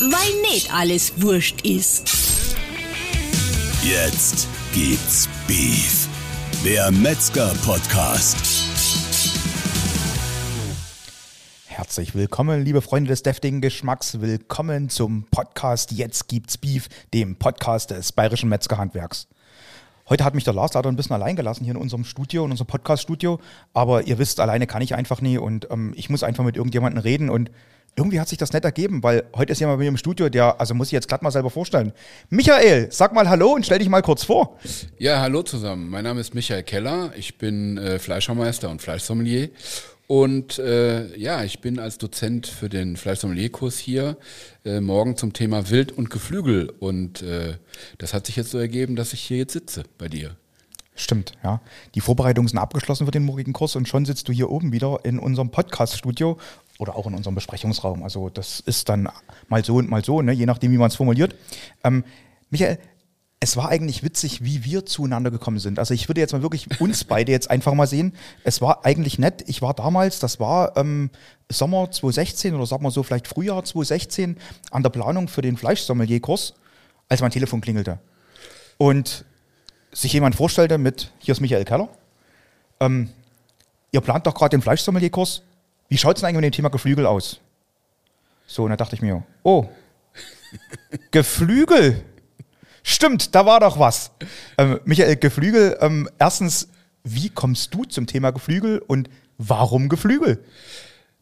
weil 0.00 0.40
nicht 0.42 0.72
alles 0.72 1.20
wurscht 1.20 1.62
ist. 1.62 2.56
Jetzt 3.82 4.46
gibt's 4.72 5.28
Beef. 5.48 6.08
Der 6.64 6.90
Metzger-Podcast. 6.92 8.36
Herzlich 11.66 12.14
willkommen, 12.14 12.64
liebe 12.64 12.80
Freunde 12.80 13.08
des 13.08 13.24
deftigen 13.24 13.60
Geschmacks. 13.60 14.20
Willkommen 14.20 14.88
zum 14.88 15.24
Podcast 15.30 15.90
Jetzt 15.90 16.28
gibt's 16.28 16.58
Beef, 16.58 16.88
dem 17.12 17.36
Podcast 17.36 17.90
des 17.90 18.12
Bayerischen 18.12 18.48
Metzgerhandwerks. 18.48 19.26
Heute 20.08 20.24
hat 20.24 20.34
mich 20.34 20.44
der 20.44 20.54
Lars 20.54 20.74
leider 20.74 20.88
ein 20.88 20.96
bisschen 20.96 21.14
allein 21.14 21.34
gelassen 21.34 21.64
hier 21.64 21.74
in 21.74 21.80
unserem 21.80 22.04
Studio, 22.04 22.44
in 22.44 22.52
unserem 22.52 22.68
Podcast-Studio. 22.68 23.40
Aber 23.74 24.06
ihr 24.06 24.18
wisst, 24.18 24.38
alleine 24.38 24.66
kann 24.68 24.80
ich 24.80 24.94
einfach 24.94 25.20
nie 25.20 25.38
und 25.38 25.68
ähm, 25.70 25.92
ich 25.96 26.08
muss 26.08 26.22
einfach 26.22 26.44
mit 26.44 26.56
irgendjemandem 26.56 27.02
reden 27.02 27.30
und 27.30 27.50
irgendwie 27.98 28.20
hat 28.20 28.28
sich 28.28 28.38
das 28.38 28.52
nett 28.52 28.64
ergeben, 28.64 29.02
weil 29.02 29.24
heute 29.34 29.52
ist 29.52 29.58
jemand 29.58 29.78
bei 29.78 29.82
mir 29.82 29.88
im 29.88 29.96
Studio, 29.96 30.28
der, 30.28 30.60
also 30.60 30.72
muss 30.72 30.88
ich 30.88 30.92
jetzt 30.92 31.08
glatt 31.08 31.22
mal 31.22 31.30
selber 31.30 31.50
vorstellen. 31.50 31.92
Michael, 32.30 32.88
sag 32.90 33.12
mal 33.12 33.28
Hallo 33.28 33.52
und 33.54 33.66
stell 33.66 33.80
dich 33.80 33.88
mal 33.88 34.02
kurz 34.02 34.24
vor. 34.24 34.56
Ja, 34.98 35.20
hallo 35.20 35.42
zusammen. 35.42 35.90
Mein 35.90 36.04
Name 36.04 36.20
ist 36.20 36.34
Michael 36.34 36.62
Keller. 36.62 37.10
Ich 37.16 37.38
bin 37.38 37.76
äh, 37.76 37.98
Fleischermeister 37.98 38.70
und 38.70 38.80
Fleischsommelier. 38.80 39.50
Und 40.06 40.58
äh, 40.58 41.14
ja, 41.18 41.42
ich 41.44 41.60
bin 41.60 41.78
als 41.78 41.98
Dozent 41.98 42.46
für 42.46 42.68
den 42.68 42.96
Fleischsommelierkurs 42.96 43.78
hier 43.78 44.16
äh, 44.64 44.80
morgen 44.80 45.16
zum 45.16 45.34
Thema 45.34 45.68
Wild 45.68 45.92
und 45.92 46.08
Geflügel. 46.08 46.72
Und 46.78 47.22
äh, 47.22 47.58
das 47.98 48.14
hat 48.14 48.26
sich 48.26 48.36
jetzt 48.36 48.50
so 48.50 48.58
ergeben, 48.58 48.96
dass 48.96 49.12
ich 49.12 49.20
hier 49.20 49.38
jetzt 49.38 49.52
sitze 49.52 49.82
bei 49.98 50.08
dir. 50.08 50.36
Stimmt, 50.94 51.32
ja. 51.44 51.60
Die 51.94 52.00
Vorbereitungen 52.00 52.48
sind 52.48 52.58
abgeschlossen 52.58 53.06
für 53.06 53.12
den 53.12 53.24
morgigen 53.24 53.52
Kurs 53.52 53.76
und 53.76 53.86
schon 53.86 54.04
sitzt 54.04 54.28
du 54.28 54.32
hier 54.32 54.50
oben 54.50 54.72
wieder 54.72 55.00
in 55.04 55.20
unserem 55.20 55.50
Podcast-Studio 55.50 56.38
oder 56.78 56.96
auch 56.96 57.06
in 57.06 57.14
unserem 57.14 57.34
Besprechungsraum. 57.34 58.02
Also 58.02 58.30
das 58.30 58.60
ist 58.60 58.88
dann 58.88 59.08
mal 59.48 59.64
so 59.64 59.76
und 59.76 59.90
mal 59.90 60.04
so, 60.04 60.22
ne? 60.22 60.32
je 60.32 60.46
nachdem, 60.46 60.72
wie 60.72 60.78
man 60.78 60.88
es 60.88 60.96
formuliert. 60.96 61.34
Ähm, 61.84 62.04
Michael, 62.50 62.78
es 63.40 63.56
war 63.56 63.68
eigentlich 63.68 64.02
witzig, 64.02 64.42
wie 64.42 64.64
wir 64.64 64.84
zueinander 64.86 65.30
gekommen 65.30 65.58
sind. 65.58 65.78
Also 65.78 65.94
ich 65.94 66.08
würde 66.08 66.20
jetzt 66.20 66.32
mal 66.32 66.42
wirklich 66.42 66.80
uns 66.80 67.04
beide 67.04 67.32
jetzt 67.32 67.50
einfach 67.50 67.74
mal 67.74 67.86
sehen. 67.86 68.14
Es 68.44 68.60
war 68.60 68.84
eigentlich 68.84 69.18
nett. 69.18 69.44
Ich 69.46 69.62
war 69.62 69.74
damals, 69.74 70.18
das 70.18 70.40
war 70.40 70.76
ähm, 70.76 71.10
Sommer 71.48 71.90
2016 71.90 72.54
oder 72.54 72.66
sagen 72.66 72.82
wir 72.82 72.90
so 72.90 73.02
vielleicht 73.02 73.28
Frühjahr 73.28 73.64
2016 73.64 74.36
an 74.70 74.82
der 74.82 74.90
Planung 74.90 75.28
für 75.28 75.42
den 75.42 75.56
Fleischsommelierkurs, 75.56 76.54
als 77.08 77.20
mein 77.20 77.30
Telefon 77.30 77.60
klingelte. 77.60 77.98
Und 78.76 79.24
sich 79.92 80.12
jemand 80.12 80.34
vorstellte 80.34 80.78
mit, 80.78 81.12
hier 81.18 81.32
ist 81.32 81.40
Michael 81.40 81.64
Keller, 81.64 81.88
ähm, 82.80 83.10
ihr 83.90 84.00
plant 84.00 84.26
doch 84.26 84.34
gerade 84.34 84.50
den 84.50 84.62
Fleischsommelierkurs, 84.62 85.42
wie 85.88 85.98
schaut 85.98 86.16
es 86.16 86.20
denn 86.20 86.28
eigentlich 86.28 86.42
mit 86.42 86.54
dem 86.54 86.56
Thema 86.56 86.68
Geflügel 86.68 87.06
aus? 87.06 87.40
So, 88.46 88.64
und 88.64 88.70
da 88.70 88.76
dachte 88.76 88.94
ich 88.94 89.02
mir, 89.02 89.22
oh, 89.42 89.66
Geflügel, 91.10 92.02
stimmt, 92.82 93.34
da 93.34 93.46
war 93.46 93.60
doch 93.60 93.78
was. 93.78 94.10
Ähm, 94.56 94.80
Michael, 94.84 95.16
Geflügel, 95.16 95.76
ähm, 95.80 96.08
erstens, 96.18 96.68
wie 97.04 97.30
kommst 97.30 97.74
du 97.74 97.84
zum 97.84 98.06
Thema 98.06 98.30
Geflügel 98.30 98.78
und 98.78 99.08
warum 99.38 99.88
Geflügel? 99.88 100.42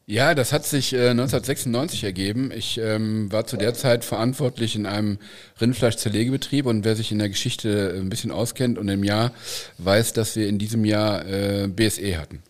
Ja, 0.08 0.36
das 0.36 0.52
hat 0.52 0.64
sich 0.64 0.92
äh, 0.92 1.10
1996 1.10 2.04
ergeben. 2.04 2.52
Ich 2.54 2.78
ähm, 2.78 3.30
war 3.32 3.44
zu 3.44 3.56
der 3.56 3.74
Zeit 3.74 4.04
verantwortlich 4.04 4.76
in 4.76 4.86
einem 4.86 5.18
Rindfleischzerlegebetrieb 5.60 6.66
und 6.66 6.84
wer 6.84 6.94
sich 6.94 7.10
in 7.10 7.18
der 7.18 7.28
Geschichte 7.28 7.92
ein 7.96 8.08
bisschen 8.08 8.30
auskennt 8.30 8.78
und 8.78 8.88
im 8.88 9.02
Jahr 9.02 9.32
weiß, 9.78 10.12
dass 10.12 10.36
wir 10.36 10.48
in 10.48 10.58
diesem 10.58 10.84
Jahr 10.84 11.26
äh, 11.26 11.66
BSE 11.66 12.18
hatten. 12.18 12.40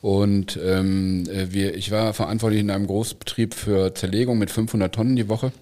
Und 0.00 0.58
ähm, 0.62 1.24
äh, 1.28 1.52
wir, 1.52 1.74
ich 1.74 1.90
war 1.90 2.14
verantwortlich 2.14 2.60
in 2.60 2.70
einem 2.70 2.86
Großbetrieb 2.86 3.54
für 3.54 3.94
Zerlegung 3.94 4.38
mit 4.38 4.50
500 4.50 4.94
Tonnen 4.94 5.16
die 5.16 5.28
Woche 5.28 5.52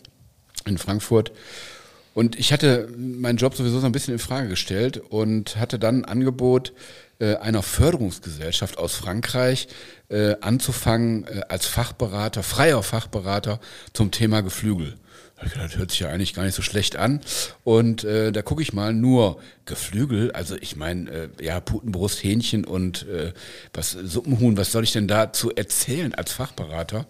in 0.67 0.79
Frankfurt. 0.79 1.33
Und 2.13 2.39
ich 2.39 2.53
hatte 2.53 2.89
meinen 2.97 3.37
Job 3.37 3.55
sowieso 3.55 3.79
so 3.81 3.87
ein 3.87 3.93
bisschen 3.93 4.15
in 4.15 4.19
Frage 4.19 4.49
gestellt 4.49 4.99
und 4.99 5.57
hatte 5.57 5.79
dann 5.79 6.03
ein 6.03 6.05
Angebot 6.07 6.73
äh, 7.19 7.37
einer 7.37 7.63
Förderungsgesellschaft 7.63 8.79
aus 8.79 8.95
Frankreich 8.95 9.69
äh, 10.09 10.35
anzufangen 10.41 11.25
äh, 11.25 11.43
als 11.49 11.67
Fachberater, 11.67 12.43
freier 12.43 12.83
Fachberater 12.83 13.61
zum 13.93 14.11
Thema 14.11 14.43
Geflügel. 14.43 14.97
Das 15.39 15.77
hört 15.77 15.91
sich 15.91 16.01
ja 16.01 16.09
eigentlich 16.09 16.33
gar 16.33 16.45
nicht 16.45 16.55
so 16.55 16.63
schlecht 16.63 16.97
an. 16.97 17.21
Und 17.63 18.05
äh, 18.05 18.33
da 18.33 18.41
gucke 18.41 18.63
ich 18.63 18.73
mal 18.73 18.95
nur 18.95 19.39
Geflügel, 19.67 20.33
also 20.33 20.57
ich 20.57 20.77
meine, 20.77 21.11
äh, 21.11 21.29
ja, 21.43 21.61
Putenbrust, 21.61 22.23
Hähnchen 22.25 22.65
und 22.65 23.07
äh, 23.09 23.33
was 23.75 23.91
Suppenhuhn, 23.91 24.57
was 24.57 24.73
soll 24.73 24.85
ich 24.85 24.93
denn 24.93 25.09
dazu 25.09 25.51
erzählen 25.51 26.15
als 26.15 26.33
Fachberater? 26.33 27.07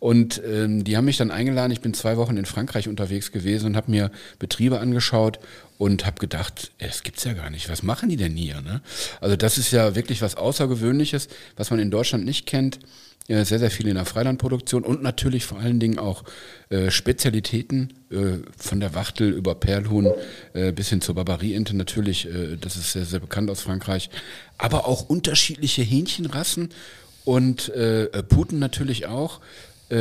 Und 0.00 0.42
ähm, 0.44 0.82
die 0.82 0.96
haben 0.96 1.04
mich 1.04 1.18
dann 1.18 1.30
eingeladen. 1.30 1.70
Ich 1.70 1.80
bin 1.80 1.94
zwei 1.94 2.16
Wochen 2.16 2.36
in 2.36 2.46
Frankreich 2.46 2.88
unterwegs 2.88 3.30
gewesen 3.30 3.66
und 3.66 3.76
habe 3.76 3.90
mir 3.90 4.10
Betriebe 4.38 4.80
angeschaut 4.80 5.38
und 5.78 6.06
habe 6.06 6.18
gedacht, 6.18 6.72
es 6.78 7.04
gibt's 7.04 7.24
ja 7.24 7.34
gar 7.34 7.50
nicht. 7.50 7.68
Was 7.68 7.82
machen 7.82 8.08
die 8.08 8.16
denn 8.16 8.34
hier? 8.34 8.62
Ne? 8.62 8.80
Also 9.20 9.36
das 9.36 9.58
ist 9.58 9.70
ja 9.70 9.94
wirklich 9.94 10.22
was 10.22 10.36
Außergewöhnliches, 10.36 11.28
was 11.56 11.70
man 11.70 11.78
in 11.78 11.90
Deutschland 11.90 12.24
nicht 12.24 12.46
kennt 12.46 12.80
sehr, 13.28 13.44
sehr 13.44 13.70
viel 13.70 13.86
in 13.86 13.94
der 13.94 14.04
Freilandproduktion 14.06 14.82
und 14.82 15.02
natürlich 15.02 15.46
vor 15.46 15.58
allen 15.60 15.78
Dingen 15.78 15.98
auch 15.98 16.24
äh, 16.68 16.90
Spezialitäten 16.90 17.92
äh, 18.10 18.38
von 18.56 18.80
der 18.80 18.94
Wachtel 18.94 19.30
über 19.30 19.54
Perlhuhn 19.54 20.12
äh, 20.52 20.72
bis 20.72 20.88
hin 20.88 21.00
zur 21.00 21.14
Barbariente 21.14 21.76
natürlich, 21.76 22.26
äh, 22.26 22.56
das 22.60 22.76
ist 22.76 22.92
sehr, 22.92 23.04
sehr 23.04 23.20
bekannt 23.20 23.48
aus 23.50 23.60
Frankreich, 23.60 24.10
aber 24.58 24.88
auch 24.88 25.08
unterschiedliche 25.08 25.82
Hähnchenrassen 25.82 26.70
und 27.24 27.68
äh, 27.68 28.04
äh, 28.04 28.22
Puten 28.22 28.58
natürlich 28.58 29.06
auch, 29.06 29.40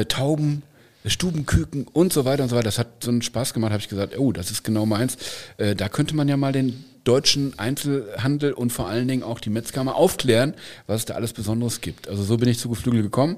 Tauben, 0.07 0.61
Stubenküken 1.03 1.87
und 1.91 2.13
so 2.13 2.23
weiter 2.23 2.43
und 2.43 2.49
so 2.49 2.55
weiter. 2.55 2.65
Das 2.65 2.77
hat 2.77 3.03
so 3.03 3.09
einen 3.09 3.23
Spaß 3.23 3.55
gemacht, 3.55 3.71
habe 3.71 3.81
ich 3.81 3.89
gesagt, 3.89 4.15
oh, 4.19 4.31
das 4.31 4.51
ist 4.51 4.63
genau 4.63 4.85
meins. 4.85 5.17
da 5.57 5.89
könnte 5.89 6.15
man 6.15 6.27
ja 6.27 6.37
mal 6.37 6.51
den 6.51 6.85
deutschen 7.03 7.57
Einzelhandel 7.57 8.53
und 8.53 8.71
vor 8.71 8.87
allen 8.87 9.07
Dingen 9.07 9.23
auch 9.23 9.39
die 9.39 9.49
Metzger 9.49 9.79
aufklären, 9.95 10.53
was 10.87 11.01
es 11.01 11.05
da 11.05 11.13
alles 11.15 11.33
Besonderes 11.33 11.81
gibt. 11.81 12.07
Also 12.07 12.23
so 12.23 12.37
bin 12.37 12.49
ich 12.49 12.59
zu 12.59 12.69
Geflügel 12.69 13.01
gekommen. 13.01 13.37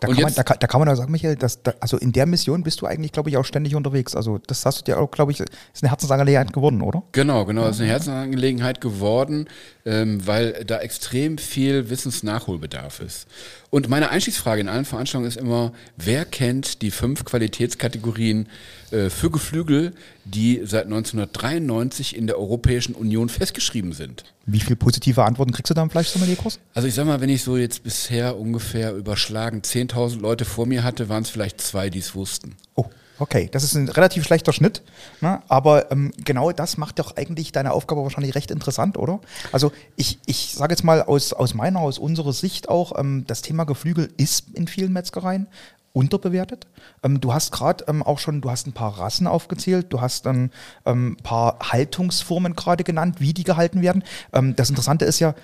Da 0.00 0.06
kann, 0.06 0.22
man, 0.22 0.32
da, 0.32 0.42
kann, 0.44 0.56
da 0.60 0.66
kann 0.68 0.80
man 0.80 0.88
auch 0.88 0.94
sagen, 0.94 1.10
Michael, 1.10 1.34
dass, 1.34 1.60
da, 1.60 1.74
also 1.80 1.96
in 1.96 2.12
der 2.12 2.24
Mission 2.24 2.62
bist 2.62 2.80
du 2.80 2.86
eigentlich, 2.86 3.10
glaube 3.10 3.30
ich, 3.30 3.36
auch 3.36 3.44
ständig 3.44 3.74
unterwegs. 3.74 4.14
Also 4.14 4.38
das 4.46 4.64
hast 4.64 4.78
du 4.78 4.84
dir 4.84 5.00
auch, 5.00 5.10
glaube 5.10 5.32
ich, 5.32 5.40
ist 5.40 5.50
eine 5.82 5.90
Herzensangelegenheit 5.90 6.52
geworden, 6.52 6.82
oder? 6.82 7.02
Genau, 7.10 7.44
genau, 7.44 7.66
ist 7.66 7.80
eine 7.80 7.88
Herzensangelegenheit 7.88 8.80
geworden, 8.80 9.48
ähm, 9.84 10.24
weil 10.24 10.64
da 10.64 10.78
extrem 10.78 11.36
viel 11.36 11.90
Wissensnachholbedarf 11.90 13.00
ist. 13.00 13.26
Und 13.70 13.88
meine 13.88 14.10
Einstiegsfrage 14.10 14.60
in 14.60 14.68
allen 14.68 14.84
Veranstaltungen 14.84 15.26
ist 15.28 15.36
immer, 15.36 15.72
wer 15.96 16.24
kennt 16.24 16.80
die 16.82 16.92
fünf 16.92 17.24
Qualitätskategorien 17.24 18.48
für 18.88 19.30
Geflügel, 19.30 19.92
die 20.24 20.62
seit 20.64 20.84
1993 20.84 22.16
in 22.16 22.26
der 22.26 22.38
Europäischen 22.38 22.94
Union 22.94 23.28
festgeschrieben 23.28 23.92
sind? 23.92 24.24
Wie 24.46 24.60
viele 24.60 24.76
positive 24.76 25.24
Antworten 25.24 25.52
kriegst 25.52 25.70
du 25.70 25.74
da 25.74 25.82
im 25.82 25.90
Fleischsommelierkurs? 25.90 26.58
Also 26.74 26.88
ich 26.88 26.94
sag 26.94 27.06
mal, 27.06 27.20
wenn 27.20 27.28
ich 27.28 27.42
so 27.42 27.56
jetzt 27.56 27.82
bisher 27.82 28.38
ungefähr 28.38 28.94
überschlagen 28.94 29.60
10.000 29.60 30.20
Leute 30.20 30.44
vor 30.44 30.66
mir 30.66 30.84
hatte, 30.84 31.08
waren 31.08 31.22
es 31.22 31.30
vielleicht 31.30 31.60
zwei, 31.60 31.90
die 31.90 31.98
es 31.98 32.14
wussten. 32.14 32.56
Oh. 32.74 32.86
Okay, 33.20 33.48
das 33.50 33.64
ist 33.64 33.74
ein 33.74 33.88
relativ 33.88 34.24
schlechter 34.24 34.52
Schnitt, 34.52 34.82
ne? 35.20 35.42
aber 35.48 35.90
ähm, 35.90 36.12
genau 36.24 36.52
das 36.52 36.76
macht 36.76 37.00
doch 37.00 37.16
eigentlich 37.16 37.50
deine 37.50 37.72
Aufgabe 37.72 38.04
wahrscheinlich 38.04 38.36
recht 38.36 38.52
interessant, 38.52 38.96
oder? 38.96 39.20
Also 39.50 39.72
ich, 39.96 40.20
ich 40.26 40.54
sage 40.54 40.72
jetzt 40.72 40.84
mal 40.84 41.02
aus, 41.02 41.32
aus 41.32 41.52
meiner, 41.52 41.80
aus 41.80 41.98
unserer 41.98 42.32
Sicht 42.32 42.68
auch, 42.68 42.96
ähm, 42.96 43.24
das 43.26 43.42
Thema 43.42 43.64
Geflügel 43.64 44.08
ist 44.16 44.50
in 44.54 44.68
vielen 44.68 44.92
Metzgereien 44.92 45.48
unterbewertet. 45.92 46.66
Ähm, 47.02 47.20
du 47.20 47.32
hast 47.32 47.52
gerade 47.52 47.84
ähm, 47.88 48.02
auch 48.02 48.18
schon, 48.18 48.40
du 48.40 48.50
hast 48.50 48.66
ein 48.66 48.72
paar 48.72 48.98
Rassen 48.98 49.26
aufgezählt, 49.26 49.86
du 49.90 50.00
hast 50.00 50.26
ein 50.26 50.50
ähm, 50.86 51.16
paar 51.22 51.58
Haltungsformen 51.60 52.54
gerade 52.54 52.84
genannt, 52.84 53.16
wie 53.20 53.34
die 53.34 53.44
gehalten 53.44 53.82
werden. 53.82 54.04
Ähm, 54.32 54.54
das 54.56 54.70
Interessante 54.70 55.04
ist 55.04 55.18
ja, 55.18 55.34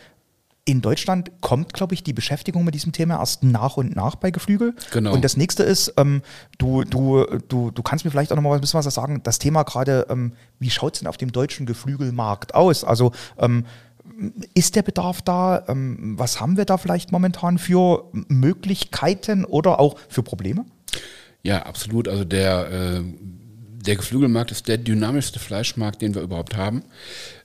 in 0.67 0.81
Deutschland 0.81 1.31
kommt, 1.43 1.75
glaube 1.75 1.93
ich, 1.93 2.03
die 2.03 2.15
Beschäftigung 2.15 2.65
mit 2.65 2.75
diesem 2.75 2.93
Thema 2.93 3.19
erst 3.19 3.43
nach 3.43 3.77
und 3.77 3.95
nach 3.95 4.15
bei 4.15 4.31
Geflügel. 4.31 4.75
Genau. 4.93 5.13
Und 5.13 5.23
das 5.23 5.37
nächste 5.37 5.63
ist, 5.63 5.93
ähm, 5.99 6.23
du, 6.57 6.85
du, 6.85 7.27
du, 7.49 7.71
du 7.71 7.83
kannst 7.83 8.05
mir 8.05 8.11
vielleicht 8.11 8.33
auch 8.33 8.37
noch 8.37 8.43
mal 8.43 8.55
ein 8.55 8.61
bisschen 8.61 8.83
was 8.83 8.95
sagen, 8.95 9.23
das 9.23 9.39
Thema 9.39 9.63
gerade, 9.65 10.07
ähm, 10.09 10.33
wie 10.59 10.71
schaut 10.71 10.95
es 10.95 11.01
denn 11.01 11.09
auf 11.09 11.19
dem 11.19 11.33
deutschen 11.33 11.67
Geflügelmarkt 11.67 12.55
aus? 12.55 12.83
Also 12.83 13.13
ähm, 13.39 13.67
ist 14.55 14.77
der 14.77 14.83
Bedarf 14.83 15.23
da? 15.23 15.65
Ähm, 15.69 16.15
was 16.19 16.41
haben 16.41 16.57
wir 16.57 16.65
da 16.65 16.77
vielleicht 16.79 17.13
momentan 17.13 17.59
für 17.59 18.11
Möglichkeiten 18.29 19.45
oder 19.45 19.81
auch 19.81 19.97
für 20.09 20.23
Probleme? 20.23 20.65
Ja, 21.43 21.63
absolut. 21.65 22.09
Also 22.09 22.25
der, 22.25 22.71
äh, 22.71 23.03
der 23.85 23.97
Geflügelmarkt 23.97 24.51
ist 24.51 24.69
der 24.69 24.79
dynamischste 24.79 25.39
Fleischmarkt, 25.39 26.03
den 26.03 26.15
wir 26.15 26.23
überhaupt 26.23 26.57
haben. 26.57 26.83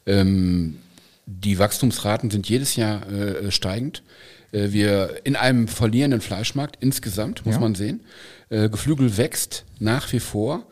Ähm, 0.05 0.77
die 1.25 1.59
Wachstumsraten 1.59 2.31
sind 2.31 2.49
jedes 2.49 2.75
Jahr 2.75 3.07
äh, 3.11 3.51
steigend. 3.51 4.03
Äh, 4.51 4.71
wir 4.71 5.21
in 5.23 5.35
einem 5.35 5.67
verlierenden 5.67 6.21
Fleischmarkt 6.21 6.77
insgesamt, 6.79 7.45
muss 7.45 7.55
ja. 7.55 7.61
man 7.61 7.75
sehen. 7.75 8.01
Äh, 8.49 8.69
Geflügel 8.69 9.17
wächst 9.17 9.65
nach 9.79 10.11
wie 10.11 10.19
vor. 10.19 10.65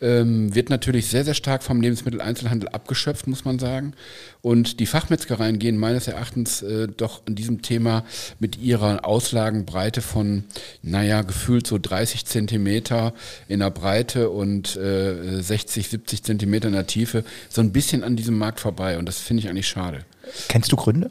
Ähm, 0.00 0.54
wird 0.54 0.70
natürlich 0.70 1.08
sehr, 1.08 1.24
sehr 1.24 1.34
stark 1.34 1.62
vom 1.62 1.80
Lebensmitteleinzelhandel 1.80 2.68
abgeschöpft, 2.68 3.26
muss 3.26 3.44
man 3.44 3.58
sagen. 3.58 3.94
Und 4.42 4.80
die 4.80 4.86
Fachmetzgereien 4.86 5.58
gehen 5.58 5.76
meines 5.76 6.08
Erachtens 6.08 6.62
äh, 6.62 6.88
doch 6.88 7.22
in 7.26 7.34
diesem 7.34 7.62
Thema 7.62 8.04
mit 8.38 8.58
ihrer 8.58 9.04
Auslagenbreite 9.04 10.00
von, 10.00 10.44
naja, 10.82 11.22
gefühlt 11.22 11.66
so 11.66 11.78
30 11.78 12.26
Zentimeter 12.26 13.12
in 13.48 13.60
der 13.60 13.70
Breite 13.70 14.30
und 14.30 14.76
äh, 14.76 15.40
60, 15.40 15.88
70 15.88 16.22
Zentimeter 16.22 16.68
in 16.68 16.74
der 16.74 16.86
Tiefe 16.86 17.24
so 17.48 17.60
ein 17.60 17.72
bisschen 17.72 18.04
an 18.04 18.16
diesem 18.16 18.38
Markt 18.38 18.60
vorbei. 18.60 18.98
Und 18.98 19.06
das 19.06 19.18
finde 19.18 19.42
ich 19.42 19.48
eigentlich 19.48 19.68
schade. 19.68 20.04
Kennst 20.48 20.70
du 20.72 20.76
Gründe? 20.76 21.10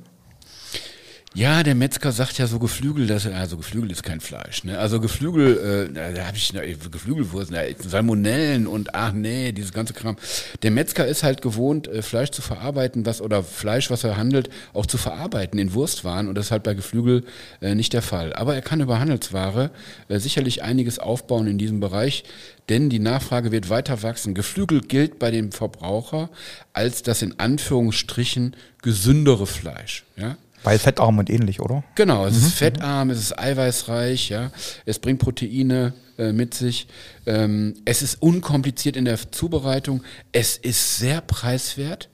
Ja, 1.38 1.62
der 1.62 1.76
Metzger 1.76 2.12
sagt 2.12 2.40
ja 2.40 2.48
so 2.48 2.58
Geflügel, 2.58 3.06
das, 3.06 3.28
also 3.28 3.58
Geflügel 3.58 3.92
ist 3.92 4.02
kein 4.02 4.22
Fleisch. 4.22 4.64
Ne? 4.64 4.80
Also 4.80 5.00
Geflügel, 5.00 5.88
äh, 5.88 5.94
da, 5.94 6.12
da 6.12 6.26
habe 6.26 6.36
ich 6.36 6.52
na, 6.52 6.62
Geflügelwurst, 6.62 7.52
na, 7.52 7.60
Salmonellen 7.78 8.66
und 8.66 8.96
ach 8.96 9.12
nee, 9.12 9.52
dieses 9.52 9.72
ganze 9.72 9.94
Kram. 9.94 10.18
Der 10.64 10.72
Metzger 10.72 11.06
ist 11.06 11.22
halt 11.22 11.44
gewohnt, 11.44 11.88
äh, 11.90 12.02
Fleisch 12.02 12.32
zu 12.32 12.42
verarbeiten, 12.42 13.06
was 13.06 13.22
oder 13.22 13.44
Fleisch, 13.44 13.92
was 13.92 14.04
er 14.04 14.18
handelt, 14.18 14.50
auch 14.74 14.88
zu 14.88 14.98
verarbeiten 14.98 15.60
in 15.60 15.76
Wurstwaren 15.76 16.28
und 16.28 16.34
das 16.34 16.48
ist 16.48 16.52
halt 16.52 16.64
bei 16.64 16.74
Geflügel 16.74 17.24
äh, 17.62 17.76
nicht 17.76 17.94
der 17.94 18.02
Fall. 18.02 18.34
Aber 18.34 18.56
er 18.56 18.64
kann 18.64 18.82
über 18.82 19.00
Handelsware 19.00 19.70
äh, 20.08 20.18
sicherlich 20.18 20.64
einiges 20.64 20.98
aufbauen 20.98 21.46
in 21.46 21.60
diesem 21.60 21.80
Bereich, 21.80 22.24
denn 22.68 22.90
die 22.90 22.98
Nachfrage 22.98 23.52
wird 23.52 23.70
weiter 23.70 24.02
wachsen. 24.02 24.34
Geflügel 24.34 24.82
gilt 24.82 25.20
bei 25.20 25.30
dem 25.30 25.52
Verbraucher 25.52 26.32
als 26.74 27.04
das 27.04 27.22
in 27.22 27.40
Anführungsstrichen 27.40 28.56
gesündere 28.82 29.46
Fleisch. 29.46 30.04
Ja? 30.16 30.36
Weil 30.64 30.80
fettarm 30.80 31.20
und 31.20 31.30
ähnlich, 31.30 31.60
oder? 31.62 31.84
Genau, 31.96 32.26
es 32.26 32.36
ist 32.38 32.54
fettarm, 32.54 33.10
es 33.10 33.20
ist 33.20 33.40
eiweißreich, 33.40 34.30
ja, 34.30 34.52
es 34.86 35.00
bringt 35.00 35.20
Proteine 35.20 35.94
äh, 36.18 36.34
mit 36.34 36.54
sich, 36.54 36.88
ähm, 37.26 37.76
es 37.86 38.02
ist 38.02 38.22
unkompliziert 38.22 38.98
in 38.98 39.06
der 39.06 39.18
Zubereitung, 39.32 40.04
es 40.32 40.58
ist 40.58 40.98
sehr 40.98 41.22
preiswert. 41.22 42.10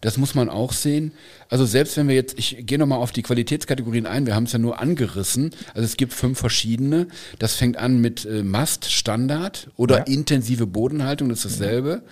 Das 0.00 0.16
muss 0.16 0.34
man 0.34 0.48
auch 0.48 0.72
sehen. 0.72 1.12
Also 1.48 1.66
selbst 1.66 1.96
wenn 1.96 2.08
wir 2.08 2.14
jetzt, 2.14 2.38
ich 2.38 2.58
gehe 2.66 2.78
nochmal 2.78 2.98
auf 2.98 3.10
die 3.10 3.22
Qualitätskategorien 3.22 4.06
ein, 4.06 4.26
wir 4.26 4.34
haben 4.34 4.44
es 4.44 4.52
ja 4.52 4.58
nur 4.58 4.78
angerissen. 4.80 5.50
Also 5.74 5.82
es 5.84 5.96
gibt 5.96 6.12
fünf 6.12 6.38
verschiedene. 6.38 7.08
Das 7.38 7.54
fängt 7.54 7.76
an 7.76 8.00
mit 8.00 8.24
äh, 8.24 8.42
Mast, 8.42 8.90
Standard 8.92 9.68
oder 9.76 9.98
Ja. 9.98 10.04
intensive 10.04 10.66
Bodenhaltung, 10.66 11.28
das 11.28 11.44
ist 11.44 11.60
dasselbe. 11.60 12.02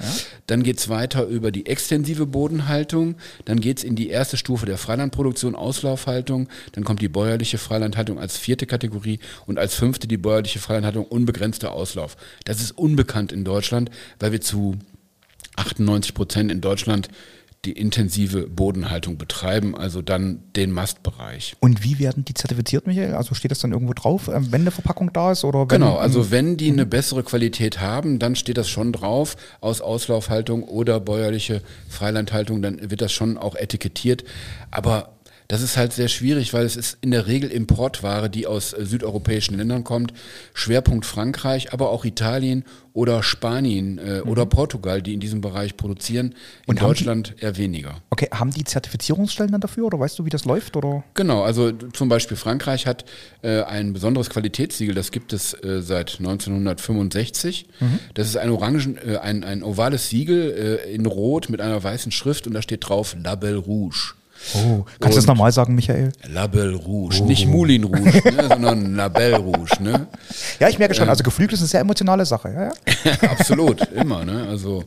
Dann 0.47 0.62
geht's 0.62 0.88
weiter 0.88 1.27
über 1.27 1.53
die 1.53 1.67
extensive 1.67 2.27
Bodenhaltung. 2.27 3.17
Dann 3.44 3.61
geht's 3.61 3.85
in 3.85 3.94
die 3.94 4.09
erste 4.09 4.37
Stufe 4.37 4.67
der 4.67 4.79
Freilandproduktion, 4.79 5.55
Auslaufhaltung. 5.55 6.49
Dann 6.73 6.85
kommt 6.85 7.00
die 7.03 7.09
bäuerliche 7.09 7.59
Freilandhaltung 7.59 8.19
als 8.19 8.37
vierte 8.37 8.67
Kategorie 8.67 9.21
und 9.47 9.59
als 9.59 9.75
fünfte 9.75 10.09
die 10.09 10.17
bäuerliche 10.17 10.59
Freilandhaltung, 10.59 11.05
unbegrenzter 11.05 11.73
Auslauf. 11.73 12.17
Das 12.44 12.61
ist 12.61 12.73
unbekannt 12.73 13.33
in 13.33 13.44
Deutschland, 13.44 13.91
weil 14.19 14.33
wir 14.33 14.41
zu 14.41 14.77
98 15.56 16.15
Prozent 16.15 16.50
in 16.53 16.61
Deutschland 16.61 17.09
die 17.66 17.72
intensive 17.72 18.46
Bodenhaltung 18.46 19.18
betreiben, 19.18 19.76
also 19.76 20.00
dann 20.00 20.40
den 20.54 20.70
Mastbereich. 20.70 21.56
Und 21.60 21.82
wie 21.82 21.98
werden 21.98 22.24
die 22.24 22.34
zertifiziert, 22.34 22.86
Michael? 22.86 23.14
Also 23.14 23.34
steht 23.34 23.50
das 23.50 23.58
dann 23.58 23.72
irgendwo 23.72 23.92
drauf, 23.92 24.28
ähm, 24.28 24.52
wenn 24.52 24.60
eine 24.62 24.70
Verpackung 24.70 25.12
da 25.12 25.32
ist? 25.32 25.44
Oder 25.44 25.66
Genau, 25.66 25.96
also 25.96 26.30
wenn 26.30 26.56
die 26.56 26.70
eine 26.70 26.86
bessere 26.86 27.24
Qualität 27.24 27.80
haben, 27.80 28.18
dann 28.18 28.36
steht 28.36 28.56
das 28.56 28.68
schon 28.68 28.92
drauf, 28.92 29.36
aus 29.60 29.80
Auslaufhaltung 29.80 30.62
oder 30.62 31.00
bäuerliche 31.00 31.60
Freilandhaltung, 31.88 32.62
dann 32.62 32.90
wird 32.90 33.00
das 33.00 33.12
schon 33.12 33.36
auch 33.36 33.56
etikettiert. 33.56 34.24
Aber 34.70 35.15
das 35.48 35.62
ist 35.62 35.76
halt 35.76 35.93
sehr 35.93 36.08
schwierig, 36.08 36.52
weil 36.52 36.64
es 36.64 36.76
ist 36.76 36.98
in 37.02 37.10
der 37.10 37.26
Regel 37.26 37.50
Importware, 37.50 38.28
die 38.31 38.46
aus 38.46 38.72
äh, 38.72 38.84
südeuropäischen 38.84 39.56
Ländern 39.56 39.84
kommt. 39.84 40.12
Schwerpunkt 40.54 41.06
Frankreich, 41.06 41.72
aber 41.72 41.90
auch 41.90 42.04
Italien 42.04 42.64
oder 42.93 43.22
Spanien 43.22 43.98
äh, 43.98 44.20
oder 44.25 44.46
Portugal, 44.46 45.02
die 45.02 45.12
in 45.12 45.20
diesem 45.20 45.43
Bereich 45.43 45.76
produzieren. 45.76 46.28
In 46.28 46.34
Und 46.66 46.81
haben 46.81 46.88
die- 46.94 47.04
Deutschland 47.04 47.34
eher 47.40 47.56
weniger. 47.58 48.00
Okay, 48.10 48.28
haben 48.32 48.50
die 48.50 48.64
Zertifizierungsstellen 48.64 49.52
dann 49.52 49.60
dafür 49.60 49.84
oder 49.84 50.00
weißt 50.00 50.19
du, 50.19 50.25
wie 50.25 50.31
das 50.31 50.46
läuft? 50.46 50.76
Oder? 50.76 51.04
Genau, 51.14 51.43
also 51.43 51.72
zum 51.72 52.08
Beispiel 52.08 52.37
Frankreich 52.38 52.87
hat 52.87 53.04
äh, 53.42 53.62
ein 53.62 53.92
besonderes 53.92 54.31
Qualitätssiegel, 54.31 54.94
das 54.94 55.10
gibt 55.10 55.32
es 55.34 55.52
äh, 55.62 55.82
seit 55.82 56.16
1965. 56.19 57.66
Das 58.14 58.28
ist 58.28 58.37
ein 58.37 58.50
orangen, 58.50 58.96
äh, 58.99 59.19
ein, 59.19 59.44
ein 59.44 59.62
ovales 59.62 60.08
Siegel 60.08 60.81
äh, 60.87 60.94
in 60.94 61.06
Rot 61.06 61.49
mit 61.50 61.60
einer 61.60 61.82
weißen 61.82 62.12
Schrift 62.12 62.46
und 62.46 62.54
da 62.54 62.62
steht 62.62 62.88
drauf 62.88 63.14
Label 63.22 63.56
Rouge. 63.56 64.14
Oh, 64.55 64.85
kannst 65.00 65.17
du 65.17 65.21
das 65.21 65.27
normal 65.27 65.50
sagen, 65.53 65.75
Michael? 65.75 66.12
Label 66.29 66.75
Rouge, 66.75 67.23
nicht 67.25 67.47
Moulin 67.47 67.85
Rouge, 67.85 68.23
ne, 68.25 68.49
sondern 68.49 68.94
Label 68.94 69.35
Rouge, 69.35 69.83
ne? 69.83 70.06
Ja, 70.61 70.69
ich 70.69 70.79
merke 70.79 70.94
schon, 70.94 71.09
also 71.09 71.25
Geflügel 71.25 71.55
ist 71.55 71.61
eine 71.61 71.69
sehr 71.69 71.81
emotionale 71.81 72.25
Sache. 72.25 72.53
Ja, 72.55 72.62
ja. 73.11 73.23
Absolut, 73.31 73.81
immer. 73.93 74.25
Ne? 74.25 74.47
Also, 74.49 74.85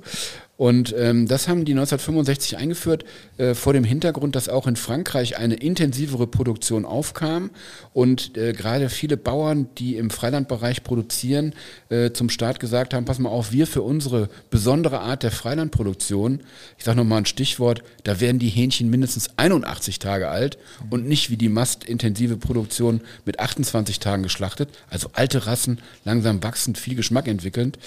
und 0.60 0.94
ähm, 0.98 1.26
das 1.26 1.48
haben 1.48 1.64
die 1.64 1.72
1965 1.72 2.58
eingeführt, 2.58 3.06
äh, 3.38 3.54
vor 3.54 3.72
dem 3.72 3.86
Hintergrund, 3.86 4.36
dass 4.36 4.50
auch 4.50 4.68
in 4.68 4.76
Frankreich 4.76 5.38
eine 5.38 5.56
intensivere 5.56 6.28
Produktion 6.28 6.84
aufkam 6.84 7.52
und 7.94 8.36
äh, 8.38 8.52
gerade 8.52 8.90
viele 8.90 9.16
Bauern, 9.16 9.70
die 9.78 9.96
im 9.96 10.10
Freilandbereich 10.10 10.84
produzieren, 10.84 11.54
äh, 11.88 12.12
zum 12.12 12.30
Staat 12.30 12.60
gesagt 12.60 12.94
haben, 12.94 13.06
pass 13.06 13.20
mal 13.20 13.30
auf, 13.30 13.54
wir 13.54 13.68
für 13.68 13.84
unsere 13.84 14.28
besondere 14.50 15.00
Art 15.00 15.24
der 15.24 15.32
Freilandproduktion, 15.32 16.42
ich 16.78 16.84
sage 16.84 16.98
nochmal 16.98 17.20
ein 17.20 17.26
Stichwort, 17.26 17.82
da 18.04 18.20
werden 18.20 18.40
die 18.40 18.50
Hähnchen 18.50 18.90
mindestens 18.90 19.30
81 19.38 20.00
Tage 20.00 20.28
alt 20.28 20.58
und 20.90 21.08
nicht 21.08 21.30
wie 21.30 21.38
die 21.38 21.48
mastintensive 21.48 22.36
Produktion 22.36 23.00
mit 23.24 23.40
28 23.40 24.00
Tagen 24.00 24.24
geschlachtet, 24.24 24.72
also 24.90 25.10
alte 25.14 25.46
Rassen, 25.48 25.80
langsam 26.04 26.44
wachsend, 26.44 26.78
viel 26.78 26.96
Geschmack 26.96 27.30
entwickelnd 27.30 27.78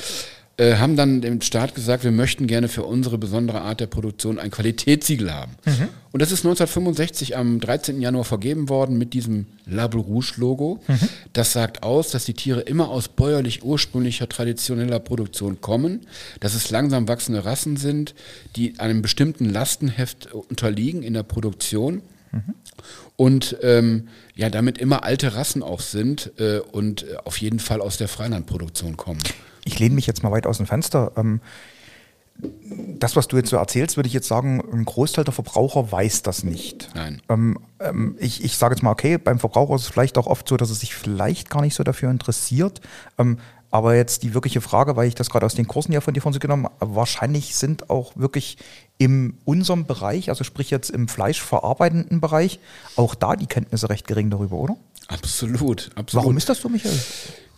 äh, 0.62 0.76
haben 0.76 0.96
dann 0.96 1.20
dem 1.20 1.40
Staat 1.40 1.74
gesagt, 1.74 2.04
wir 2.04 2.12
möchten 2.12 2.46
gerne 2.46 2.68
für 2.68 2.84
unsere 2.84 3.18
besondere 3.18 3.62
Art 3.62 3.80
der 3.80 3.88
Produktion 3.88 4.38
ein 4.38 4.52
Qualitätssiegel 4.52 5.34
haben. 5.34 5.52
Und 6.12 6.22
das 6.22 6.30
ist 6.30 6.44
1965 6.44 7.36
am 7.36 7.58
13. 7.58 8.00
Januar 8.00 8.24
vergeben 8.24 8.68
worden 8.68 8.96
mit 8.96 9.12
diesem 9.12 9.46
Label 9.66 10.00
Rouge 10.00 10.34
Logo. 10.36 10.80
Das 11.32 11.52
sagt 11.52 11.82
aus, 11.82 12.10
dass 12.10 12.26
die 12.26 12.34
Tiere 12.34 12.60
immer 12.60 12.90
aus 12.90 13.08
bäuerlich 13.08 13.64
ursprünglicher 13.64 14.28
traditioneller 14.28 15.00
Produktion 15.00 15.60
kommen, 15.60 16.06
dass 16.40 16.54
es 16.54 16.70
langsam 16.70 17.08
wachsende 17.08 17.44
Rassen 17.44 17.76
sind, 17.76 18.14
die 18.54 18.78
einem 18.78 19.02
bestimmten 19.02 19.48
Lastenheft 19.48 20.32
unterliegen 20.32 21.02
in 21.02 21.14
der 21.14 21.24
Produktion 21.24 22.02
und 23.16 23.56
ähm, 23.62 24.08
ja 24.34 24.48
damit 24.48 24.78
immer 24.78 25.04
alte 25.04 25.34
Rassen 25.34 25.62
auch 25.62 25.80
sind 25.80 26.32
äh, 26.38 26.58
und 26.58 27.02
äh, 27.02 27.16
auf 27.24 27.38
jeden 27.38 27.58
Fall 27.58 27.80
aus 27.80 27.98
der 27.98 28.08
Freilandproduktion 28.08 28.96
kommen. 28.96 29.20
Ich 29.64 29.78
lehne 29.78 29.94
mich 29.94 30.06
jetzt 30.06 30.22
mal 30.22 30.32
weit 30.32 30.46
aus 30.46 30.58
dem 30.58 30.66
Fenster. 30.66 31.12
Ähm, 31.16 31.40
das, 32.98 33.14
was 33.14 33.28
du 33.28 33.36
jetzt 33.36 33.50
so 33.50 33.56
erzählst, 33.56 33.96
würde 33.96 34.06
ich 34.06 34.14
jetzt 34.14 34.26
sagen, 34.26 34.62
ein 34.72 34.84
Großteil 34.84 35.24
der 35.24 35.34
Verbraucher 35.34 35.92
weiß 35.92 36.22
das 36.22 36.44
nicht. 36.44 36.90
Nein. 36.94 37.20
Ähm, 37.28 37.58
ähm, 37.78 38.16
ich 38.18 38.42
ich 38.42 38.56
sage 38.56 38.74
jetzt 38.74 38.82
mal, 38.82 38.90
okay, 38.90 39.18
beim 39.18 39.38
Verbraucher 39.38 39.74
ist 39.74 39.82
es 39.82 39.88
vielleicht 39.88 40.18
auch 40.18 40.26
oft 40.26 40.48
so, 40.48 40.56
dass 40.56 40.70
er 40.70 40.74
sich 40.74 40.94
vielleicht 40.94 41.50
gar 41.50 41.60
nicht 41.60 41.74
so 41.74 41.84
dafür 41.84 42.10
interessiert. 42.10 42.80
Aber 43.72 43.96
jetzt 43.96 44.22
die 44.22 44.34
wirkliche 44.34 44.60
Frage, 44.60 44.96
weil 44.96 45.08
ich 45.08 45.14
das 45.14 45.30
gerade 45.30 45.46
aus 45.46 45.54
den 45.54 45.66
Kursen 45.66 45.92
ja 45.92 46.02
von 46.02 46.12
dir 46.12 46.20
von 46.20 46.34
so 46.34 46.38
genommen 46.38 46.66
habe, 46.66 46.94
wahrscheinlich 46.94 47.56
sind 47.56 47.88
auch 47.88 48.14
wirklich 48.16 48.58
in 48.98 49.38
unserem 49.46 49.86
Bereich, 49.86 50.28
also 50.28 50.44
sprich 50.44 50.70
jetzt 50.70 50.90
im 50.90 51.08
fleischverarbeitenden 51.08 52.20
Bereich, 52.20 52.60
auch 52.96 53.14
da 53.14 53.34
die 53.34 53.46
Kenntnisse 53.46 53.88
recht 53.88 54.06
gering 54.06 54.28
darüber, 54.28 54.56
oder? 54.56 54.76
Absolut, 55.08 55.90
absolut. 55.94 56.12
Warum 56.12 56.36
ist 56.36 56.50
das 56.50 56.60
so, 56.60 56.68
Michael? 56.68 56.98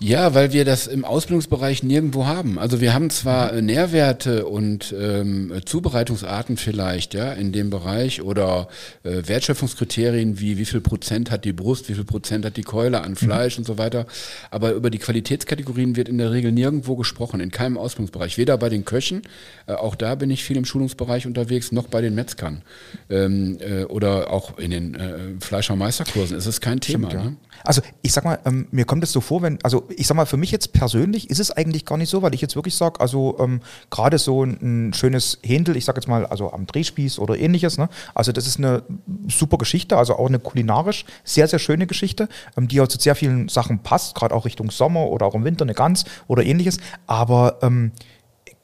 Ja, 0.00 0.34
weil 0.34 0.52
wir 0.52 0.64
das 0.64 0.86
im 0.86 1.04
Ausbildungsbereich 1.04 1.82
nirgendwo 1.82 2.26
haben. 2.26 2.58
Also 2.58 2.80
wir 2.80 2.92
haben 2.92 3.10
zwar 3.10 3.52
äh, 3.52 3.62
Nährwerte 3.62 4.44
und 4.44 4.94
ähm, 4.98 5.52
äh, 5.52 5.64
Zubereitungsarten 5.64 6.56
vielleicht, 6.56 7.14
ja, 7.14 7.32
in 7.32 7.52
dem 7.52 7.70
Bereich 7.70 8.20
oder 8.20 8.68
äh, 9.04 9.22
Wertschöpfungskriterien 9.24 10.40
wie 10.40 10.58
wie 10.58 10.64
viel 10.64 10.80
Prozent 10.80 11.30
hat 11.30 11.44
die 11.44 11.52
Brust, 11.52 11.88
wie 11.88 11.94
viel 11.94 12.04
Prozent 12.04 12.44
hat 12.44 12.56
die 12.56 12.64
Keule 12.64 13.02
an 13.02 13.14
Fleisch 13.14 13.56
und 13.56 13.64
so 13.64 13.78
weiter. 13.78 14.06
Aber 14.50 14.72
über 14.72 14.90
die 14.90 14.98
Qualitätskategorien 14.98 15.96
wird 15.96 16.08
in 16.08 16.18
der 16.18 16.32
Regel 16.32 16.50
nirgendwo 16.50 16.96
gesprochen, 16.96 17.40
in 17.40 17.52
keinem 17.52 17.78
Ausbildungsbereich. 17.78 18.36
Weder 18.36 18.58
bei 18.58 18.68
den 18.68 18.84
Köchen, 18.84 19.22
äh, 19.66 19.74
auch 19.74 19.94
da 19.94 20.16
bin 20.16 20.28
ich 20.30 20.42
viel 20.42 20.56
im 20.56 20.64
Schulungsbereich 20.64 21.26
unterwegs, 21.26 21.70
noch 21.70 21.86
bei 21.86 22.00
den 22.00 22.16
Metzgern 22.16 22.62
ähm, 23.10 23.58
äh, 23.60 23.84
oder 23.84 24.30
auch 24.32 24.58
in 24.58 24.72
den 24.72 24.94
äh, 24.96 25.18
Fleischermeisterkursen. 25.40 26.36
Es 26.36 26.46
ist 26.46 26.60
kein 26.60 26.80
Thema. 26.80 27.10
Ja. 27.12 27.24
Ne? 27.24 27.36
Also 27.62 27.80
ich 28.02 28.12
sag 28.12 28.24
mal, 28.24 28.40
ähm, 28.44 28.66
mir 28.72 28.84
kommt 28.84 29.04
es 29.04 29.12
so 29.12 29.20
vor, 29.20 29.40
wenn, 29.42 29.58
also 29.62 29.83
ich 29.96 30.06
sag 30.06 30.16
mal, 30.16 30.26
für 30.26 30.36
mich 30.36 30.50
jetzt 30.50 30.72
persönlich 30.72 31.30
ist 31.30 31.40
es 31.40 31.50
eigentlich 31.50 31.84
gar 31.84 31.98
nicht 31.98 32.10
so, 32.10 32.22
weil 32.22 32.34
ich 32.34 32.40
jetzt 32.40 32.56
wirklich 32.56 32.74
sage, 32.74 33.00
also 33.00 33.36
ähm, 33.38 33.60
gerade 33.90 34.18
so 34.18 34.44
ein, 34.44 34.88
ein 34.88 34.94
schönes 34.94 35.38
Händel, 35.44 35.76
ich 35.76 35.84
sag 35.84 35.96
jetzt 35.96 36.08
mal, 36.08 36.26
also 36.26 36.52
am 36.52 36.66
Drehspieß 36.66 37.18
oder 37.18 37.38
ähnliches, 37.38 37.78
ne? 37.78 37.88
also 38.14 38.32
das 38.32 38.46
ist 38.46 38.58
eine 38.58 38.82
super 39.28 39.58
Geschichte, 39.58 39.96
also 39.96 40.16
auch 40.16 40.28
eine 40.28 40.38
kulinarisch 40.38 41.04
sehr, 41.24 41.48
sehr 41.48 41.58
schöne 41.58 41.86
Geschichte, 41.86 42.28
ähm, 42.56 42.68
die 42.68 42.80
auch 42.80 42.88
zu 42.88 42.98
sehr 42.98 43.14
vielen 43.14 43.48
Sachen 43.48 43.80
passt, 43.80 44.14
gerade 44.14 44.34
auch 44.34 44.44
Richtung 44.44 44.70
Sommer 44.70 45.06
oder 45.06 45.26
auch 45.26 45.34
im 45.34 45.44
Winter 45.44 45.64
eine 45.64 45.74
Gans 45.74 46.04
oder 46.28 46.44
ähnliches, 46.44 46.78
aber 47.06 47.58
ähm, 47.62 47.92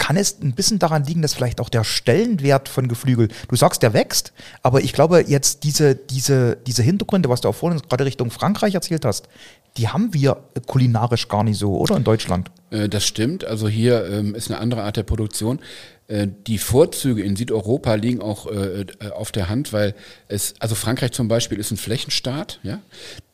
kann 0.00 0.16
es 0.16 0.40
ein 0.40 0.54
bisschen 0.54 0.78
daran 0.78 1.04
liegen, 1.04 1.20
dass 1.20 1.34
vielleicht 1.34 1.60
auch 1.60 1.68
der 1.68 1.84
Stellenwert 1.84 2.70
von 2.70 2.88
Geflügel, 2.88 3.28
du 3.48 3.56
sagst, 3.56 3.82
der 3.82 3.92
wächst, 3.92 4.32
aber 4.62 4.80
ich 4.80 4.94
glaube 4.94 5.24
jetzt 5.28 5.62
diese, 5.62 5.94
diese, 5.94 6.56
diese 6.56 6.82
Hintergründe, 6.82 7.28
was 7.28 7.42
du 7.42 7.48
auch 7.48 7.54
vorhin 7.54 7.80
gerade 7.86 8.06
Richtung 8.06 8.30
Frankreich 8.30 8.74
erzählt 8.74 9.04
hast, 9.04 9.28
die 9.76 9.88
haben 9.88 10.12
wir 10.14 10.36
kulinarisch 10.66 11.28
gar 11.28 11.44
nicht 11.44 11.58
so, 11.58 11.76
oder 11.76 11.96
in 11.96 12.04
Deutschland? 12.04 12.50
Äh, 12.70 12.88
das 12.88 13.06
stimmt. 13.06 13.44
Also 13.44 13.68
hier 13.68 14.06
ähm, 14.06 14.34
ist 14.34 14.50
eine 14.50 14.60
andere 14.60 14.82
Art 14.82 14.96
der 14.96 15.02
Produktion. 15.02 15.60
Äh, 16.08 16.28
die 16.46 16.58
Vorzüge 16.58 17.22
in 17.22 17.36
Südeuropa 17.36 17.94
liegen 17.94 18.20
auch 18.20 18.46
äh, 18.46 18.86
auf 19.14 19.32
der 19.32 19.48
Hand, 19.48 19.72
weil 19.72 19.94
es, 20.28 20.54
also 20.58 20.74
Frankreich 20.74 21.12
zum 21.12 21.28
Beispiel 21.28 21.58
ist 21.58 21.70
ein 21.70 21.76
Flächenstaat, 21.76 22.58
ja, 22.62 22.80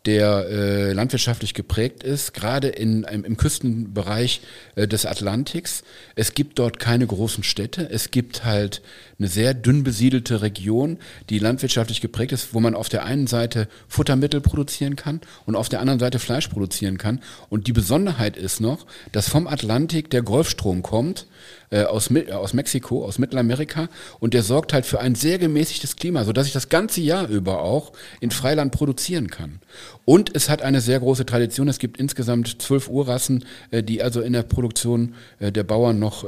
der 0.07 0.47
äh, 0.49 0.93
landwirtschaftlich 0.93 1.53
geprägt 1.53 2.03
ist, 2.03 2.33
gerade 2.33 2.69
in, 2.69 3.03
im, 3.05 3.25
im 3.25 3.37
Küstenbereich 3.37 4.41
äh, 4.77 4.87
des 4.87 5.05
Atlantiks. 5.05 5.83
Es 6.15 6.35
gibt 6.35 6.59
dort 6.59 6.79
keine 6.79 7.07
großen 7.07 7.43
Städte. 7.43 7.89
Es 7.91 8.11
gibt 8.11 8.45
halt 8.45 8.83
eine 9.19 9.29
sehr 9.29 9.55
dünn 9.55 9.83
besiedelte 9.83 10.43
Region, 10.43 10.99
die 11.29 11.39
landwirtschaftlich 11.39 12.01
geprägt 12.01 12.33
ist, 12.33 12.55
wo 12.55 12.61
man 12.61 12.75
auf 12.75 12.89
der 12.89 13.05
einen 13.05 13.27
Seite 13.27 13.69
Futtermittel 13.89 14.41
produzieren 14.41 14.95
kann 14.95 15.21
und 15.45 15.57
auf 15.57 15.69
der 15.69 15.81
anderen 15.81 16.01
Seite 16.01 16.19
Fleisch 16.19 16.49
produzieren 16.49 16.99
kann. 16.99 17.21
Und 17.49 17.67
die 17.67 17.73
Besonderheit 17.73 18.37
ist 18.37 18.61
noch, 18.61 18.87
dass 19.13 19.29
vom 19.29 19.47
Atlantik 19.47 20.11
der 20.11 20.23
Golfstrom 20.23 20.83
kommt, 20.83 21.27
äh, 21.71 21.83
aus, 21.83 22.11
äh, 22.11 22.31
aus 22.31 22.55
Mexiko, 22.55 23.05
aus 23.05 23.19
Mittelamerika 23.19 23.89
und 24.21 24.35
der 24.35 24.43
sorgt 24.43 24.73
halt 24.73 24.87
für 24.87 25.01
ein 25.01 25.17
sehr 25.17 25.39
gemäßigtes 25.39 25.97
Klima, 25.97 26.25
sodass 26.25 26.47
ich 26.47 26.53
das 26.53 26.69
ganze 26.69 27.01
Jahr 27.01 27.29
über 27.29 27.61
auch 27.63 27.93
in 28.21 28.31
Freiland 28.31 28.71
produzieren 28.71 29.29
kann. 29.29 29.61
Und 30.05 30.35
es 30.37 30.49
hat 30.49 30.63
eine 30.63 30.81
sehr 30.81 31.01
große 31.01 31.27
Tradition. 31.27 31.67
Es 31.67 31.81
gibt 31.81 31.99
insgesamt 31.99 32.63
zwölf 32.63 32.89
Urrassen, 32.89 33.45
äh, 33.73 33.83
die 33.83 34.01
also 34.01 34.21
in 34.21 34.33
der 34.33 34.45
Produktion 34.45 35.15
der 35.41 35.65
Bauern 35.65 35.99
noch 35.99 36.25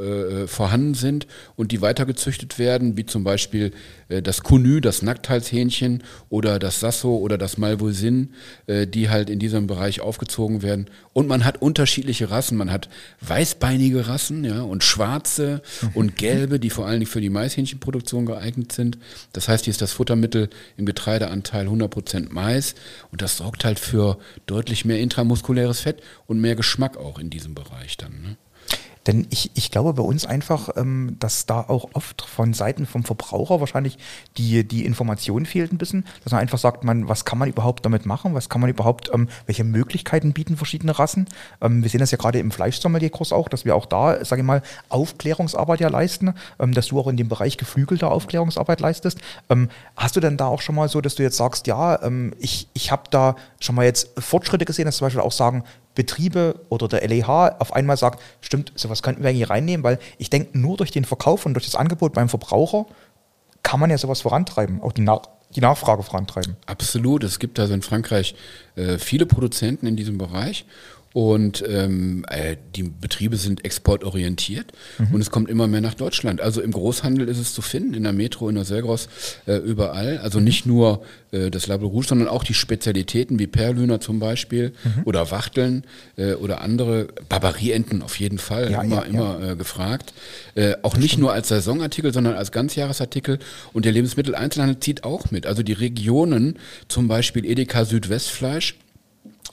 vorhanden 0.47 0.95
sind 0.95 1.26
und 1.57 1.73
die 1.73 1.80
weitergezüchtet 1.80 2.59
werden, 2.59 2.97
wie 2.97 3.07
zum 3.07 3.25
Beispiel 3.25 3.73
das 4.09 4.42
Kunü, 4.42 4.80
das 4.80 5.02
Nackthalshähnchen 5.02 6.02
oder 6.28 6.59
das 6.59 6.80
Sasso 6.80 7.16
oder 7.16 7.38
das 7.38 7.59
Malvoisin, 7.59 8.30
die 8.68 9.09
halt 9.09 9.30
in 9.30 9.38
diesem 9.38 9.66
Bereich 9.66 10.00
aufgezogen 10.00 10.62
werden. 10.62 10.87
Und 11.12 11.26
man 11.26 11.45
hat 11.45 11.61
unterschiedliche 11.61 12.30
Rassen. 12.30 12.57
Man 12.57 12.71
hat 12.71 12.88
weißbeinige 13.21 14.09
Rassen 14.09 14.45
ja, 14.45 14.62
und 14.62 14.85
schwarze 15.28 15.62
und 15.94 16.16
gelbe, 16.16 16.58
die 16.58 16.70
vor 16.70 16.87
allen 16.87 17.00
Dingen 17.00 17.11
für 17.11 17.20
die 17.20 17.30
Maishähnchenproduktion 17.30 18.26
geeignet 18.26 18.73
sind. 18.73 18.99
Das 19.32 19.49
heißt, 19.49 19.64
hier 19.64 19.73
ist 19.73 19.82
das 19.82 19.92
Futtermittel 19.92 20.49
im 20.76 20.87
Getreideanteil 20.87 21.68
100% 21.68 22.28
Mais 22.30 22.75
und 23.11 23.23
das 23.23 23.37
sorgt 23.37 23.64
halt 23.64 23.78
für 23.78 24.18
deutlich 24.47 24.85
mehr 24.85 24.99
intramuskuläres 24.99 25.80
Fett 25.80 26.02
und 26.26 26.40
mehr 26.40 26.56
Geschmack 26.56 26.97
auch 26.97 27.18
in 27.18 27.30
diesem 27.30 27.54
Bereich 27.54 27.97
dann. 27.97 28.23
Ne? 28.23 28.37
Denn 29.08 29.26
ich, 29.30 29.50
ich 29.54 29.70
glaube 29.70 29.94
bei 29.94 30.02
uns 30.02 30.26
einfach, 30.26 30.68
ähm, 30.76 31.16
dass 31.18 31.46
da 31.46 31.62
auch 31.62 31.88
oft 31.94 32.20
von 32.20 32.52
Seiten 32.52 32.84
vom 32.84 33.04
Verbraucher 33.04 33.58
wahrscheinlich 33.58 33.96
die, 34.36 34.68
die 34.68 34.84
Information 34.84 35.46
fehlt 35.46 35.72
ein 35.72 35.78
bisschen, 35.78 36.04
dass 36.24 36.32
man 36.32 36.42
einfach 36.42 36.58
sagt, 36.58 36.84
man, 36.84 37.08
was 37.08 37.24
kann 37.24 37.38
man 37.38 37.48
überhaupt 37.48 37.86
damit 37.86 38.04
machen, 38.04 38.34
was 38.34 38.50
kann 38.50 38.60
man 38.60 38.68
überhaupt, 38.68 39.10
ähm, 39.14 39.30
welche 39.46 39.64
Möglichkeiten 39.64 40.34
bieten 40.34 40.58
verschiedene 40.58 40.98
Rassen. 40.98 41.26
Ähm, 41.62 41.82
wir 41.82 41.88
sehen 41.88 42.00
das 42.00 42.10
ja 42.10 42.18
gerade 42.18 42.38
im 42.38 42.50
Fleischsommelierkurs 42.50 43.32
auch, 43.32 43.48
dass 43.48 43.64
wir 43.64 43.74
auch 43.76 43.86
da, 43.86 44.22
sage 44.26 44.42
ich 44.42 44.46
mal, 44.46 44.60
Aufklärungsarbeit 44.90 45.80
ja 45.80 45.88
leisten, 45.88 46.34
dass 46.58 46.88
du 46.88 47.00
auch 47.00 47.08
in 47.08 47.16
dem 47.16 47.28
Bereich 47.28 47.56
geflügelte 47.56 48.08
Aufklärungsarbeit 48.08 48.80
leistest. 48.80 49.18
Hast 49.96 50.16
du 50.16 50.20
denn 50.20 50.36
da 50.36 50.46
auch 50.46 50.60
schon 50.60 50.74
mal 50.74 50.88
so, 50.88 51.00
dass 51.00 51.14
du 51.14 51.22
jetzt 51.22 51.36
sagst, 51.36 51.66
ja, 51.66 51.98
ich, 52.38 52.68
ich 52.74 52.90
habe 52.90 53.04
da 53.10 53.36
schon 53.60 53.74
mal 53.74 53.84
jetzt 53.84 54.10
Fortschritte 54.20 54.64
gesehen, 54.64 54.84
dass 54.84 54.96
zum 54.96 55.06
Beispiel 55.06 55.22
auch 55.22 55.32
sagen, 55.32 55.64
Betriebe 55.98 56.60
oder 56.68 56.86
der 56.86 57.06
LEH 57.08 57.56
auf 57.58 57.72
einmal 57.72 57.96
sagt, 57.96 58.22
stimmt, 58.40 58.70
sowas 58.76 59.02
könnten 59.02 59.24
wir 59.24 59.30
eigentlich 59.30 59.50
reinnehmen, 59.50 59.82
weil 59.82 59.98
ich 60.16 60.30
denke, 60.30 60.56
nur 60.56 60.76
durch 60.76 60.92
den 60.92 61.04
Verkauf 61.04 61.44
und 61.44 61.54
durch 61.54 61.64
das 61.64 61.74
Angebot 61.74 62.12
beim 62.12 62.28
Verbraucher 62.28 62.86
kann 63.64 63.80
man 63.80 63.90
ja 63.90 63.98
sowas 63.98 64.20
vorantreiben, 64.20 64.80
auch 64.80 64.92
die, 64.92 65.00
Nach 65.00 65.22
die 65.56 65.60
Nachfrage 65.60 66.04
vorantreiben. 66.04 66.54
Absolut, 66.66 67.24
es 67.24 67.40
gibt 67.40 67.58
also 67.58 67.74
in 67.74 67.82
Frankreich 67.82 68.36
äh, 68.76 68.98
viele 68.98 69.26
Produzenten 69.26 69.88
in 69.88 69.96
diesem 69.96 70.18
Bereich 70.18 70.66
und 71.14 71.64
ähm, 71.66 72.24
äh, 72.28 72.56
die 72.76 72.82
Betriebe 72.82 73.36
sind 73.36 73.64
exportorientiert 73.64 74.66
mhm. 74.98 75.14
und 75.14 75.20
es 75.20 75.30
kommt 75.30 75.48
immer 75.48 75.66
mehr 75.66 75.80
nach 75.80 75.94
Deutschland. 75.94 76.40
Also 76.40 76.60
im 76.60 76.70
Großhandel 76.70 77.28
ist 77.28 77.38
es 77.38 77.54
zu 77.54 77.62
finden, 77.62 77.94
in 77.94 78.02
der 78.02 78.12
Metro, 78.12 78.48
in 78.48 78.54
der 78.54 78.64
Selgros, 78.64 79.08
äh, 79.46 79.56
überall. 79.56 80.18
Also 80.18 80.38
nicht 80.38 80.66
nur 80.66 81.02
äh, 81.32 81.50
das 81.50 81.66
Label 81.66 81.86
Rouge, 81.86 82.08
sondern 82.08 82.28
auch 82.28 82.44
die 82.44 82.54
Spezialitäten 82.54 83.38
wie 83.38 83.46
Perlhühner 83.46 84.00
zum 84.00 84.18
Beispiel 84.18 84.72
mhm. 84.84 85.02
oder 85.04 85.30
Wachteln 85.30 85.84
äh, 86.16 86.34
oder 86.34 86.60
andere 86.60 87.08
Barbarienten 87.28 88.02
auf 88.02 88.20
jeden 88.20 88.38
Fall, 88.38 88.70
ja, 88.70 88.82
immer, 88.82 88.96
ja, 88.96 89.02
immer 89.02 89.40
ja. 89.40 89.52
Äh, 89.52 89.56
gefragt. 89.56 90.12
Äh, 90.54 90.74
auch 90.82 90.92
das 90.92 91.00
nicht 91.00 91.12
stimmt. 91.12 91.22
nur 91.22 91.32
als 91.32 91.48
Saisonartikel, 91.48 92.12
sondern 92.12 92.34
als 92.34 92.52
Ganzjahresartikel. 92.52 93.38
Und 93.72 93.86
der 93.86 93.92
Lebensmitteleinzelhandel 93.92 94.80
zieht 94.80 95.04
auch 95.04 95.30
mit. 95.30 95.46
Also 95.46 95.62
die 95.62 95.72
Regionen, 95.72 96.58
zum 96.88 97.08
Beispiel 97.08 97.44
Edeka 97.46 97.84
Südwestfleisch, 97.84 98.74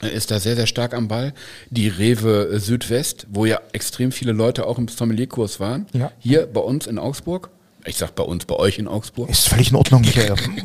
ist 0.02 0.30
da 0.30 0.40
sehr, 0.40 0.56
sehr 0.56 0.66
stark 0.66 0.94
am 0.94 1.08
Ball. 1.08 1.32
Die 1.70 1.88
Rewe 1.88 2.58
Südwest, 2.60 3.26
wo 3.30 3.46
ja 3.46 3.60
extrem 3.72 4.12
viele 4.12 4.32
Leute 4.32 4.66
auch 4.66 4.78
im 4.78 4.88
Sommelierkurs 4.88 5.60
waren. 5.60 5.86
Ja. 5.92 6.12
Hier 6.18 6.46
bei 6.46 6.60
uns 6.60 6.86
in 6.86 6.98
Augsburg. 6.98 7.50
Ich 7.88 7.96
sag 7.96 8.16
bei 8.16 8.24
uns, 8.24 8.44
bei 8.46 8.56
euch 8.56 8.78
in 8.78 8.88
Augsburg. 8.88 9.30
Ist 9.30 9.48
völlig 9.48 9.70
in 9.70 9.76
Ordnung. 9.76 10.02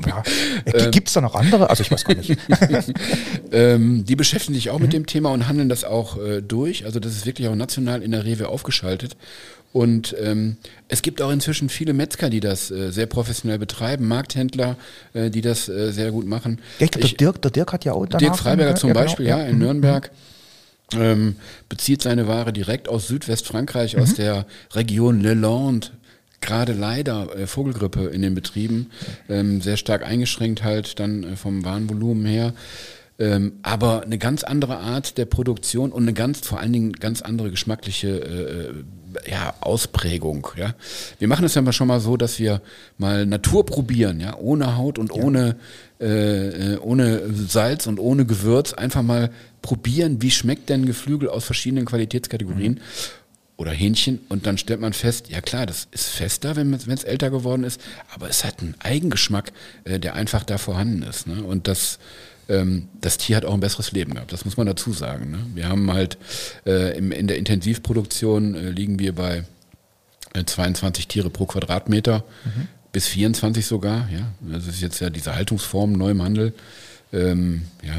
ja. 0.07 0.23
Ähm, 0.65 0.91
Gibt 0.91 1.07
es 1.07 1.13
da 1.13 1.21
noch 1.21 1.35
andere? 1.35 1.69
Also 1.69 1.83
ich 1.83 1.91
weiß 1.91 2.03
gar 2.03 2.15
nicht. 2.15 2.35
ähm, 3.51 4.05
die 4.05 4.15
beschäftigen 4.15 4.55
sich 4.55 4.71
auch 4.71 4.79
mhm. 4.79 4.85
mit 4.85 4.93
dem 4.93 5.05
Thema 5.05 5.29
und 5.29 5.47
handeln 5.47 5.69
das 5.69 5.83
auch 5.83 6.17
äh, 6.17 6.41
durch. 6.41 6.85
Also 6.85 6.99
das 6.99 7.15
ist 7.15 7.27
wirklich 7.27 7.47
auch 7.47 7.55
national 7.55 8.01
in 8.01 8.11
der 8.11 8.25
Rewe 8.25 8.49
aufgeschaltet. 8.49 9.15
Und 9.73 10.15
ähm, 10.19 10.57
es 10.89 11.01
gibt 11.01 11.21
auch 11.21 11.31
inzwischen 11.31 11.69
viele 11.69 11.93
Metzger, 11.93 12.29
die 12.29 12.41
das 12.41 12.71
äh, 12.71 12.91
sehr 12.91 13.05
professionell 13.05 13.57
betreiben, 13.57 14.07
Markthändler, 14.07 14.75
äh, 15.13 15.29
die 15.29 15.41
das 15.41 15.69
äh, 15.69 15.91
sehr 15.91 16.11
gut 16.11 16.25
machen. 16.25 16.59
Ja, 16.79 16.85
ich 16.85 16.91
glaube, 16.91 17.07
der 17.07 17.17
Dirk, 17.17 17.41
der 17.41 17.51
Dirk 17.51 17.73
hat 17.73 17.85
ja 17.85 17.93
auch 17.93 18.05
Dirk 18.05 18.37
Freiberger 18.37 18.75
zum 18.75 18.89
ja, 18.89 18.93
genau, 18.93 19.05
Beispiel, 19.05 19.27
ja, 19.27 19.39
ja 19.39 19.45
in 19.45 19.55
mhm. 19.55 19.59
Nürnberg. 19.59 20.11
Ähm, 20.93 21.37
bezieht 21.69 22.01
seine 22.01 22.27
Ware 22.27 22.51
direkt 22.51 22.89
aus 22.89 23.07
Südwestfrankreich, 23.07 23.95
mhm. 23.95 24.03
aus 24.03 24.13
der 24.15 24.45
Region 24.73 25.21
Le 25.21 25.35
Land, 25.35 25.93
gerade 26.41 26.73
leider 26.73 27.33
äh, 27.33 27.47
Vogelgrippe 27.47 28.07
in 28.07 28.21
den 28.21 28.35
Betrieben, 28.35 28.91
ähm, 29.29 29.61
sehr 29.61 29.77
stark 29.77 30.05
eingeschränkt 30.05 30.63
halt 30.63 30.99
dann 30.99 31.23
äh, 31.23 31.35
vom 31.37 31.63
Warenvolumen 31.63 32.25
her. 32.25 32.53
Ähm, 33.21 33.53
aber 33.61 34.01
eine 34.01 34.17
ganz 34.17 34.43
andere 34.43 34.77
Art 34.79 35.19
der 35.19 35.25
Produktion 35.25 35.91
und 35.91 36.01
eine 36.01 36.13
ganz, 36.13 36.39
vor 36.39 36.59
allen 36.59 36.73
Dingen 36.73 36.93
ganz 36.93 37.21
andere 37.21 37.51
geschmackliche 37.51 38.07
äh, 38.07 39.29
ja, 39.29 39.53
Ausprägung. 39.61 40.47
Ja. 40.57 40.73
Wir 41.19 41.27
machen 41.27 41.45
es 41.45 41.53
ja 41.53 41.61
mal 41.61 41.71
schon 41.71 41.87
mal 41.87 41.99
so, 41.99 42.17
dass 42.17 42.39
wir 42.39 42.63
mal 42.97 43.27
Natur 43.27 43.63
probieren, 43.63 44.19
ja, 44.19 44.35
ohne 44.37 44.75
Haut 44.75 44.97
und 44.97 45.15
ja. 45.15 45.21
ohne, 45.21 45.55
äh, 45.99 46.73
äh, 46.73 46.77
ohne 46.79 47.31
Salz 47.31 47.85
und 47.85 47.99
ohne 47.99 48.25
Gewürz, 48.25 48.73
einfach 48.73 49.03
mal 49.03 49.29
probieren, 49.61 50.23
wie 50.23 50.31
schmeckt 50.31 50.69
denn 50.69 50.87
Geflügel 50.87 51.29
aus 51.29 51.45
verschiedenen 51.45 51.85
Qualitätskategorien. 51.85 52.73
Mhm 52.73 52.81
oder 53.57 53.71
Hähnchen 53.71 54.21
und 54.27 54.47
dann 54.47 54.57
stellt 54.57 54.81
man 54.81 54.91
fest, 54.91 55.29
ja 55.29 55.39
klar, 55.39 55.67
das 55.67 55.87
ist 55.91 56.07
fester, 56.07 56.55
wenn 56.55 56.73
es 56.73 57.03
älter 57.03 57.29
geworden 57.29 57.63
ist, 57.63 57.79
aber 58.11 58.27
es 58.27 58.43
hat 58.43 58.59
einen 58.59 58.73
Eigengeschmack, 58.79 59.51
äh, 59.83 59.99
der 59.99 60.15
einfach 60.15 60.43
da 60.43 60.57
vorhanden 60.57 61.03
ist. 61.03 61.27
Ne? 61.27 61.43
Und 61.43 61.67
das 61.67 61.99
das 62.47 63.17
Tier 63.17 63.37
hat 63.37 63.45
auch 63.45 63.53
ein 63.53 63.61
besseres 63.61 63.93
Leben 63.93 64.13
gehabt. 64.13 64.33
Das 64.33 64.43
muss 64.43 64.57
man 64.57 64.67
dazu 64.67 64.91
sagen. 64.91 65.31
Ne? 65.31 65.39
Wir 65.55 65.69
haben 65.69 65.91
halt 65.93 66.17
äh, 66.65 66.97
im, 66.97 67.11
in 67.13 67.27
der 67.27 67.37
Intensivproduktion 67.37 68.55
äh, 68.55 68.69
liegen 68.71 68.99
wir 68.99 69.15
bei 69.15 69.45
äh, 70.33 70.43
22 70.43 71.07
Tiere 71.07 71.29
pro 71.29 71.45
Quadratmeter, 71.45 72.23
mhm. 72.43 72.67
bis 72.91 73.07
24 73.07 73.65
sogar. 73.65 74.09
Ja, 74.11 74.31
das 74.41 74.67
ist 74.67 74.81
jetzt 74.81 74.99
ja 74.99 75.09
diese 75.09 75.35
Haltungsform 75.35 75.93
neu 75.93 76.11
im 76.11 76.21
Handel. 76.21 76.53
Ähm, 77.13 77.63
ja, 77.83 77.93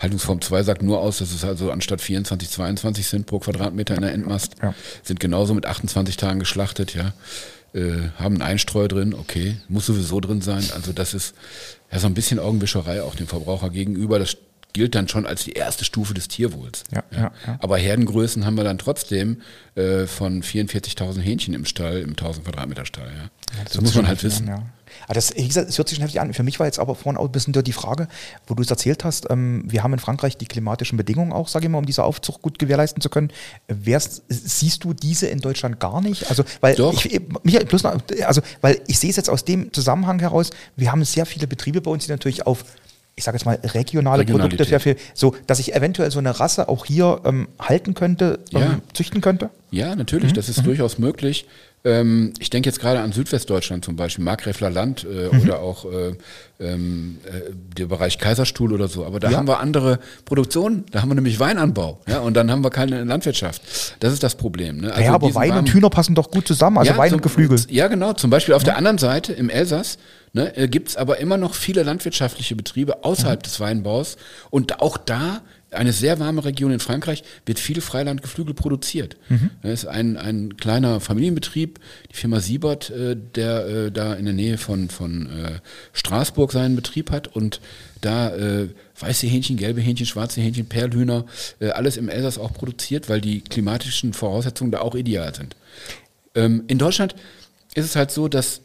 Haltungsform 0.00 0.40
2 0.40 0.62
sagt 0.62 0.82
nur 0.82 1.00
aus, 1.00 1.18
dass 1.18 1.32
es 1.32 1.44
also 1.44 1.70
anstatt 1.70 2.00
24, 2.00 2.48
22 2.48 3.06
sind 3.06 3.26
pro 3.26 3.38
Quadratmeter 3.38 3.94
in 3.94 4.02
der 4.02 4.12
Endmast, 4.12 4.54
ja. 4.62 4.74
sind 5.02 5.20
genauso 5.20 5.54
mit 5.54 5.66
28 5.66 6.16
Tagen 6.16 6.38
geschlachtet, 6.38 6.94
ja. 6.94 7.12
Äh, 7.74 8.08
haben 8.18 8.36
einen 8.36 8.42
Einstreu 8.42 8.88
drin, 8.88 9.12
okay, 9.12 9.56
muss 9.68 9.86
sowieso 9.86 10.20
drin 10.20 10.40
sein. 10.40 10.64
Also 10.74 10.92
das 10.92 11.12
ist 11.12 11.34
ja 11.90 11.98
so 11.98 12.06
ein 12.06 12.14
bisschen 12.14 12.38
Augenwischerei 12.38 13.02
auch 13.02 13.14
dem 13.14 13.26
Verbraucher 13.26 13.70
gegenüber. 13.70 14.18
Das 14.18 14.36
gilt 14.72 14.94
dann 14.94 15.08
schon 15.08 15.26
als 15.26 15.44
die 15.44 15.52
erste 15.52 15.84
Stufe 15.84 16.12
des 16.12 16.28
Tierwohls. 16.28 16.84
Ja, 16.92 17.02
ja. 17.10 17.32
Ja, 17.46 17.58
Aber 17.60 17.78
Herdengrößen 17.78 18.44
haben 18.44 18.56
wir 18.56 18.64
dann 18.64 18.76
trotzdem 18.76 19.40
äh, 19.74 20.06
von 20.06 20.42
44.000 20.42 21.20
Hähnchen 21.20 21.54
im 21.54 21.64
Stall, 21.64 22.00
im 22.00 22.10
1000 22.10 22.44
Quadratmeter 22.44 22.84
Stall. 22.84 23.08
Ja. 23.08 23.30
das, 23.64 23.72
das 23.72 23.82
muss 23.82 23.94
man 23.94 24.06
halt 24.06 24.22
wissen. 24.22 24.46
Aber 25.04 25.14
das, 25.14 25.34
wie 25.36 25.46
gesagt, 25.46 25.68
es 25.68 25.78
hört 25.78 25.88
sich 25.88 25.96
schon 25.96 26.02
heftig 26.02 26.20
an. 26.20 26.32
Für 26.34 26.42
mich 26.42 26.58
war 26.58 26.66
jetzt 26.66 26.78
aber 26.78 26.94
vorhin 26.94 27.18
auch 27.18 27.26
ein 27.26 27.32
bisschen 27.32 27.52
die 27.52 27.72
Frage, 27.72 28.08
wo 28.46 28.54
du 28.54 28.62
es 28.62 28.70
erzählt 28.70 29.04
hast, 29.04 29.30
ähm, 29.30 29.64
wir 29.66 29.82
haben 29.82 29.92
in 29.92 29.98
Frankreich 29.98 30.36
die 30.36 30.46
klimatischen 30.46 30.96
Bedingungen 30.96 31.32
auch, 31.32 31.48
sage 31.48 31.66
ich 31.66 31.70
mal, 31.70 31.78
um 31.78 31.86
diese 31.86 32.04
Aufzucht 32.04 32.42
gut 32.42 32.58
gewährleisten 32.58 33.00
zu 33.00 33.08
können. 33.08 33.30
Wärst, 33.68 34.22
siehst 34.28 34.84
du 34.84 34.92
diese 34.92 35.26
in 35.26 35.40
Deutschland 35.40 35.80
gar 35.80 36.00
nicht? 36.00 36.28
Also, 36.30 36.44
weil 36.60 36.74
Doch. 36.74 36.92
ich, 36.92 37.20
Michael, 37.42 37.66
bloß 37.66 37.82
noch, 37.82 38.00
also, 38.24 38.40
weil 38.60 38.80
ich 38.86 38.98
sehe 38.98 39.10
es 39.10 39.16
jetzt 39.16 39.30
aus 39.30 39.44
dem 39.44 39.72
Zusammenhang 39.72 40.18
heraus, 40.20 40.50
wir 40.76 40.92
haben 40.92 41.04
sehr 41.04 41.26
viele 41.26 41.46
Betriebe 41.46 41.80
bei 41.80 41.90
uns, 41.90 42.06
die 42.06 42.10
natürlich 42.10 42.46
auf 42.46 42.64
ich 43.18 43.24
sage 43.24 43.36
jetzt 43.38 43.46
mal, 43.46 43.58
regionale 43.64 44.26
Produkte 44.26 44.64
sehr 44.64 44.78
viel, 44.78 44.96
so, 45.14 45.34
dass 45.46 45.58
ich 45.58 45.74
eventuell 45.74 46.10
so 46.10 46.18
eine 46.18 46.38
Rasse 46.38 46.68
auch 46.68 46.84
hier 46.84 47.22
ähm, 47.24 47.48
halten 47.58 47.94
könnte, 47.94 48.40
ähm, 48.52 48.60
ja. 48.60 48.78
züchten 48.92 49.22
könnte? 49.22 49.48
Ja, 49.70 49.96
natürlich, 49.96 50.32
mhm. 50.32 50.34
das 50.36 50.50
ist 50.50 50.58
mhm. 50.60 50.64
durchaus 50.64 50.98
möglich. 50.98 51.46
Ähm, 51.82 52.34
ich 52.38 52.50
denke 52.50 52.68
jetzt 52.68 52.78
gerade 52.78 53.00
an 53.00 53.12
Südwestdeutschland 53.12 53.86
zum 53.86 53.96
Beispiel, 53.96 54.22
Markgräfler 54.22 54.68
Land 54.68 55.04
äh, 55.10 55.34
Mhm. 55.34 55.40
oder 55.40 55.60
auch 55.60 55.86
äh, 55.86 56.12
ähm, 56.60 57.16
äh, 57.24 57.52
der 57.78 57.86
Bereich 57.86 58.18
Kaiserstuhl 58.18 58.74
oder 58.74 58.86
so. 58.88 59.06
Aber 59.06 59.18
da 59.18 59.30
Ja. 59.30 59.38
haben 59.38 59.48
wir 59.48 59.60
andere 59.60 59.98
Produktionen, 60.26 60.84
da 60.90 61.00
haben 61.00 61.08
wir 61.08 61.14
nämlich 61.14 61.40
Weinanbau. 61.40 62.00
Ja, 62.06 62.18
und 62.18 62.34
dann 62.34 62.50
haben 62.50 62.62
wir 62.62 62.70
keine 62.70 63.02
Landwirtschaft. 63.04 63.62
Das 64.00 64.12
ist 64.12 64.22
das 64.24 64.34
Problem. 64.34 64.78
Ne? 64.82 64.92
Also 64.92 65.02
ja, 65.04 65.14
aber 65.14 65.34
Wein 65.34 65.50
und 65.52 65.56
warmen- 65.56 65.68
Hühner 65.72 65.88
passen 65.88 66.14
doch 66.14 66.30
gut 66.30 66.46
zusammen, 66.46 66.76
also 66.76 66.94
Wein 66.98 67.08
zum- 67.10 67.16
und 67.16 67.22
Geflügel. 67.22 67.58
Ja, 67.70 67.88
genau. 67.88 68.12
Zum 68.12 68.28
Beispiel 68.28 68.52
auf 68.54 68.62
der 68.64 68.76
anderen 68.76 68.98
Seite 68.98 69.32
im 69.32 69.48
Elsass 69.48 69.96
ne, 70.36 70.56
äh, 70.56 70.68
gibt 70.68 70.90
es 70.90 70.96
aber 70.96 71.18
immer 71.18 71.36
noch 71.36 71.54
viele 71.54 71.82
landwirtschaftliche 71.82 72.54
Betriebe 72.54 73.02
außerhalb 73.04 73.42
des 73.42 73.58
Weinbaus. 73.58 74.16
Und 74.50 74.80
auch 74.80 74.98
da, 74.98 75.42
eine 75.70 75.92
sehr 75.92 76.20
warme 76.20 76.44
Region 76.44 76.70
in 76.70 76.78
Frankreich, 76.78 77.24
wird 77.46 77.58
viel 77.58 77.80
Freilandgeflügel 77.80 78.54
produziert. 78.54 79.16
Das 79.62 79.72
ist 79.72 79.86
ein, 79.86 80.16
ein 80.16 80.56
kleiner 80.56 81.00
Familienbetrieb, 81.00 81.80
die 82.10 82.16
Firma 82.16 82.40
Siebert, 82.40 82.90
äh, 82.90 83.16
der 83.16 83.66
äh, 83.66 83.90
da 83.90 84.14
in 84.14 84.26
der 84.26 84.34
Nähe 84.34 84.58
von, 84.58 84.90
von 84.90 85.26
äh, 85.26 85.60
Straßburg 85.92 86.52
seinen 86.52 86.76
Betrieb 86.76 87.10
hat 87.10 87.28
und 87.28 87.60
da 88.02 88.34
äh, 88.36 88.68
weiße 89.00 89.26
Hähnchen, 89.26 89.56
gelbe 89.56 89.80
Hähnchen, 89.80 90.06
schwarze 90.06 90.40
Hähnchen, 90.40 90.66
Perlhühner, 90.66 91.24
äh, 91.60 91.70
alles 91.70 91.96
im 91.96 92.08
Elsass 92.08 92.38
auch 92.38 92.52
produziert, 92.52 93.08
weil 93.08 93.20
die 93.20 93.40
klimatischen 93.40 94.12
Voraussetzungen 94.12 94.70
da 94.70 94.80
auch 94.80 94.94
ideal 94.94 95.34
sind. 95.34 95.56
Ähm, 96.34 96.64
in 96.68 96.78
Deutschland 96.78 97.14
ist 97.74 97.86
es 97.86 97.96
halt 97.96 98.10
so, 98.10 98.28
dass 98.28 98.60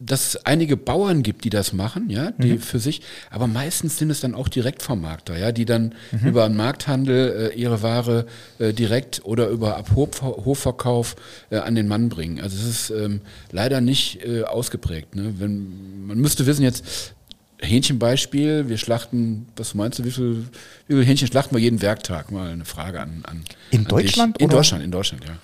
dass 0.00 0.28
es 0.28 0.46
einige 0.46 0.76
Bauern 0.76 1.24
gibt, 1.24 1.44
die 1.44 1.50
das 1.50 1.72
machen, 1.72 2.08
ja, 2.08 2.30
die 2.30 2.58
für 2.58 2.78
sich, 2.78 3.02
aber 3.30 3.48
meistens 3.48 3.98
sind 3.98 4.10
es 4.10 4.20
dann 4.20 4.34
auch 4.34 4.48
Direktvermarkter, 4.48 5.36
ja, 5.36 5.50
die 5.50 5.64
dann 5.64 5.92
über 6.24 6.44
einen 6.44 6.56
Markthandel 6.56 7.50
äh, 7.52 7.58
ihre 7.58 7.82
Ware 7.82 8.26
äh, 8.60 8.72
direkt 8.72 9.24
oder 9.24 9.48
über 9.48 9.76
Abhofverkauf 9.76 11.16
äh, 11.50 11.56
an 11.56 11.74
den 11.74 11.88
Mann 11.88 12.08
bringen. 12.10 12.40
Also 12.40 12.56
es 12.56 12.64
ist 12.64 12.90
ähm, 12.90 13.22
leider 13.50 13.80
nicht 13.80 14.24
äh, 14.24 14.44
ausgeprägt. 14.44 15.16
Ne? 15.16 15.34
Wenn, 15.38 16.06
man 16.06 16.18
müsste 16.18 16.46
wissen 16.46 16.62
jetzt, 16.62 17.14
Hähnchenbeispiel, 17.60 18.68
wir 18.68 18.78
schlachten, 18.78 19.48
was 19.56 19.74
meinst 19.74 19.98
du, 19.98 20.04
wie 20.04 20.12
viel, 20.12 20.46
wie 20.86 20.94
viel 20.94 21.04
Hähnchen 21.04 21.26
schlachten 21.26 21.54
wir 21.56 21.60
jeden 21.60 21.82
Werktag? 21.82 22.30
Mal 22.30 22.50
eine 22.50 22.64
Frage 22.64 23.00
an, 23.00 23.24
an 23.24 23.42
In 23.72 23.80
an 23.80 23.84
dich. 23.84 23.88
Deutschland 23.88 24.38
In 24.38 24.46
oder? 24.46 24.56
Deutschland, 24.58 24.84
in 24.84 24.90
Deutschland, 24.92 25.24
ja. 25.24 25.36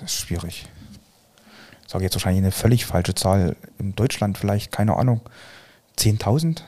Das 0.00 0.12
ist 0.12 0.20
schwierig. 0.26 0.66
Sage 1.94 2.04
jetzt 2.06 2.16
wahrscheinlich 2.16 2.42
eine 2.42 2.50
völlig 2.50 2.86
falsche 2.86 3.14
Zahl. 3.14 3.54
In 3.78 3.94
Deutschland 3.94 4.36
vielleicht, 4.36 4.72
keine 4.72 4.96
Ahnung, 4.96 5.20
10.000? 5.96 6.62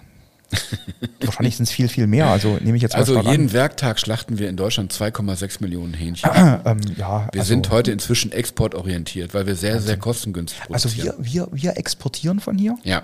wahrscheinlich 1.21 1.57
sind 1.57 1.65
es 1.65 1.73
viel, 1.73 1.89
viel 1.89 2.07
mehr. 2.07 2.29
Also 2.29 2.59
nehme 2.63 2.77
ich 2.77 2.83
jetzt 2.85 2.93
mal 2.93 3.01
Also 3.01 3.17
jeden 3.17 3.47
an. 3.49 3.53
Werktag 3.53 3.99
schlachten 3.99 4.39
wir 4.39 4.49
in 4.49 4.57
Deutschland 4.57 4.93
2,6 4.93 5.61
Millionen 5.63 5.95
Hähnchen. 5.95 6.31
Ähm, 6.65 6.81
ja, 6.97 7.29
Wir 7.33 7.41
also, 7.41 7.49
sind 7.49 7.71
heute 7.71 7.91
inzwischen 7.91 8.31
exportorientiert, 8.31 9.35
weil 9.35 9.49
wir 9.49 9.57
sehr, 9.57 9.81
sehr 9.81 9.97
kostengünstig 9.97 10.61
Also 10.71 10.89
produzieren. 10.89 11.17
wir, 11.19 11.49
wir, 11.49 11.49
wir 11.51 11.77
exportieren 11.77 12.39
von 12.39 12.57
hier, 12.57 12.77
ja. 12.85 13.03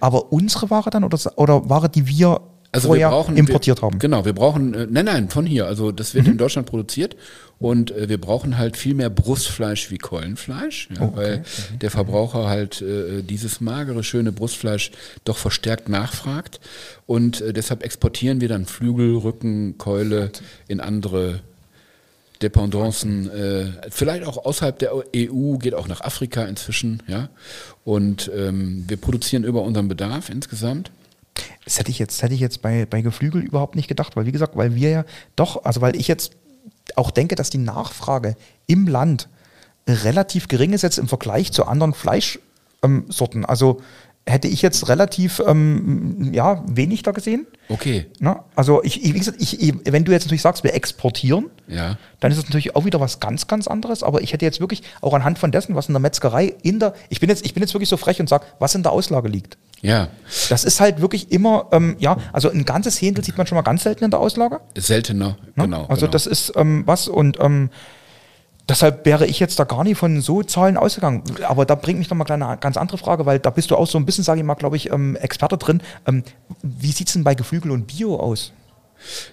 aber 0.00 0.32
unsere 0.32 0.70
Ware 0.70 0.88
dann 0.88 1.04
oder, 1.04 1.18
oder 1.36 1.68
Ware, 1.68 1.90
die 1.90 2.06
wir 2.06 2.40
Also 2.74 2.88
vorher 2.88 3.08
wir 3.08 3.10
brauchen 3.10 3.36
importiert 3.36 3.78
wir, 3.82 3.86
haben. 3.86 3.98
Genau, 3.98 4.24
wir 4.24 4.32
brauchen 4.32 4.72
äh, 4.74 4.86
nein, 4.90 5.04
nein, 5.04 5.28
von 5.28 5.44
hier. 5.44 5.66
Also 5.66 5.92
das 5.92 6.12
Mhm. 6.14 6.18
wird 6.18 6.28
in 6.28 6.38
Deutschland 6.38 6.66
produziert 6.66 7.16
und 7.58 7.90
äh, 7.90 8.08
wir 8.08 8.18
brauchen 8.18 8.56
halt 8.56 8.78
viel 8.78 8.94
mehr 8.94 9.10
Brustfleisch 9.10 9.90
wie 9.90 9.98
Keulenfleisch, 9.98 10.88
ja, 10.96 11.02
Oh, 11.02 11.12
weil 11.14 11.44
der 11.82 11.90
Verbraucher 11.90 12.46
halt 12.48 12.80
äh, 12.80 13.22
dieses 13.22 13.60
magere 13.60 14.02
schöne 14.02 14.32
Brustfleisch 14.32 14.90
doch 15.24 15.36
verstärkt 15.36 15.90
nachfragt 15.90 16.60
und 17.06 17.42
äh, 17.42 17.52
deshalb 17.52 17.82
exportieren 17.84 18.40
wir 18.40 18.48
dann 18.48 18.64
Flügel, 18.64 19.16
Rücken, 19.16 19.76
Keule 19.76 20.30
in 20.66 20.80
andere 20.80 21.40
Dependancen, 22.40 23.30
äh, 23.30 23.66
vielleicht 23.90 24.24
auch 24.26 24.44
außerhalb 24.44 24.78
der 24.78 24.92
EU, 25.14 25.58
geht 25.58 25.74
auch 25.74 25.86
nach 25.86 26.00
Afrika 26.00 26.44
inzwischen, 26.44 27.02
ja. 27.06 27.28
Und 27.84 28.30
ähm, 28.36 28.84
wir 28.88 28.96
produzieren 28.96 29.44
über 29.44 29.62
unseren 29.62 29.86
Bedarf 29.88 30.28
insgesamt. 30.28 30.90
Das 31.64 31.78
hätte 31.78 31.90
ich 31.90 31.98
jetzt, 31.98 32.22
hätte 32.22 32.34
ich 32.34 32.40
jetzt 32.40 32.62
bei, 32.62 32.86
bei 32.86 33.02
Geflügel 33.02 33.42
überhaupt 33.42 33.76
nicht 33.76 33.88
gedacht, 33.88 34.16
weil 34.16 34.26
wie 34.26 34.32
gesagt, 34.32 34.56
weil 34.56 34.74
wir 34.74 34.90
ja 34.90 35.04
doch, 35.36 35.64
also 35.64 35.80
weil 35.80 35.96
ich 35.96 36.08
jetzt 36.08 36.32
auch 36.96 37.10
denke, 37.10 37.34
dass 37.34 37.50
die 37.50 37.58
Nachfrage 37.58 38.36
im 38.66 38.86
Land 38.86 39.28
relativ 39.88 40.48
gering 40.48 40.72
ist 40.72 40.82
jetzt 40.82 40.98
im 40.98 41.08
Vergleich 41.08 41.52
zu 41.52 41.66
anderen 41.66 41.94
Fleischsorten. 41.94 43.42
Ähm, 43.42 43.46
also 43.46 43.80
hätte 44.26 44.46
ich 44.46 44.62
jetzt 44.62 44.88
relativ 44.88 45.42
ähm, 45.46 46.30
ja, 46.32 46.62
wenig 46.68 47.02
da 47.02 47.10
gesehen. 47.10 47.46
Okay. 47.68 48.06
Na, 48.20 48.44
also 48.54 48.82
ich, 48.84 49.04
ich, 49.04 49.14
wie 49.14 49.18
gesagt, 49.18 49.38
ich, 49.40 49.74
wenn 49.84 50.04
du 50.04 50.12
jetzt 50.12 50.24
natürlich 50.24 50.42
sagst, 50.42 50.62
wir 50.62 50.74
exportieren, 50.74 51.50
Ja. 51.66 51.96
dann 52.20 52.30
ist 52.30 52.38
es 52.38 52.44
natürlich 52.44 52.76
auch 52.76 52.84
wieder 52.84 53.00
was 53.00 53.18
ganz, 53.18 53.48
ganz 53.48 53.66
anderes. 53.66 54.02
Aber 54.04 54.20
ich 54.22 54.32
hätte 54.32 54.44
jetzt 54.44 54.60
wirklich 54.60 54.82
auch 55.00 55.12
anhand 55.14 55.38
von 55.40 55.50
dessen, 55.50 55.74
was 55.74 55.88
in 55.88 55.94
der 55.94 56.00
Metzgerei 56.00 56.54
in 56.62 56.78
der, 56.78 56.94
ich 57.08 57.18
bin 57.18 57.28
jetzt, 57.30 57.44
ich 57.44 57.52
bin 57.54 57.62
jetzt 57.62 57.74
wirklich 57.74 57.88
so 57.88 57.96
frech 57.96 58.20
und 58.20 58.28
sage, 58.28 58.44
was 58.60 58.74
in 58.76 58.84
der 58.84 58.92
Auslage 58.92 59.28
liegt. 59.28 59.58
Ja, 59.80 60.06
Das 60.48 60.62
ist 60.62 60.80
halt 60.80 61.00
wirklich 61.00 61.32
immer, 61.32 61.66
ähm, 61.72 61.96
ja, 61.98 62.16
also 62.32 62.48
ein 62.48 62.64
ganzes 62.64 63.00
Händel 63.02 63.24
sieht 63.24 63.36
man 63.36 63.48
schon 63.48 63.56
mal 63.56 63.62
ganz 63.62 63.82
selten 63.82 64.04
in 64.04 64.12
der 64.12 64.20
Auslage. 64.20 64.60
seltener, 64.78 65.36
Ne? 65.56 65.64
genau. 65.64 65.86
Also 65.86 66.02
genau. 66.02 66.12
das 66.12 66.26
ist 66.28 66.52
ähm, 66.54 66.84
was 66.86 67.08
und 67.08 67.38
ähm, 67.40 67.70
deshalb 68.72 69.04
wäre 69.04 69.26
ich 69.26 69.38
jetzt 69.38 69.58
da 69.58 69.64
gar 69.64 69.84
nicht 69.84 69.98
von 69.98 70.20
so 70.22 70.42
Zahlen 70.42 70.78
ausgegangen. 70.78 71.22
Aber 71.46 71.66
da 71.66 71.74
bringt 71.74 71.98
mich 71.98 72.08
noch 72.08 72.16
mal 72.16 72.30
eine 72.30 72.56
ganz 72.58 72.76
andere 72.78 72.96
Frage, 72.96 73.26
weil 73.26 73.38
da 73.38 73.50
bist 73.50 73.70
du 73.70 73.76
auch 73.76 73.86
so 73.86 73.98
ein 73.98 74.06
bisschen, 74.06 74.24
sage 74.24 74.40
ich 74.40 74.46
mal, 74.46 74.54
glaube 74.54 74.76
ich, 74.76 74.90
ähm, 74.90 75.14
Experte 75.16 75.58
drin. 75.58 75.82
Ähm, 76.06 76.24
wie 76.62 76.90
sieht 76.90 77.08
es 77.08 77.12
denn 77.12 77.22
bei 77.22 77.34
Geflügel 77.34 77.70
und 77.70 77.86
Bio 77.86 78.16
aus? 78.16 78.52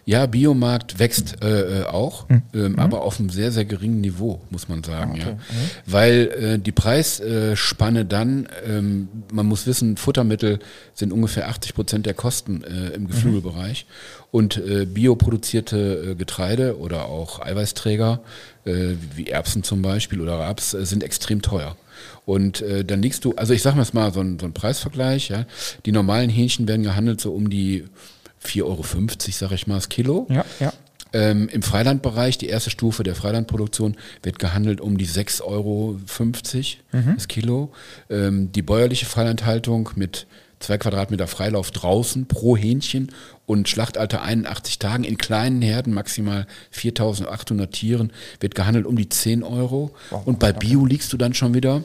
Ja, 0.05 0.25
Biomarkt 0.25 0.99
wächst 0.99 1.41
äh, 1.43 1.81
äh, 1.81 1.85
auch, 1.85 2.27
Hm. 2.29 2.41
ähm, 2.53 2.79
aber 2.79 3.01
auf 3.01 3.19
einem 3.19 3.29
sehr, 3.29 3.51
sehr 3.51 3.65
geringen 3.65 4.01
Niveau, 4.01 4.41
muss 4.49 4.67
man 4.69 4.83
sagen. 4.83 5.13
Ah, 5.15 5.17
ja. 5.29 5.37
Weil 5.85 6.27
äh, 6.27 6.59
die 6.59 6.71
Preisspanne 6.71 8.05
dann, 8.05 8.47
ähm, 8.65 9.07
man 9.31 9.45
muss 9.45 9.67
wissen, 9.67 9.97
Futtermittel 9.97 10.59
sind 10.93 11.11
ungefähr 11.13 11.49
80 11.49 11.73
Prozent 11.73 12.05
der 12.05 12.13
Kosten 12.13 12.63
äh, 12.63 12.89
im 12.95 13.07
Geflügelbereich. 13.07 13.85
Und 14.31 14.57
äh, 14.57 14.85
bioproduzierte 14.85 16.11
äh, 16.11 16.15
Getreide 16.15 16.77
oder 16.77 17.05
auch 17.05 17.39
Eiweißträger, 17.39 18.19
äh, 18.65 18.93
wie 19.15 19.27
Erbsen 19.27 19.63
zum 19.63 19.81
Beispiel 19.81 20.21
oder 20.21 20.37
Raps, 20.39 20.73
äh, 20.73 20.85
sind 20.85 21.03
extrem 21.03 21.41
teuer. 21.41 21.75
Und 22.25 22.61
äh, 22.61 22.85
dann 22.85 23.01
liegst 23.01 23.25
du, 23.25 23.33
also 23.35 23.53
ich 23.53 23.61
sag 23.63 23.75
mal 23.75 23.81
jetzt 23.81 23.93
mal 23.95 24.13
so 24.13 24.19
ein, 24.21 24.37
so 24.39 24.45
ein 24.45 24.53
Preisvergleich, 24.53 25.29
ja. 25.29 25.45
Die 25.85 25.91
normalen 25.91 26.29
Hähnchen 26.29 26.67
werden 26.67 26.83
gehandelt 26.83 27.19
so 27.19 27.33
um 27.33 27.49
die 27.49 27.85
4,50 28.45 28.63
Euro, 28.63 28.83
sag 29.31 29.51
ich 29.51 29.67
mal, 29.67 29.75
das 29.75 29.89
Kilo. 29.89 30.27
Ja, 30.29 30.45
ja. 30.59 30.73
Ähm, 31.11 31.49
Im 31.49 31.63
Freilandbereich, 31.63 32.37
die 32.37 32.47
erste 32.47 32.69
Stufe 32.69 33.03
der 33.03 33.15
Freilandproduktion, 33.15 33.97
wird 34.21 34.37
gehandelt 34.37 34.79
um 34.79 34.97
die 34.97 35.07
6,50 35.07 35.41
Euro 35.43 35.99
das 37.15 37.27
Kilo. 37.27 37.71
Ähm, 38.09 38.51
die 38.51 38.61
bäuerliche 38.61 39.07
Freilandhaltung 39.07 39.89
mit 39.95 40.27
zwei 40.59 40.77
Quadratmeter 40.77 41.27
Freilauf 41.27 41.71
draußen 41.71 42.27
pro 42.27 42.55
Hähnchen 42.55 43.11
und 43.45 43.69
Schlachtalter 43.69 44.21
81 44.21 44.77
Tagen 44.77 45.03
in 45.03 45.17
kleinen 45.17 45.61
Herden, 45.61 45.93
maximal 45.93 46.45
4800 46.71 47.71
Tieren, 47.71 48.11
wird 48.39 48.55
gehandelt 48.55 48.85
um 48.85 48.95
die 48.95 49.09
10 49.09 49.41
Euro. 49.43 49.91
Und 50.25 50.39
bei 50.39 50.53
Bio 50.53 50.85
liegst 50.85 51.11
du 51.13 51.17
dann 51.17 51.33
schon 51.33 51.53
wieder 51.53 51.83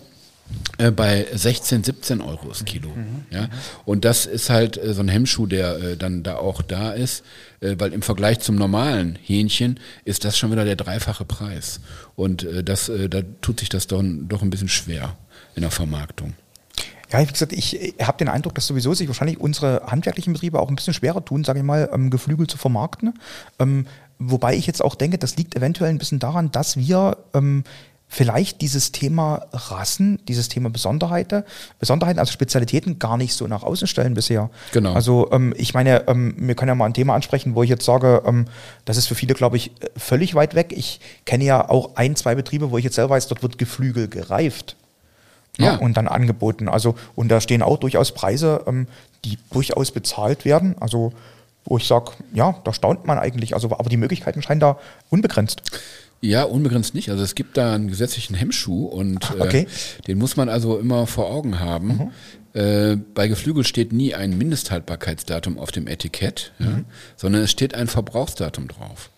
bei 0.96 1.26
16, 1.33 1.85
17 1.85 2.20
Euro 2.20 2.48
das 2.48 2.64
Kilo. 2.64 2.90
Ja? 3.30 3.48
Und 3.85 4.04
das 4.04 4.26
ist 4.26 4.50
halt 4.50 4.76
äh, 4.76 4.92
so 4.92 5.00
ein 5.00 5.09
Hemmschuh, 5.09 5.46
der 5.46 5.76
äh, 5.76 5.96
dann 5.96 6.22
da 6.22 6.37
auch 6.37 6.62
da 6.62 6.92
ist, 6.92 7.24
äh, 7.61 7.76
weil 7.78 7.92
im 7.92 8.02
Vergleich 8.02 8.40
zum 8.40 8.57
normalen 8.57 9.18
Hähnchen 9.22 9.78
ist 10.04 10.24
das 10.24 10.37
schon 10.37 10.50
wieder 10.50 10.64
der 10.64 10.76
dreifache 10.76 11.24
Preis. 11.24 11.80
Und 12.16 12.44
äh, 12.44 12.64
das, 12.64 12.88
äh, 12.88 13.09
da 13.09 13.22
tut 13.40 13.61
sich 13.61 13.68
das 13.68 13.87
doch, 13.87 14.02
doch 14.02 14.42
ein 14.42 14.50
bisschen 14.50 14.68
schwer 14.68 15.16
in 15.54 15.62
der 15.62 15.70
Vermarktung. 15.70 16.35
Ja, 17.12 17.20
wie 17.20 17.26
gesagt, 17.26 17.52
ich 17.52 17.94
habe 18.02 18.18
den 18.18 18.28
Eindruck, 18.28 18.54
dass 18.57 18.66
sowieso 18.66 18.94
sich 18.94 19.07
wahrscheinlich 19.07 19.38
unsere 19.38 19.83
handwerklichen 19.87 20.33
Betriebe 20.33 20.59
auch 20.59 20.68
ein 20.68 20.74
bisschen 20.74 20.94
schwerer 20.94 21.24
tun, 21.24 21.44
sage 21.44 21.61
ich 21.61 21.64
mal, 21.64 21.88
ähm, 21.92 22.11
Geflügel 22.11 22.48
zu 22.48 22.59
vermarkten. 22.59 23.14
Ähm, 23.61 23.87
wobei 24.18 24.57
ich 24.57 24.66
jetzt 24.66 24.83
auch 24.83 24.96
denke, 24.96 25.18
das 25.18 25.37
liegt 25.37 25.54
eventuell 25.54 25.90
ein 25.90 25.98
bisschen 25.98 26.18
daran, 26.18 26.50
dass 26.50 26.76
wir 26.76 27.18
ähm, 27.33 27.62
vielleicht 28.14 28.61
dieses 28.61 28.92
Thema 28.92 29.46
Rassen, 29.53 30.20
dieses 30.29 30.48
Thema 30.48 30.70
Besonderheiten, 30.70 31.42
Besonderheiten, 31.81 32.20
also 32.20 32.33
Spezialitäten 32.33 33.00
gar 33.00 33.16
nicht 33.16 33.35
so 33.35 33.48
nach 33.48 33.64
außen 33.64 33.88
stellen 33.88 34.14
bisher. 34.14 34.50
Genau. 34.72 34.92
Also 34.92 35.31
ähm, 35.33 35.53
ich 35.57 35.74
meine, 35.74 36.07
ähm, 36.07 36.35
wir 36.38 36.55
können 36.55 36.68
ja 36.68 36.74
mal 36.77 36.87
ein 36.87 36.94
Thema 36.94 37.14
ansprechen, 37.14 37.57
wo 37.57 37.64
ich 37.64 37.70
jetzt 37.70 37.85
sage, 37.85 38.22
ähm, 38.24 38.46
das 38.85 38.96
ist 38.98 39.09
für 39.09 39.16
viele, 39.16 39.35
glaube 39.35 39.57
ich, 39.57 39.72
äh, 39.83 39.88
völlig 39.96 40.37
weit 40.37 40.55
weg. 40.55 40.72
Ich 40.77 41.00
kenne 41.24 41.44
ja 41.44 41.68
auch 41.68 41.96
ein, 41.96 42.14
zwei 42.14 42.37
Betriebe, 42.37 42.70
wo 42.70 42.79
ich 42.79 42.85
jetzt 42.85 42.94
selber 42.94 43.14
weiß, 43.16 43.27
dort 43.27 43.42
wird 43.42 43.59
Geflügel 43.59 44.07
gereift. 44.07 44.77
Ja. 45.59 45.72
Ja. 45.72 45.77
Und 45.77 45.96
dann 45.96 46.09
angeboten. 46.09 46.68
Also, 46.68 46.96
und 47.14 47.29
da 47.29 47.40
stehen 47.40 47.62
auch 47.62 47.79
durchaus 47.79 48.12
Preise, 48.12 48.62
ähm, 48.66 48.87
die 49.24 49.38
durchaus 49.50 49.90
bezahlt 49.90 50.44
werden. 50.44 50.77
Also, 50.81 51.12
wo 51.64 51.79
ich 51.79 51.87
sage, 51.87 52.12
ja, 52.33 52.57
da 52.64 52.72
staunt 52.72 53.07
man 53.07 53.18
eigentlich. 53.18 53.55
Also, 53.55 53.70
aber 53.70 53.88
die 53.88 53.96
Möglichkeiten 53.96 54.42
scheinen 54.42 54.61
da 54.61 54.79
unbegrenzt. 55.11 55.62
Ja, 56.20 56.44
unbegrenzt 56.44 56.94
nicht. 56.94 57.11
Also 57.11 57.22
es 57.22 57.35
gibt 57.35 57.57
da 57.57 57.74
einen 57.74 57.88
gesetzlichen 57.88 58.35
Hemmschuh 58.35 58.87
und 58.87 59.18
Ach, 59.24 59.35
okay. 59.40 59.66
äh, 59.98 60.03
den 60.07 60.18
muss 60.18 60.37
man 60.37 60.48
also 60.48 60.79
immer 60.79 61.07
vor 61.07 61.31
Augen 61.31 61.61
haben. 61.61 62.12
Äh, 62.55 62.96
bei 63.14 63.29
Geflügel 63.29 63.64
steht 63.64 63.92
nie 63.92 64.14
ein 64.14 64.38
Mindesthaltbarkeitsdatum 64.38 65.59
auf 65.59 65.72
dem 65.72 65.87
Etikett, 65.87 66.53
ja, 66.59 66.83
sondern 67.16 67.42
es 67.42 67.50
steht 67.50 67.74
ein 67.74 67.88
Verbrauchsdatum 67.88 68.68
drauf. 68.68 69.11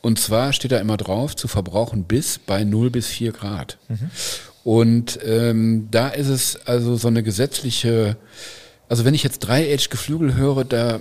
Und 0.00 0.18
zwar 0.18 0.52
steht 0.52 0.72
da 0.72 0.78
immer 0.78 0.96
drauf, 0.96 1.36
zu 1.36 1.48
verbrauchen 1.48 2.04
bis 2.04 2.38
bei 2.38 2.64
0 2.64 2.90
bis 2.90 3.08
4 3.08 3.32
Grad. 3.32 3.78
Und 4.64 5.18
ähm, 5.24 5.88
da 5.90 6.08
ist 6.08 6.28
es 6.28 6.56
also 6.66 6.96
so 6.96 7.08
eine 7.08 7.22
gesetzliche, 7.22 8.16
also 8.88 9.04
wenn 9.04 9.14
ich 9.14 9.22
jetzt 9.22 9.40
Dry-Age-Geflügel 9.40 10.34
höre, 10.34 10.64
da, 10.64 11.00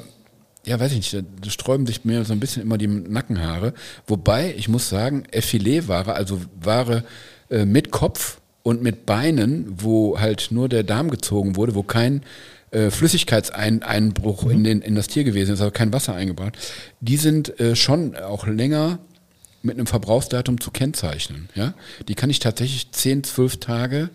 ja 0.68 0.80
weiß 0.80 0.92
ich 0.92 1.14
nicht, 1.14 1.26
da, 1.42 1.50
sträuben 1.50 1.88
sich 1.88 2.06
mir 2.06 2.26
so 2.26 2.34
ein 2.34 2.40
bisschen 2.40 2.62
immer 2.62 2.78
die 2.78 2.88
Nackenhaare. 2.88 3.74
Wobei, 4.06 4.54
ich 4.58 4.68
muss 4.68 4.90
sagen, 4.90 5.24
Filetware, 5.32 6.14
also 6.14 6.42
Ware 6.62 7.04
äh, 7.50 7.66
mit 7.66 7.92
Kopf 7.92 8.40
und 8.64 8.84
mit 8.84 9.06
Beinen, 9.06 9.66
wo 9.78 10.20
halt 10.20 10.50
nur 10.52 10.68
der 10.68 10.84
Darm 10.84 11.10
gezogen 11.10 11.56
wurde, 11.56 11.74
wo 11.74 11.84
kein 11.84 12.22
äh, 12.72 12.92
Flüssigkeitseinbruch 12.92 14.50
in, 14.50 14.66
den, 14.66 14.82
in 14.82 14.96
das 14.96 15.08
Tier 15.08 15.24
gewesen 15.24 15.54
ist, 15.54 15.62
also 15.62 15.72
kein 15.72 15.94
Wasser 15.94 16.14
eingebracht, 16.14 16.58
die 17.00 17.18
sind 17.18 17.58
äh, 17.62 17.76
schon 17.78 18.18
auch 18.18 18.46
länger 18.46 19.00
mit 19.64 19.78
einem 19.78 19.88
Verbrauchsdatum 19.88 20.60
zu 20.60 20.72
kennzeichnen. 20.72 21.48
Ja? 21.56 21.74
Die 22.10 22.16
kann 22.16 22.30
ich 22.30 22.40
tatsächlich 22.40 22.92
10, 22.92 23.24
12 23.24 23.58
Tage 23.58 24.10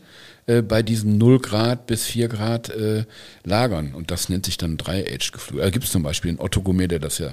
äh, 0.46 0.61
bei 0.61 0.83
diesen 0.83 1.18
0 1.18 1.38
Grad 1.38 1.87
bis 1.87 2.05
4 2.05 2.26
Grad 2.28 2.68
äh, 2.70 3.05
lagern. 3.44 3.94
Und 3.94 4.11
das 4.11 4.28
nennt 4.28 4.44
sich 4.44 4.57
dann 4.57 4.76
Dry-Age-Geflügel. 4.76 5.62
Da 5.64 5.70
gibt 5.70 5.85
es 5.85 5.92
zum 5.92 6.02
Beispiel 6.02 6.31
einen 6.31 6.40
Otto 6.40 6.62
Gourmet, 6.62 6.88
der 6.88 6.98
das 6.98 7.18
ja, 7.18 7.28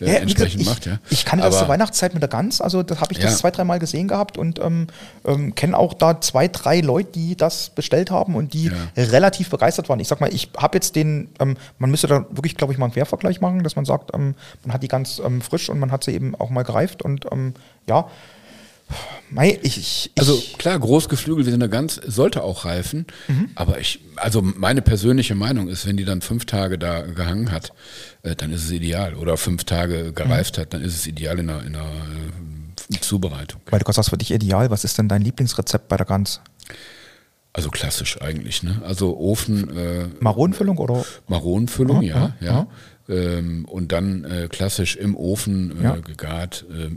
äh, 0.00 0.06
Ja, 0.06 0.14
entsprechend 0.14 0.58
gesagt, 0.60 0.78
macht. 0.78 0.86
Ja. 0.86 0.98
Ich, 1.10 1.18
ich 1.20 1.24
kannte 1.24 1.44
das 1.44 1.54
Aber- 1.54 1.64
zur 1.66 1.68
Weihnachtszeit 1.68 2.14
mit 2.14 2.22
der 2.22 2.28
Gans, 2.28 2.60
also 2.60 2.82
das 2.82 3.00
habe 3.00 3.12
ich 3.12 3.18
das 3.20 3.32
Ja. 3.32 3.36
zwei, 3.38 3.50
dreimal 3.52 3.78
gesehen 3.78 4.08
gehabt 4.08 4.36
und 4.38 4.58
ähm, 4.58 4.88
ähm, 5.24 5.54
kenne 5.54 5.76
auch 5.78 5.94
da 5.94 6.20
zwei, 6.20 6.48
drei 6.48 6.80
Leute, 6.80 7.12
die 7.12 7.36
das 7.36 7.70
bestellt 7.70 8.10
haben 8.10 8.34
und 8.34 8.54
die 8.54 8.66
Ja. 8.66 8.72
relativ 9.04 9.50
begeistert 9.50 9.88
waren. 9.88 10.00
Ich 10.00 10.08
sag 10.08 10.20
mal, 10.20 10.32
ich 10.34 10.50
habe 10.56 10.76
jetzt 10.76 10.96
den, 10.96 11.28
ähm, 11.38 11.56
man 11.78 11.90
müsste 11.90 12.08
da 12.08 12.26
wirklich, 12.30 12.56
glaube 12.56 12.72
ich, 12.72 12.78
mal 12.78 12.86
einen 12.86 12.94
Quervergleich 12.94 13.40
machen, 13.40 13.62
dass 13.62 13.76
man 13.76 13.84
sagt, 13.84 14.10
ähm, 14.14 14.34
man 14.64 14.74
hat 14.74 14.82
die 14.82 14.88
ganz 14.88 15.20
ähm, 15.24 15.40
frisch 15.40 15.68
und 15.68 15.78
man 15.78 15.92
hat 15.92 16.02
sie 16.02 16.10
eben 16.12 16.34
auch 16.34 16.50
mal 16.50 16.64
gereift 16.64 17.02
und 17.02 17.26
ähm, 17.30 17.54
ja, 17.88 18.08
mei, 19.30 19.58
ich, 19.62 19.76
ich, 19.78 20.10
Also 20.18 20.42
klar, 20.58 20.78
Großgeflügel 20.78 21.44
wie 21.46 21.50
so 21.50 21.54
eine 21.54 21.68
Gans 21.68 22.00
sollte 22.06 22.42
auch 22.42 22.64
reifen, 22.64 23.06
Mhm. 23.28 23.50
aber 23.54 23.78
ich, 23.80 24.00
also 24.16 24.40
meine 24.42 24.82
persönliche 24.82 25.34
Meinung 25.34 25.68
ist, 25.68 25.86
wenn 25.86 25.96
die 25.96 26.04
dann 26.04 26.20
fünf 26.22 26.44
Tage 26.46 26.78
da 26.78 27.02
gehangen 27.02 27.50
hat, 27.52 27.72
äh, 28.22 28.34
dann 28.36 28.52
ist 28.52 28.64
es 28.64 28.70
ideal. 28.70 29.14
Oder 29.14 29.36
fünf 29.36 29.64
Tage 29.64 30.12
gereift 30.12 30.56
Mhm. 30.56 30.60
hat, 30.62 30.74
dann 30.74 30.82
ist 30.82 30.94
es 30.96 31.06
ideal 31.06 31.38
in 31.38 31.50
einer, 31.50 31.62
in 31.64 31.74
einer 31.74 31.84
äh, 32.90 33.00
Zubereitung. 33.00 33.60
weil 33.70 33.78
du 33.80 33.84
gerade 33.84 33.96
sagst, 33.96 34.10
für 34.10 34.16
dich 34.18 34.30
ideal, 34.30 34.70
was 34.70 34.84
ist 34.84 34.96
denn 34.98 35.08
dein 35.08 35.22
Lieblingsrezept 35.22 35.88
bei 35.88 35.96
der 35.96 36.06
Gans? 36.06 36.40
Also 37.52 37.70
klassisch 37.70 38.20
eigentlich, 38.22 38.62
ne? 38.62 38.80
Also 38.84 39.16
Ofen, 39.18 39.76
äh, 39.76 40.06
Maronenfüllung 40.20 40.78
oder? 40.78 41.04
Maronenfüllung, 41.26 42.02
ja, 42.02 42.16
aha, 42.16 42.34
ja. 42.40 42.66
Ähm, 43.08 43.64
und 43.64 43.90
dann 43.92 44.24
äh, 44.24 44.48
klassisch 44.48 44.94
im 44.96 45.16
Ofen 45.16 45.80
äh, 45.80 45.84
Ja. 45.84 45.96
gegart, 45.96 46.66
äh, 46.70 46.90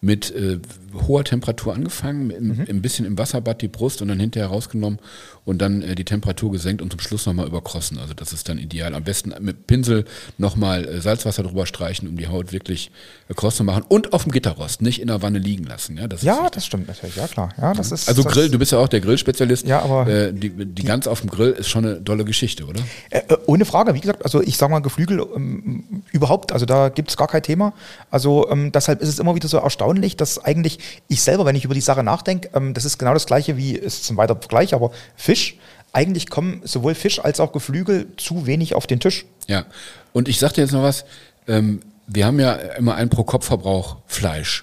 mit 0.00 0.30
äh, 0.34 0.60
hoher 1.06 1.24
Temperatur 1.24 1.74
angefangen, 1.74 2.26
mit, 2.26 2.40
Mhm. 2.40 2.66
ein 2.68 2.82
bisschen 2.82 3.06
im 3.06 3.18
Wasserbad 3.18 3.62
die 3.62 3.68
Brust 3.68 4.02
und 4.02 4.08
dann 4.08 4.20
hinterher 4.20 4.48
rausgenommen 4.48 4.98
und 5.44 5.58
dann 5.58 5.82
äh, 5.82 5.94
die 5.94 6.04
Temperatur 6.04 6.52
gesenkt 6.52 6.82
und 6.82 6.90
zum 6.90 7.00
Schluss 7.00 7.26
nochmal 7.26 7.46
überkrossen. 7.46 7.98
Also 7.98 8.14
das 8.14 8.32
ist 8.32 8.48
dann 8.48 8.58
ideal. 8.58 8.94
Am 8.94 9.04
besten 9.04 9.32
mit 9.40 9.66
Pinsel 9.66 10.04
nochmal 10.38 10.86
äh, 10.86 11.00
Salzwasser 11.00 11.42
drüber 11.42 11.66
streichen, 11.66 12.08
um 12.08 12.16
die 12.16 12.28
Haut 12.28 12.52
wirklich 12.52 12.90
äh, 13.28 13.34
kross 13.34 13.56
zu 13.56 13.64
machen 13.64 13.84
und 13.88 14.12
auf 14.12 14.24
dem 14.24 14.32
Gitterrost, 14.32 14.82
nicht 14.82 15.00
in 15.00 15.08
der 15.08 15.22
Wanne 15.22 15.38
liegen 15.38 15.64
lassen. 15.64 15.96
Ja, 15.96 16.08
das 16.08 16.22
Ja, 16.22 16.48
das 16.50 16.66
stimmt 16.66 16.88
natürlich, 16.88 17.16
ja 17.16 17.26
klar. 17.28 17.50
Ja, 17.60 17.72
das 17.74 17.92
ist, 17.92 18.08
also 18.08 18.22
das, 18.22 18.32
Grill, 18.32 18.50
du 18.50 18.58
bist 18.58 18.72
ja 18.72 18.78
auch 18.78 18.88
der 18.88 19.00
Grillspezialist. 19.00 19.66
Ja, 19.66 19.82
aber 19.82 20.06
äh, 20.08 20.32
die, 20.32 20.50
die, 20.50 20.82
Gans 20.82 21.06
auf 21.06 21.20
dem 21.20 21.30
Grill 21.30 21.50
ist 21.52 21.68
schon 21.68 21.84
eine 21.84 22.02
tolle 22.02 22.24
Geschichte, 22.24 22.64
oder? 22.64 22.80
Äh, 23.10 23.18
äh, 23.28 23.36
ohne 23.46 23.64
Frage, 23.64 23.94
wie 23.94 24.00
gesagt, 24.00 24.24
also 24.24 24.42
ich 24.42 24.56
sage 24.56 24.72
mal 24.72 24.80
Geflügel 24.80 25.24
ähm, 25.34 26.02
überhaupt, 26.12 26.52
also 26.52 26.66
da 26.66 26.88
gibt 26.88 27.10
es 27.10 27.16
gar 27.16 27.28
kein 27.28 27.42
Thema. 27.42 27.72
Also 28.10 28.48
ähm, 28.50 28.72
deshalb 28.72 29.00
ist 29.00 29.08
es 29.08 29.18
immer 29.18 29.34
wieder 29.34 29.48
so 29.48 29.58
erstaunlich, 29.58 30.16
dass 30.16 30.42
eigentlich 30.44 30.78
ich 31.08 31.22
selber, 31.22 31.44
wenn 31.44 31.56
ich 31.56 31.64
über 31.64 31.74
die 31.74 31.80
Sache 31.80 32.02
nachdenke, 32.02 32.50
ähm, 32.54 32.74
das 32.74 32.84
ist 32.84 32.98
genau 32.98 33.14
das 33.14 33.26
gleiche 33.26 33.56
wie, 33.56 33.78
es 33.78 34.00
ist 34.00 34.10
ein 34.10 34.16
weiterer 34.16 34.38
Vergleich, 34.38 34.74
aber 34.74 34.90
Fisch, 35.16 35.56
eigentlich 35.92 36.28
kommen 36.28 36.60
sowohl 36.64 36.94
Fisch 36.94 37.18
als 37.18 37.40
auch 37.40 37.52
Geflügel 37.52 38.08
zu 38.16 38.46
wenig 38.46 38.74
auf 38.74 38.86
den 38.86 39.00
Tisch. 39.00 39.24
Ja, 39.46 39.64
und 40.12 40.28
ich 40.28 40.38
sag 40.38 40.52
dir 40.52 40.62
jetzt 40.62 40.72
noch 40.72 40.82
was. 40.82 41.04
Ähm, 41.48 41.80
wir 42.06 42.26
haben 42.26 42.38
ja 42.38 42.52
immer 42.52 42.94
einen 42.94 43.10
Pro-Kopf-Verbrauch 43.10 43.96
Fleisch 44.06 44.62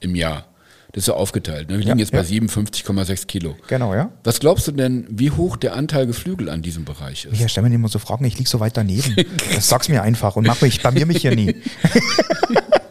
im 0.00 0.14
Jahr. 0.14 0.44
Das 0.92 1.02
ist 1.02 1.08
ja 1.08 1.14
aufgeteilt. 1.14 1.68
Ne? 1.68 1.74
Wir 1.74 1.84
liegen 1.84 1.98
Ja, 1.98 2.02
jetzt 2.04 2.12
bei 2.12 2.22
ja. 2.22 2.42
57,6 2.42 3.26
Kilo. 3.26 3.54
Genau, 3.68 3.94
ja. 3.94 4.08
Was 4.24 4.40
glaubst 4.40 4.66
du 4.66 4.72
denn, 4.72 5.06
wie 5.10 5.30
hoch 5.30 5.58
der 5.58 5.74
Anteil 5.76 6.06
Geflügel 6.06 6.48
an 6.48 6.62
diesem 6.62 6.86
Bereich 6.86 7.26
ist? 7.26 7.38
Ja, 7.38 7.48
stell 7.48 7.64
mir 7.64 7.74
immer 7.74 7.88
so 7.88 7.98
Fragen, 7.98 8.24
ich 8.24 8.38
liege 8.38 8.48
so 8.48 8.60
weit 8.60 8.78
daneben. 8.78 9.14
Das 9.54 9.68
sag's 9.68 9.90
mir 9.90 10.02
einfach 10.02 10.36
und 10.36 10.46
mach 10.46 10.62
mich, 10.62 10.80
blamier 10.80 11.04
mich 11.04 11.18
hier 11.18 11.34
nie. 11.34 11.54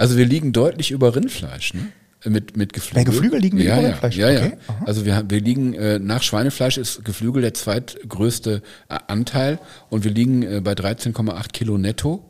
Also 0.00 0.16
wir 0.16 0.24
liegen 0.24 0.54
deutlich 0.54 0.92
über 0.92 1.14
Rindfleisch, 1.14 1.74
ne? 1.74 1.88
Mit, 2.24 2.56
mit 2.56 2.72
Geflügel. 2.72 3.04
Bei 3.04 3.10
Geflügel 3.10 3.38
liegen 3.38 3.58
wir 3.58 3.64
ja, 3.66 3.74
über 3.74 3.82
ja, 3.82 3.88
Rindfleisch? 3.88 4.16
Ja, 4.16 4.30
ja. 4.30 4.46
Okay. 4.46 4.56
Also 4.86 5.04
wir, 5.04 5.24
wir 5.28 5.40
liegen, 5.42 5.74
äh, 5.74 5.98
nach 5.98 6.22
Schweinefleisch 6.22 6.78
ist 6.78 7.04
Geflügel 7.04 7.42
der 7.42 7.52
zweitgrößte 7.52 8.62
äh, 8.88 8.98
Anteil 9.08 9.58
und 9.90 10.04
wir 10.04 10.10
liegen 10.10 10.42
äh, 10.42 10.62
bei 10.64 10.72
13,8 10.72 11.52
Kilo 11.52 11.76
netto. 11.76 12.24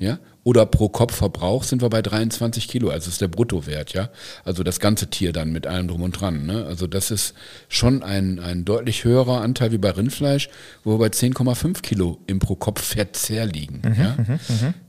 Ja? 0.00 0.18
Oder 0.44 0.66
pro 0.66 0.88
Kopf 0.88 1.14
Verbrauch 1.14 1.62
sind 1.62 1.82
wir 1.82 1.88
bei 1.88 2.02
23 2.02 2.66
Kilo, 2.66 2.88
also 2.90 3.08
ist 3.10 3.20
der 3.20 3.28
Bruttowert, 3.28 3.92
ja. 3.92 4.08
Also 4.44 4.64
das 4.64 4.80
ganze 4.80 5.06
Tier 5.08 5.32
dann 5.32 5.52
mit 5.52 5.68
allem 5.68 5.86
drum 5.86 6.02
und 6.02 6.20
dran. 6.20 6.46
Ne? 6.46 6.64
Also 6.66 6.88
das 6.88 7.12
ist 7.12 7.34
schon 7.68 8.02
ein, 8.02 8.40
ein 8.40 8.64
deutlich 8.64 9.04
höherer 9.04 9.40
Anteil 9.40 9.70
wie 9.70 9.78
bei 9.78 9.90
Rindfleisch, 9.90 10.48
wo 10.82 10.94
wir 10.94 10.98
bei 10.98 11.06
10,5 11.14 11.80
Kilo 11.82 12.18
im 12.26 12.40
pro 12.40 12.56
Kopf 12.56 12.82
Verzehr 12.82 13.46
liegen. 13.46 13.82
ja? 13.96 14.16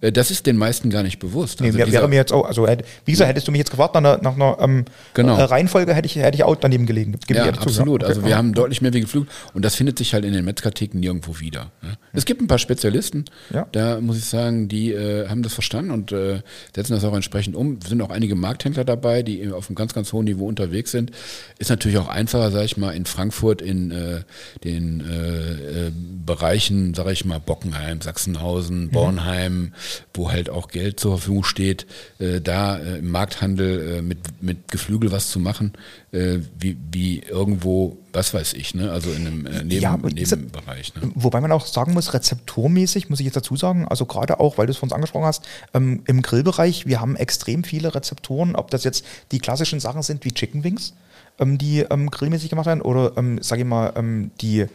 Äh, 0.01 0.11
Das 0.11 0.31
ist 0.31 0.47
den 0.47 0.57
meisten 0.57 0.89
gar 0.89 1.03
nicht 1.03 1.19
bewusst. 1.19 1.61
Nee, 1.61 1.67
Also 1.67 1.77
dieser- 1.77 1.91
wäre 1.91 2.07
mir 2.07 2.15
jetzt 2.15 2.33
auch, 2.33 2.45
also 2.45 2.67
wie 3.05 3.11
gesagt, 3.11 3.29
hättest 3.29 3.47
du 3.47 3.51
mich 3.51 3.59
jetzt 3.59 3.69
gefragt 3.69 3.93
nach 3.93 3.99
einer, 3.99 4.17
nach 4.23 4.33
einer 4.35 4.57
ähm, 4.59 4.85
Genau. 5.13 5.37
äh, 5.37 5.43
Reihenfolge, 5.43 5.93
hätte 5.93 6.07
ich, 6.07 6.15
hätte 6.15 6.35
ich 6.35 6.43
auch 6.43 6.55
daneben 6.55 6.87
gelegen. 6.87 7.15
Ich 7.29 7.35
Ja, 7.35 7.45
absolut. 7.45 8.01
Okay, 8.01 8.09
Also 8.11 8.25
wir 8.25 8.35
haben 8.37 8.53
deutlich 8.55 8.81
mehr 8.81 8.91
wie 8.93 9.01
Geflügel 9.01 9.29
und 9.53 9.63
das 9.63 9.75
findet 9.75 9.99
sich 9.99 10.15
halt 10.15 10.25
in 10.25 10.33
den 10.33 10.45
Metzgertheken 10.45 10.97
nirgendwo 10.99 11.39
wieder. 11.39 11.71
Ja. 11.83 11.89
Es 12.13 12.25
gibt 12.25 12.41
ein 12.41 12.47
paar 12.47 12.57
Spezialisten, 12.57 13.25
Ja. 13.53 13.67
da 13.71 14.01
muss 14.01 14.17
ich 14.17 14.25
sagen, 14.25 14.67
die 14.67 14.91
äh, 14.93 15.27
haben 15.29 15.42
das 15.43 15.53
verstanden 15.53 15.91
und 15.91 16.11
äh, 16.11 16.41
setzen 16.75 16.93
das 16.93 17.03
auch 17.03 17.13
entsprechend 17.13 17.55
um. 17.55 17.77
Es 17.81 17.89
sind 17.89 18.01
auch 18.01 18.09
einige 18.09 18.35
Markthändler 18.35 18.83
dabei, 18.83 19.23
die 19.23 19.51
auf 19.51 19.69
einem 19.69 19.75
ganz, 19.75 19.93
ganz 19.93 20.13
hohen 20.13 20.25
Niveau 20.25 20.47
unterwegs 20.47 20.91
sind. 20.91 21.11
Ist 21.59 21.69
natürlich 21.69 21.97
auch 21.97 22.07
einfacher, 22.07 22.51
sage 22.51 22.65
ich 22.65 22.77
mal, 22.77 22.91
in 22.91 23.05
Frankfurt 23.05 23.61
in 23.61 23.91
äh, 23.91 24.21
den 24.63 25.01
äh, 25.01 25.87
äh, 25.87 25.91
Bereichen, 26.25 26.93
sage 26.93 27.11
ich 27.11 27.25
mal, 27.25 27.39
Bockenheim, 27.39 28.01
Sachsenhausen, 28.01 28.89
Bornheim, 28.89 29.73
wo 30.13 30.31
halt 30.31 30.49
auch 30.49 30.67
Geld 30.69 30.99
zur 30.99 31.17
Verfügung 31.17 31.43
steht, 31.43 31.85
äh, 32.19 32.41
da 32.41 32.77
äh, 32.77 32.99
im 32.99 33.11
Markthandel 33.11 34.01
mit, 34.01 34.19
mit 34.41 34.69
Geflügel 34.69 35.11
was 35.11 35.29
zu 35.29 35.39
machen, 35.39 35.73
wie, 36.11 36.77
wie 36.91 37.19
irgendwo, 37.19 37.97
was 38.13 38.33
weiß 38.33 38.53
ich, 38.53 38.75
ne? 38.75 38.91
also 38.91 39.11
in 39.11 39.27
einem 39.27 39.45
äh, 39.45 39.63
Neben, 39.63 39.81
Ja, 39.81 39.97
Nebenbereich. 39.97 40.93
Ne? 40.95 41.11
Wobei 41.15 41.41
man 41.41 41.51
auch 41.51 41.65
sagen 41.65 41.93
muss, 41.93 42.13
rezepturmäßig 42.13 43.09
muss 43.09 43.19
ich 43.19 43.25
jetzt 43.25 43.35
dazu 43.35 43.55
sagen, 43.55 43.87
also 43.87 44.05
gerade 44.05 44.39
auch, 44.39 44.57
weil 44.57 44.67
du 44.67 44.71
es 44.71 44.77
von 44.77 44.87
uns 44.87 44.93
angesprochen 44.93 45.25
hast, 45.25 45.43
ähm, 45.73 46.03
im 46.07 46.21
Grillbereich, 46.21 46.85
wir 46.85 47.01
haben 47.01 47.15
extrem 47.15 47.63
viele 47.63 47.93
Rezeptoren, 47.95 48.55
ob 48.55 48.69
das 48.71 48.83
jetzt 48.83 49.03
die 49.31 49.39
klassischen 49.39 49.79
Sachen 49.79 50.01
sind 50.03 50.23
wie 50.25 50.31
Chicken 50.31 50.63
Wings, 50.63 50.93
ähm, 51.39 51.57
die 51.57 51.79
ähm, 51.79 52.09
grillmäßig 52.11 52.49
gemacht 52.49 52.67
werden, 52.67 52.81
oder 52.81 53.17
ähm, 53.17 53.41
sage 53.41 53.61
ich 53.63 53.67
mal, 53.67 53.93
ähm, 53.95 54.31
die 54.41 54.65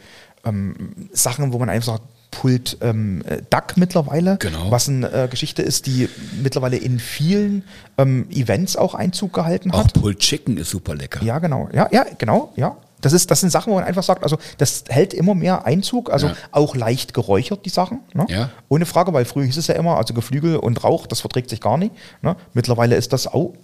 ähm, 0.44 0.94
Sachen, 1.12 1.52
wo 1.52 1.58
man 1.58 1.68
einfach 1.70 1.94
sagt, 1.94 2.04
Pult 2.30 2.76
ähm, 2.82 3.22
äh, 3.26 3.40
Duck 3.48 3.76
mittlerweile, 3.76 4.36
Genau. 4.38 4.70
was 4.70 4.88
eine 4.88 5.10
äh, 5.10 5.28
Geschichte 5.28 5.62
ist, 5.62 5.86
die 5.86 6.08
mittlerweile 6.42 6.76
in 6.76 6.98
vielen 7.00 7.64
ähm, 7.96 8.28
Events 8.30 8.76
auch 8.76 8.94
Einzug 8.94 9.32
gehalten 9.32 9.70
Auch 9.70 9.84
hat. 9.84 9.94
Pulled 9.94 10.18
Chicken 10.18 10.58
ist 10.58 10.68
super 10.70 10.94
lecker. 10.94 11.24
Ja, 11.24 11.38
genau. 11.38 11.70
Ja, 11.72 11.88
ja, 11.90 12.04
genau, 12.18 12.52
ja. 12.54 12.76
Das, 13.00 13.12
ist, 13.12 13.30
das 13.30 13.40
sind 13.40 13.50
Sachen, 13.50 13.70
wo 13.72 13.76
man 13.76 13.84
einfach 13.84 14.02
sagt, 14.02 14.22
also 14.24 14.38
das 14.58 14.84
hält 14.88 15.14
immer 15.14 15.34
mehr 15.34 15.64
Einzug, 15.66 16.10
also 16.12 16.28
Ja. 16.28 16.34
auch 16.50 16.74
leicht 16.74 17.14
geräuchert, 17.14 17.64
die 17.64 17.70
Sachen. 17.70 18.00
Ne? 18.14 18.26
Ja. 18.28 18.50
Ohne 18.68 18.86
Frage, 18.86 19.12
weil 19.12 19.24
früher 19.24 19.44
hieß 19.44 19.56
es 19.56 19.66
ja 19.68 19.74
immer, 19.74 19.96
also 19.96 20.14
Geflügel 20.14 20.56
und 20.56 20.82
Rauch, 20.84 21.06
das 21.06 21.20
verträgt 21.20 21.50
sich 21.50 21.60
gar 21.60 21.78
nicht. 21.78 21.92
Ne? 22.22 22.36
Mittlerweile 22.54 22.96
ist 22.96 23.12
das 23.12 23.26
auch 23.26 23.54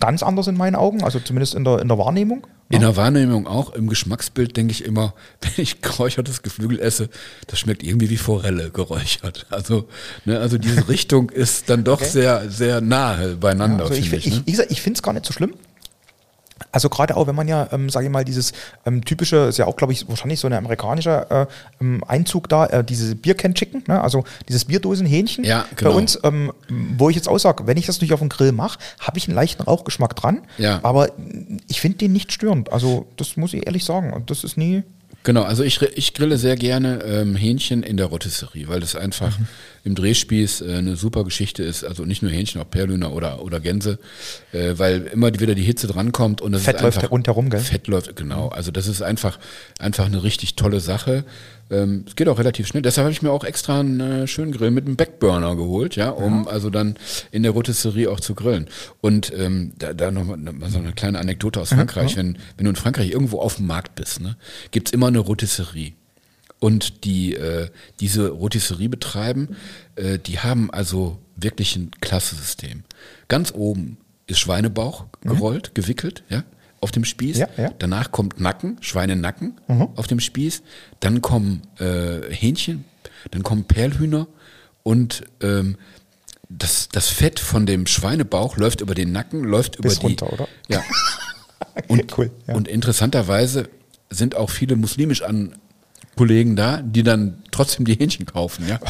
ganz 0.00 0.22
anders 0.22 0.46
in 0.48 0.56
meinen 0.56 0.76
Augen, 0.76 1.02
also 1.02 1.18
zumindest 1.18 1.54
in 1.54 1.64
der, 1.64 1.78
in 1.80 1.88
der 1.88 1.96
Wahrnehmung. 1.96 2.46
In 2.70 2.82
der 2.82 2.94
Wahrnehmung 2.96 3.46
auch, 3.46 3.72
im 3.72 3.88
Geschmacksbild 3.88 4.54
denke 4.54 4.72
ich 4.72 4.84
immer, 4.84 5.14
wenn 5.40 5.52
ich 5.56 5.80
geräuchertes 5.80 6.42
Geflügel 6.42 6.78
esse, 6.78 7.08
das 7.46 7.58
schmeckt 7.58 7.82
irgendwie 7.82 8.10
wie 8.10 8.18
Forelle 8.18 8.70
geräuchert. 8.70 9.46
Also, 9.48 9.88
ne, 10.26 10.38
also 10.38 10.58
diese 10.58 10.86
Richtung 10.90 11.30
ist 11.30 11.70
dann 11.70 11.84
doch 11.84 12.02
Okay. 12.02 12.10
sehr, 12.10 12.50
sehr 12.50 12.82
nahe 12.82 13.36
beieinander, 13.36 13.84
also 13.84 13.94
ich, 13.94 14.12
ich, 14.12 14.12
ich. 14.12 14.26
ich, 14.26 14.34
ne? 14.34 14.42
wie 14.44 14.50
gesagt, 14.50 14.70
ich 14.70 14.82
finde 14.82 14.98
es 14.98 15.02
gar 15.02 15.14
nicht 15.14 15.24
so 15.24 15.32
schlimm. 15.32 15.54
Also 16.72 16.88
gerade 16.88 17.16
auch, 17.16 17.26
wenn 17.26 17.34
man 17.34 17.48
ja, 17.48 17.68
ähm, 17.72 17.88
sage 17.90 18.06
ich 18.06 18.12
mal, 18.12 18.24
dieses 18.24 18.52
ähm, 18.84 19.04
typische, 19.04 19.36
ist 19.46 19.58
ja 19.58 19.66
auch, 19.66 19.76
glaube 19.76 19.92
ich, 19.92 20.08
wahrscheinlich 20.08 20.40
so 20.40 20.46
eine 20.46 20.58
amerikanische 20.58 21.26
äh, 21.30 21.46
ähm, 21.80 22.02
Einzug 22.06 22.48
da, 22.48 22.66
äh, 22.66 22.84
diese 22.84 23.14
Biercan 23.14 23.54
Chicken, 23.54 23.84
ne? 23.86 24.00
also 24.00 24.24
dieses 24.48 24.64
Bierdosenhähnchen 24.64 25.44
Ja, 25.44 25.64
genau. 25.76 25.92
bei 25.92 25.96
uns, 25.96 26.18
ähm, 26.24 26.52
wo 26.68 27.10
ich 27.10 27.16
jetzt 27.16 27.28
auch 27.28 27.38
sage, 27.38 27.66
wenn 27.66 27.76
ich 27.76 27.86
das 27.86 28.00
nicht 28.00 28.12
auf 28.12 28.20
dem 28.20 28.28
Grill 28.28 28.52
mache, 28.52 28.78
habe 29.00 29.18
ich 29.18 29.28
einen 29.28 29.34
leichten 29.36 29.62
Rauchgeschmack 29.62 30.16
dran, 30.16 30.42
Ja. 30.58 30.80
aber 30.82 31.10
ich 31.68 31.80
finde 31.80 31.98
den 31.98 32.12
nicht 32.12 32.32
störend. 32.32 32.72
Also 32.72 33.06
das 33.16 33.36
muss 33.36 33.54
ich 33.54 33.66
ehrlich 33.66 33.84
sagen 33.84 34.12
und 34.12 34.30
das 34.30 34.44
ist 34.44 34.56
nie... 34.56 34.82
Genau, 35.28 35.42
also 35.42 35.62
ich, 35.62 35.82
ich 35.82 36.14
grille 36.14 36.38
sehr 36.38 36.56
gerne 36.56 37.02
ähm, 37.04 37.36
Hähnchen 37.36 37.82
in 37.82 37.98
der 37.98 38.06
Rotisserie, 38.06 38.66
weil 38.66 38.80
das 38.80 38.96
einfach 38.96 39.38
Mhm. 39.38 39.46
im 39.84 39.94
Drehspieß 39.94 40.62
äh, 40.62 40.76
eine 40.76 40.96
super 40.96 41.22
Geschichte 41.22 41.62
ist. 41.62 41.84
Also 41.84 42.06
nicht 42.06 42.22
nur 42.22 42.30
Hähnchen, 42.30 42.62
auch 42.62 42.70
Perlhühner 42.70 43.12
oder, 43.12 43.42
oder 43.42 43.60
Gänse, 43.60 43.98
äh, 44.52 44.72
weil 44.78 45.02
immer 45.12 45.30
wieder 45.38 45.54
die 45.54 45.64
Hitze 45.64 45.86
drankommt 45.86 46.40
und 46.40 46.52
das 46.52 46.62
Fett 46.62 46.76
ist 46.76 46.80
läuft 46.82 46.96
einfach, 46.96 47.10
rundherum, 47.10 47.50
gell? 47.50 47.60
Fett 47.60 47.88
läuft, 47.88 48.16
genau. 48.16 48.48
Also 48.48 48.70
das 48.70 48.86
ist 48.86 49.02
einfach, 49.02 49.38
einfach 49.78 50.06
eine 50.06 50.22
richtig 50.22 50.54
tolle 50.56 50.80
Sache. 50.80 51.26
Ähm, 51.70 52.04
es 52.06 52.16
geht 52.16 52.28
auch 52.28 52.38
relativ 52.38 52.66
schnell. 52.66 52.82
Deshalb 52.82 53.04
habe 53.04 53.12
ich 53.12 53.22
mir 53.22 53.30
auch 53.30 53.44
extra 53.44 53.80
einen 53.80 54.00
äh, 54.00 54.26
schönen 54.26 54.52
Grill 54.52 54.70
mit 54.70 54.86
einem 54.86 54.96
Backburner 54.96 55.56
geholt, 55.56 55.96
ja, 55.96 56.10
um 56.10 56.48
also 56.48 56.70
dann 56.70 56.96
in 57.30 57.42
der 57.42 57.52
Rotisserie 57.52 58.10
auch 58.10 58.20
zu 58.20 58.34
grillen. 58.34 58.68
Und 59.00 59.32
ähm, 59.36 59.72
da, 59.78 59.92
da 59.92 60.10
noch 60.10 60.24
mal 60.24 60.70
so 60.70 60.78
eine 60.78 60.92
kleine 60.92 61.18
Anekdote 61.18 61.60
aus 61.60 61.70
Frankreich. 61.70 62.16
Wenn, 62.16 62.38
wenn 62.56 62.64
du 62.64 62.70
in 62.70 62.76
Frankreich 62.76 63.10
irgendwo 63.10 63.40
auf 63.40 63.56
dem 63.56 63.66
Markt 63.66 63.94
bist, 63.94 64.20
ne, 64.20 64.36
gibt's 64.70 64.92
immer 64.92 65.08
eine 65.08 65.18
Rotisserie. 65.18 65.92
Und 66.60 67.04
die 67.04 67.34
äh, 67.34 67.68
diese 68.00 68.30
Rotisserie 68.30 68.88
betreiben, 68.88 69.56
äh, 69.94 70.18
die 70.18 70.40
haben 70.40 70.70
also 70.70 71.18
wirklich 71.36 71.76
ein 71.76 71.90
klasse 72.00 72.34
System. 72.34 72.82
Ganz 73.28 73.52
oben 73.54 73.98
ist 74.26 74.40
Schweinebauch 74.40 75.06
gerollt, 75.22 75.74
gewickelt, 75.74 76.24
ja, 76.28 76.42
auf 76.80 76.90
dem 76.92 77.04
Spieß. 77.04 77.38
Ja, 77.38 77.48
ja. 77.56 77.70
Danach 77.78 78.12
kommt 78.12 78.40
Nacken, 78.40 78.76
Schweinenacken 78.80 79.60
auf 79.96 80.06
dem 80.06 80.20
Spieß. 80.20 80.62
Dann 81.00 81.22
kommen 81.22 81.62
äh, 81.78 82.32
Hähnchen, 82.32 82.84
dann 83.30 83.42
kommen 83.42 83.64
Perlhühner 83.64 84.26
und 84.82 85.24
ähm, 85.42 85.76
das, 86.48 86.88
das 86.90 87.08
Fett 87.08 87.40
von 87.40 87.66
dem 87.66 87.86
Schweinebauch 87.86 88.56
läuft 88.56 88.80
über 88.80 88.94
den 88.94 89.12
Nacken, 89.12 89.44
läuft 89.44 89.80
Bis 89.82 89.94
über 89.94 90.00
die. 90.00 90.06
runter, 90.06 90.32
oder? 90.32 90.48
Ja. 90.68 90.82
Und, 91.88 92.16
Cool, 92.18 92.30
ja. 92.48 92.54
und 92.54 92.66
interessanterweise 92.66 93.68
sind 94.10 94.36
auch 94.36 94.50
viele 94.50 94.74
muslimisch 94.74 95.22
an 95.22 95.54
Kollegen 96.16 96.56
da, 96.56 96.82
die 96.82 97.04
dann 97.04 97.42
trotzdem 97.52 97.84
die 97.84 97.94
Hähnchen 97.94 98.26
kaufen, 98.26 98.66
ja. 98.68 98.80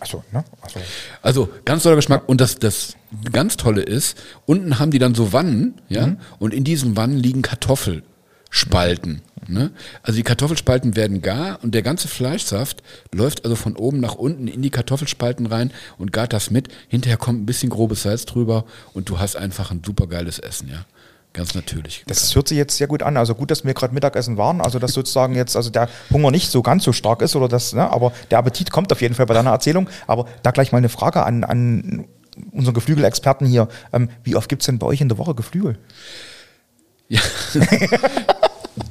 Also, 0.00 0.22
ne? 0.32 0.44
Also, 0.60 0.80
Also 1.22 1.48
ganz 1.64 1.82
toller 1.82 1.96
Geschmack. 1.96 2.28
Und 2.28 2.40
das, 2.42 2.56
das 2.56 2.94
ganz 3.32 3.56
Tolle 3.56 3.82
ist, 3.82 4.16
unten 4.46 4.78
haben 4.78 4.90
die 4.90 4.98
dann 4.98 5.14
so 5.14 5.32
Wannen, 5.32 5.74
ja, 5.88 6.06
Mhm. 6.08 6.18
und 6.38 6.54
in 6.54 6.64
diesen 6.64 6.96
Wannen 6.96 7.16
liegen 7.16 7.42
Kartoffelspalten. 7.42 9.22
Ne? 9.48 9.70
Also 10.02 10.16
die 10.16 10.22
Kartoffelspalten 10.24 10.96
werden 10.96 11.22
gar 11.22 11.62
und 11.62 11.72
der 11.74 11.82
ganze 11.82 12.08
Fleischsaft 12.08 12.82
läuft 13.12 13.44
also 13.44 13.54
von 13.54 13.76
oben 13.76 14.00
nach 14.00 14.14
unten 14.16 14.48
in 14.48 14.60
die 14.62 14.70
Kartoffelspalten 14.70 15.46
rein 15.46 15.72
und 15.98 16.12
gart 16.12 16.32
das 16.32 16.50
mit. 16.50 16.68
Hinterher 16.88 17.16
kommt 17.16 17.42
ein 17.42 17.46
bisschen 17.46 17.70
grobes 17.70 18.02
Salz 18.02 18.24
drüber 18.24 18.64
und 18.92 19.08
du 19.08 19.18
hast 19.20 19.36
einfach 19.36 19.70
ein 19.70 19.82
super 19.84 20.06
geiles 20.08 20.38
Essen, 20.38 20.68
ja. 20.68 20.84
Ganz 21.32 21.54
natürlich. 21.54 22.02
das 22.06 22.34
hört 22.34 22.48
sich 22.48 22.56
jetzt 22.56 22.78
sehr 22.78 22.86
gut 22.86 23.02
an. 23.02 23.18
Also 23.18 23.34
gut, 23.34 23.50
dass 23.50 23.62
wir 23.62 23.74
gerade 23.74 23.92
Mittagessen 23.92 24.38
waren. 24.38 24.62
Also 24.62 24.78
dass 24.78 24.94
sozusagen 24.94 25.34
jetzt, 25.34 25.54
also 25.54 25.68
der 25.68 25.90
Hunger 26.10 26.30
nicht 26.30 26.50
so 26.50 26.62
ganz 26.62 26.82
so 26.82 26.92
stark 26.94 27.20
ist 27.20 27.36
oder 27.36 27.46
das, 27.46 27.74
ne? 27.74 27.92
aber 27.92 28.14
der 28.30 28.38
Appetit 28.38 28.70
kommt 28.70 28.90
auf 28.90 29.02
jeden 29.02 29.14
Fall 29.14 29.26
bei 29.26 29.34
deiner 29.34 29.50
Erzählung. 29.50 29.86
Aber 30.06 30.24
da 30.42 30.50
gleich 30.50 30.72
mal 30.72 30.78
eine 30.78 30.88
Frage 30.88 31.24
an, 31.26 31.44
an 31.44 32.06
unseren 32.52 32.74
Geflügelexperten 32.74 33.46
hier. 33.46 33.68
Ähm, 33.92 34.08
wie 34.24 34.36
oft 34.36 34.48
gibt's 34.48 34.66
denn 34.66 34.78
bei 34.78 34.86
euch 34.86 35.00
in 35.00 35.08
der 35.08 35.18
Woche 35.18 35.34
Geflügel? 35.34 35.78
Ja. 37.08 37.20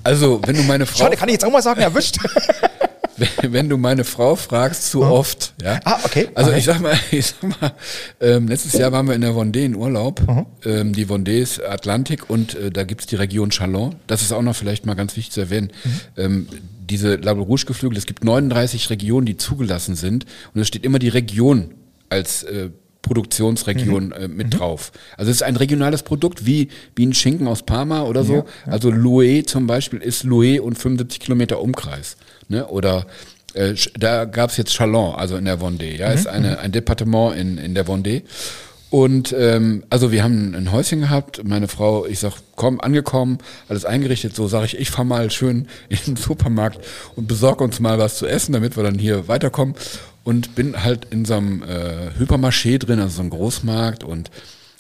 also, 0.04 0.42
wenn 0.46 0.56
du 0.56 0.64
meine 0.64 0.86
Frau, 0.86 1.06
Schade, 1.06 1.18
kann 1.18 1.30
ich 1.30 1.34
jetzt 1.34 1.46
auch 1.46 1.52
mal 1.52 1.62
sagen, 1.62 1.82
erwischt. 1.82 2.18
wenn, 3.42 3.70
du 3.70 3.78
meine 3.78 4.04
Frau 4.04 4.36
fragst, 4.36 4.90
zu 4.90 5.04
oft, 5.04 5.54
ja. 5.62 5.80
Ah, 5.86 6.00
okay. 6.04 6.30
Also 6.36 6.50
Okay. 6.50 6.60
ich 6.60 6.66
sag 6.66 6.82
mal, 6.82 6.98
ich 7.12 7.28
sag 7.28 7.62
mal, 7.62 7.74
ähm, 8.20 8.48
letztes 8.48 8.74
Jahr 8.74 8.92
waren 8.92 9.08
wir 9.08 9.16
in 9.16 9.22
der 9.22 9.32
Vendée 9.32 9.66
in 9.66 9.76
Urlaub. 9.76 10.22
Mhm. 10.28 10.46
Ähm, 10.66 10.94
die 10.94 11.08
Vendée 11.08 11.40
ist 11.40 11.64
Atlantik 11.64 12.30
und 12.30 12.56
äh, 12.56 12.72
da 12.72 12.84
gibt's 12.84 13.06
die 13.06 13.16
Region 13.16 13.52
Chalon. 13.52 13.96
Das 14.08 14.22
ist 14.22 14.34
auch 14.34 14.42
noch 14.42 14.56
vielleicht 14.56 14.86
mal 14.86 14.96
ganz 14.96 15.16
wichtig 15.16 15.32
zu 15.32 15.42
erwähnen. 15.42 15.72
Mhm. 15.84 16.00
Ähm, 16.18 16.48
diese 16.90 17.16
Label 17.16 17.44
Rouge 17.44 17.66
Geflügel, 17.66 17.98
es 17.98 18.06
gibt 18.06 18.24
39 18.24 18.90
Regionen, 18.90 19.26
die 19.26 19.38
zugelassen 19.38 19.96
sind 19.96 20.26
und 20.54 20.62
es 20.62 20.68
steht 20.68 20.86
immer 20.86 21.00
die 21.00 21.10
Region 21.10 21.74
als 22.10 22.44
äh, 22.44 22.70
Produktionsregion 23.06 24.08
Mhm. 24.08 24.12
äh, 24.14 24.28
mit 24.28 24.60
drauf. 24.60 24.92
Also 25.18 25.32
es 25.32 25.38
ist 25.38 25.44
ein 25.44 25.56
regionales 25.56 26.04
Produkt, 26.04 26.46
wie, 26.46 26.70
wie 26.96 27.06
ein 27.06 27.14
Schinken 27.14 27.48
aus 27.48 27.64
Parma 27.64 28.04
oder 28.04 28.24
so. 28.24 28.46
Also 28.66 28.90
Loué 28.90 29.46
zum 29.46 29.68
Beispiel 29.68 30.00
ist 30.00 30.26
Loué 30.26 30.60
und 30.60 30.78
75 30.78 31.20
Kilometer 31.20 31.62
Umkreis. 31.62 32.18
Ne? 32.50 32.66
Oder 32.68 33.06
äh, 33.54 33.74
da 33.98 34.26
gab's 34.26 34.58
jetzt 34.58 34.74
Chalon, 34.74 35.16
also 35.16 35.38
in 35.38 35.46
der 35.46 35.60
Vendée. 35.60 35.96
Ja, 35.98 36.12
ist 36.12 36.28
eine, 36.28 36.60
ein 36.60 36.72
Departement 36.72 37.36
in, 37.38 37.58
in 37.58 37.74
der 37.76 37.86
Vendée. 37.88 38.24
Und 38.90 39.36
ähm, 39.38 39.84
also 39.90 40.12
wir 40.12 40.24
haben 40.24 40.54
ein 40.56 40.72
Häuschen 40.72 41.02
gehabt, 41.02 41.42
meine 41.44 41.68
Frau, 41.68 42.06
ich 42.06 42.20
sag, 42.20 42.34
komm, 42.56 42.80
angekommen, 42.80 43.40
alles 43.68 43.84
eingerichtet, 43.84 44.36
so 44.36 44.48
sage 44.48 44.68
ich, 44.68 44.78
ich 44.80 44.90
fahr 44.90 45.04
mal 45.04 45.30
schön 45.32 45.68
in 45.90 45.98
den 46.06 46.16
Supermarkt 46.16 46.80
und 47.16 47.28
besorge 47.28 47.64
uns 47.64 47.80
mal 47.80 47.98
was 48.00 48.18
zu 48.18 48.26
essen, 48.26 48.54
damit 48.54 48.78
wir 48.78 48.84
dann 48.84 48.98
hier 48.98 49.28
weiterkommen. 49.28 49.76
Und 50.26 50.56
bin 50.56 50.84
halt 50.84 51.06
in 51.12 51.24
so 51.24 51.36
einem 51.36 51.64
äh, 51.64 52.10
Hypermarché 52.20 52.78
drin, 52.80 53.00
also 53.00 53.16
so 53.16 53.22
einem 53.22 53.30
Großmarkt 53.30 54.04
und 54.04 54.30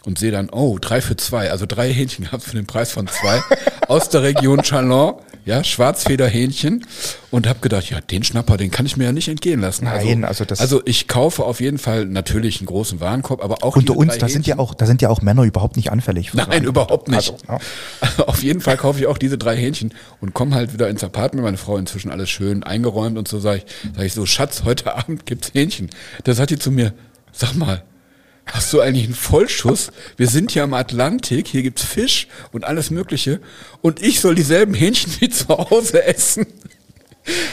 und 0.05 0.19
sehe 0.19 0.31
dann, 0.31 0.49
oh, 0.51 0.77
drei 0.79 1.01
für 1.01 1.17
zwei, 1.17 1.49
also 1.51 1.65
drei 1.65 1.91
Hähnchen 1.91 2.25
gehabt 2.25 2.43
für 2.43 2.55
den 2.55 2.67
Preis 2.67 2.91
von 2.91 3.07
zwei 3.07 3.41
aus 3.87 4.09
der 4.09 4.21
Region 4.21 4.61
Chalon, 4.61 5.15
ja, 5.45 5.63
Schwarzfederhähnchen 5.63 6.85
und 7.31 7.47
habe 7.47 7.59
gedacht, 7.59 7.89
ja, 7.89 8.01
den 8.01 8.23
Schnapper, 8.23 8.57
den 8.57 8.71
kann 8.71 8.85
ich 8.85 8.97
mir 8.97 9.05
ja 9.05 9.11
nicht 9.11 9.27
entgehen 9.27 9.61
lassen. 9.61 9.85
Nein, 9.85 10.23
also, 10.25 10.43
also 10.43 10.45
das- 10.45 10.59
also 10.59 10.81
ich 10.85 11.07
kaufe 11.07 11.43
auf 11.43 11.61
jeden 11.61 11.77
Fall 11.77 12.05
natürlich 12.05 12.59
einen 12.59 12.67
großen 12.67 12.99
Warenkorb, 12.99 13.43
aber 13.43 13.63
auch 13.63 13.75
Unter 13.75 13.95
uns, 13.95 14.17
da 14.17 14.27
sind 14.27 14.47
ja 14.47 14.57
auch, 14.57 14.73
da 14.73 14.85
sind 14.85 15.01
ja 15.01 15.09
auch 15.09 15.21
Männer 15.21 15.43
überhaupt 15.43 15.75
nicht 15.77 15.91
anfällig. 15.91 16.33
Nein, 16.33 16.45
Sachen. 16.47 16.63
überhaupt 16.65 17.07
nicht. 17.09 17.31
Also, 17.31 17.37
ja. 17.47 17.59
Also 18.01 18.25
auf 18.27 18.43
jeden 18.43 18.61
Fall 18.61 18.77
kaufe 18.77 18.99
ich 18.99 19.07
auch 19.07 19.17
diese 19.17 19.37
drei 19.37 19.55
Hähnchen 19.55 19.93
und 20.21 20.33
komme 20.33 20.55
halt 20.55 20.73
wieder 20.73 20.89
ins 20.89 21.03
Apartment. 21.03 21.43
Meine 21.43 21.57
Frau 21.57 21.77
inzwischen 21.77 22.09
alles 22.11 22.29
schön 22.29 22.63
eingeräumt 22.63 23.17
und 23.17 23.27
so 23.27 23.39
sage 23.39 23.63
ich, 23.65 23.91
sag 23.95 24.05
ich 24.05 24.13
so, 24.13 24.25
Schatz, 24.25 24.63
heute 24.65 24.95
Abend 24.95 25.25
gibt's 25.25 25.51
Hähnchen. 25.53 25.89
Da 26.23 26.33
sagt 26.33 26.49
die 26.51 26.59
zu 26.59 26.71
mir, 26.71 26.93
sag 27.31 27.53
mal, 27.55 27.83
hast 28.45 28.71
du 28.73 28.81
eigentlich 28.81 29.05
einen 29.05 29.15
Vollschuss? 29.15 29.91
Wir 30.17 30.27
sind 30.27 30.51
hier 30.51 30.63
am 30.63 30.73
Atlantik, 30.73 31.47
hier 31.47 31.63
gibt's 31.63 31.83
Fisch 31.83 32.27
und 32.51 32.63
alles 32.63 32.91
Mögliche 32.91 33.39
und 33.81 34.01
ich 34.01 34.19
soll 34.19 34.35
dieselben 34.35 34.73
Hähnchen 34.73 35.13
wie 35.19 35.29
zu 35.29 35.47
Hause 35.47 36.03
essen. 36.03 36.45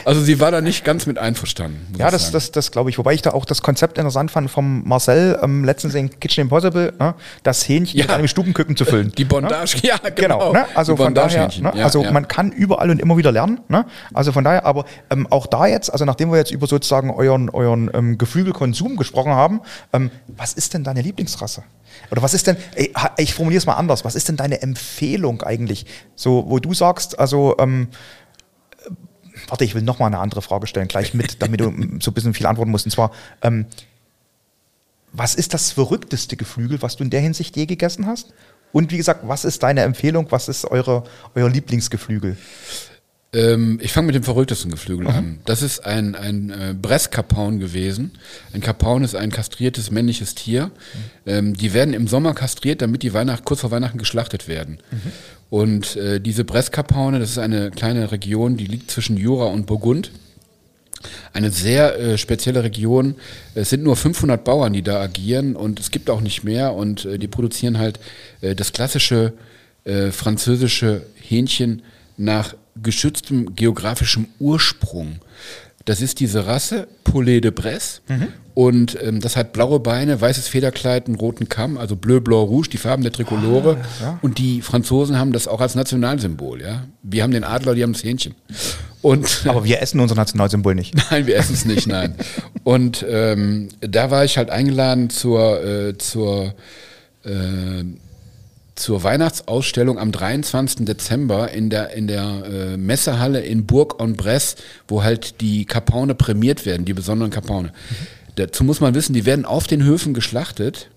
Also 0.04 0.20
sie 0.20 0.40
war 0.40 0.50
da 0.50 0.60
nicht 0.60 0.84
ganz 0.84 1.06
mit 1.06 1.18
einverstanden. 1.18 1.94
Ja, 1.98 2.10
das, 2.10 2.30
das, 2.30 2.50
das 2.50 2.70
glaube 2.70 2.90
ich. 2.90 2.98
Wobei 2.98 3.14
ich 3.14 3.22
da 3.22 3.30
auch 3.30 3.44
das 3.44 3.62
Konzept 3.62 3.98
interessant 3.98 4.30
fand 4.30 4.50
vom 4.50 4.86
Marcel 4.86 5.38
ähm, 5.42 5.64
letztens 5.64 5.94
in 5.94 6.18
Kitchen 6.20 6.42
Impossible, 6.42 6.92
ne? 6.98 7.14
das 7.42 7.66
Hähnchen 7.68 7.98
Ja. 7.98 8.04
mit 8.04 8.14
einem 8.14 8.28
Stubenküken 8.28 8.76
zu 8.76 8.84
füllen. 8.84 9.12
Die 9.16 9.24
Bondage, 9.24 9.78
ja, 9.82 9.96
genau. 10.14 10.32
Genau, 10.38 10.52
ne? 10.52 10.66
also 10.74 10.96
von 10.96 11.14
daher, 11.14 11.48
ne? 11.48 11.72
ja, 11.74 11.84
also 11.84 12.02
ja. 12.02 12.10
man 12.10 12.28
kann 12.28 12.52
überall 12.52 12.90
und 12.90 13.00
immer 13.00 13.16
wieder 13.16 13.32
lernen. 13.32 13.60
Ne? 13.68 13.86
Also 14.12 14.32
von 14.32 14.44
daher, 14.44 14.66
aber 14.66 14.84
ähm, 15.10 15.26
auch 15.30 15.46
da 15.46 15.66
jetzt, 15.66 15.90
also 15.90 16.04
nachdem 16.04 16.30
wir 16.30 16.38
jetzt 16.38 16.50
über 16.50 16.66
sozusagen 16.66 17.10
euren, 17.10 17.48
euren 17.50 17.90
ähm, 17.94 18.18
Geflügelkonsum 18.18 18.96
gesprochen 18.96 19.32
haben, 19.32 19.60
ähm, 19.92 20.10
was 20.28 20.52
ist 20.52 20.74
denn 20.74 20.84
deine 20.84 21.02
Lieblingsrasse? 21.02 21.62
Oder 22.10 22.22
was 22.22 22.34
ist 22.34 22.46
denn, 22.46 22.56
ey, 22.74 22.92
ich 23.18 23.34
formuliere 23.34 23.58
es 23.58 23.66
mal 23.66 23.74
anders, 23.74 24.04
was 24.04 24.14
ist 24.14 24.28
denn 24.28 24.36
deine 24.36 24.62
Empfehlung 24.62 25.42
eigentlich? 25.42 25.86
So, 26.14 26.44
wo 26.48 26.58
du 26.58 26.74
sagst, 26.74 27.18
also, 27.18 27.56
ähm, 27.58 27.88
äh, 27.90 28.21
warte, 29.52 29.64
ich 29.64 29.74
will 29.74 29.82
noch 29.82 29.98
mal 29.98 30.06
eine 30.06 30.18
andere 30.18 30.40
Frage 30.40 30.66
stellen, 30.66 30.88
gleich 30.88 31.12
mit, 31.12 31.42
damit 31.42 31.60
du 31.60 31.66
so 32.00 32.10
ein 32.10 32.14
bisschen 32.14 32.32
viel 32.32 32.46
antworten 32.46 32.70
musst. 32.70 32.86
Und 32.86 32.90
zwar, 32.90 33.12
ähm, 33.42 33.66
was 35.12 35.34
ist 35.34 35.52
das 35.52 35.72
verrückteste 35.72 36.36
Geflügel, 36.38 36.80
was 36.80 36.96
du 36.96 37.04
in 37.04 37.10
der 37.10 37.20
Hinsicht 37.20 37.54
je 37.56 37.66
gegessen 37.66 38.06
hast? 38.06 38.32
Und 38.72 38.90
wie 38.90 38.96
gesagt, 38.96 39.28
was 39.28 39.44
ist 39.44 39.62
deine 39.62 39.82
Empfehlung? 39.82 40.26
Was 40.30 40.48
ist 40.48 40.64
eure, 40.64 41.04
euer 41.34 41.50
Lieblingsgeflügel? 41.50 42.38
Ähm, 43.34 43.78
ich 43.82 43.92
fange 43.92 44.06
mit 44.06 44.14
dem 44.14 44.22
verrücktesten 44.22 44.70
Geflügel 44.70 45.06
Mhm. 45.08 45.14
an. 45.14 45.38
Das 45.44 45.60
ist 45.60 45.84
ein, 45.84 46.14
ein 46.14 46.48
äh, 46.50 46.74
Brestkapaun 46.80 47.58
gewesen. 47.60 48.12
Ein 48.54 48.62
Kapaun 48.62 49.04
ist 49.04 49.14
ein 49.14 49.30
kastriertes 49.30 49.90
männliches 49.90 50.34
Tier. 50.34 50.66
Mhm. 50.66 50.70
Ähm, 51.26 51.54
die 51.54 51.74
werden 51.74 51.92
im 51.92 52.08
Sommer 52.08 52.32
kastriert, 52.32 52.80
damit 52.80 53.02
die 53.02 53.12
Weihnacht, 53.12 53.44
kurz 53.44 53.60
vor 53.60 53.70
Weihnachten 53.70 53.98
geschlachtet 53.98 54.48
werden. 54.48 54.78
Mhm. 54.90 55.12
Und 55.52 55.96
äh, 55.96 56.18
diese 56.18 56.44
Brestkapaune, 56.44 57.18
das 57.18 57.32
ist 57.32 57.38
eine 57.38 57.70
kleine 57.70 58.10
Region, 58.10 58.56
die 58.56 58.64
liegt 58.64 58.90
zwischen 58.90 59.18
Jura 59.18 59.48
und 59.48 59.66
Burgund. 59.66 60.10
Eine 61.34 61.50
sehr 61.50 61.98
äh, 61.98 62.16
spezielle 62.16 62.64
Region. 62.64 63.16
Es 63.54 63.68
sind 63.68 63.82
nur 63.82 63.96
500 63.96 64.42
Bauern, 64.44 64.72
die 64.72 64.80
da 64.80 65.02
agieren 65.02 65.54
und 65.54 65.78
es 65.78 65.90
gibt 65.90 66.08
auch 66.08 66.22
nicht 66.22 66.42
mehr 66.42 66.72
und 66.72 67.04
äh, 67.04 67.18
die 67.18 67.28
produzieren 67.28 67.76
halt 67.76 68.00
äh, 68.40 68.54
das 68.54 68.72
klassische 68.72 69.34
äh, 69.84 70.10
französische 70.10 71.02
Hähnchen 71.20 71.82
nach 72.16 72.54
geschütztem 72.82 73.54
geografischem 73.54 74.28
Ursprung. 74.38 75.18
Das 75.84 76.00
ist 76.00 76.20
diese 76.20 76.46
Rasse 76.46 76.86
Poulet 77.04 77.42
de 77.42 77.50
Bresse 77.50 78.00
und 78.54 78.98
ähm, 79.02 79.20
das 79.20 79.36
hat 79.36 79.52
blaue 79.52 79.80
Beine, 79.80 80.20
weißes 80.20 80.48
Federkleid, 80.48 81.06
einen 81.06 81.16
roten 81.16 81.48
Kamm, 81.48 81.78
also 81.78 81.96
Bleu, 81.96 82.20
Blanc, 82.20 82.48
Rouge, 82.50 82.68
die 82.68 82.76
Farben 82.76 83.02
der 83.02 83.12
Trikolore. 83.12 83.78
Und 84.20 84.38
die 84.38 84.60
Franzosen 84.60 85.18
haben 85.18 85.32
das 85.32 85.48
auch 85.48 85.60
als 85.60 85.74
Nationalsymbol. 85.74 86.60
Ja, 86.60 86.84
wir 87.02 87.22
haben 87.22 87.30
den 87.30 87.44
Adler, 87.44 87.74
die 87.74 87.82
haben 87.82 87.94
das 87.94 88.04
Hähnchen. 88.04 88.34
Und 89.00 89.44
Aber 89.48 89.64
wir 89.64 89.80
essen 89.80 90.00
unser 90.00 90.14
Nationalsymbol 90.14 90.74
nicht. 90.74 90.94
Nein, 91.10 91.26
wir 91.26 91.36
essen 91.36 91.54
es 91.54 91.64
nicht, 91.64 91.86
nein. 91.86 92.14
Und 92.62 93.04
ähm, 93.08 93.68
da 93.80 94.10
war 94.10 94.24
ich 94.24 94.36
halt 94.36 94.50
eingeladen 94.50 95.10
zur, 95.10 95.64
äh, 95.64 95.98
zur, 95.98 96.54
äh, 97.24 97.84
zur 98.74 99.02
Weihnachtsausstellung 99.02 99.98
am 99.98 100.12
23. 100.12 100.86
Dezember 100.86 101.50
in 101.50 101.70
der, 101.70 101.90
in 101.90 102.06
der 102.06 102.44
äh, 102.44 102.76
Messehalle 102.76 103.40
in 103.40 103.66
Bourg-en-Bresse, 103.66 104.56
wo 104.88 105.02
halt 105.02 105.40
die 105.40 105.64
Kapaune 105.64 106.14
prämiert 106.14 106.64
werden, 106.64 106.84
die 106.84 106.94
besonderen 106.94 107.30
Kapaune. 107.30 107.72
Dazu 108.36 108.64
muss 108.64 108.80
man 108.80 108.94
wissen, 108.94 109.12
die 109.12 109.26
werden 109.26 109.44
auf 109.44 109.66
den 109.66 109.84
Höfen 109.84 110.14
geschlachtet, 110.14 110.88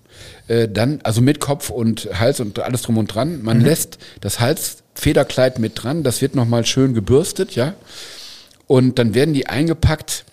äh, 0.48 0.70
dann, 0.70 1.00
also 1.04 1.22
mit 1.22 1.40
Kopf 1.40 1.70
und 1.70 2.10
Hals 2.18 2.40
und 2.40 2.60
alles 2.60 2.84
drum 2.84 2.98
und 2.98 3.08
dran. 3.08 3.42
Man 3.42 3.60
lässt 3.62 3.98
das 4.22 4.40
Halsfederkleid 4.40 5.60
mit 5.60 5.84
dran, 5.84 6.04
das 6.04 6.22
wird 6.22 6.36
nochmal 6.36 6.66
schön 6.66 6.94
gebürstet, 6.94 7.56
ja. 7.56 7.74
Und 8.68 8.98
dann 8.98 9.14
werden 9.14 9.34
die 9.34 9.48
eingepackt 9.48 10.26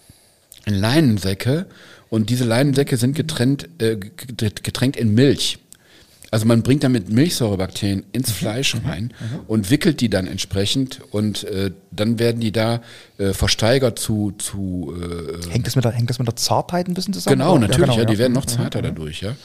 in 0.64 0.74
Leinensäcke 0.74 1.66
und 2.08 2.30
diese 2.30 2.44
Leinensäcke 2.44 2.96
sind 2.96 3.16
getrennt, 3.16 3.68
äh, 3.78 3.96
getränkt 3.96 4.96
in 4.96 5.14
Milch. 5.14 5.58
Also 6.32 6.46
man 6.46 6.62
bringt 6.62 6.82
damit 6.82 7.10
Milchsäurebakterien 7.10 8.04
ins 8.12 8.30
Fleisch 8.30 8.74
rein 8.86 9.12
und 9.48 9.70
wickelt 9.70 10.00
die 10.00 10.08
dann 10.08 10.26
entsprechend 10.26 11.02
und 11.10 11.44
äh, 11.44 11.72
dann 11.90 12.18
werden 12.18 12.40
die 12.40 12.52
da 12.52 12.80
äh, 13.18 13.34
versteigert 13.34 13.98
zu, 13.98 14.32
zu 14.38 14.94
äh, 14.98 15.50
Hängt 15.50 15.66
das 15.66 15.76
mit 15.76 15.84
der, 15.84 15.92
hängt 15.92 16.08
das 16.08 16.18
mit 16.18 16.26
der 16.26 16.36
Zartheit 16.36 16.88
ein 16.88 16.94
bisschen 16.94 17.12
zusammen? 17.12 17.38
Genau, 17.38 17.58
natürlich, 17.58 17.90
ja, 17.90 17.96
genau, 17.96 18.10
die 18.10 18.18
werden 18.18 18.32
noch 18.32 18.46
zarter 18.46 18.80
dadurch, 18.80 19.20
ja. 19.20 19.36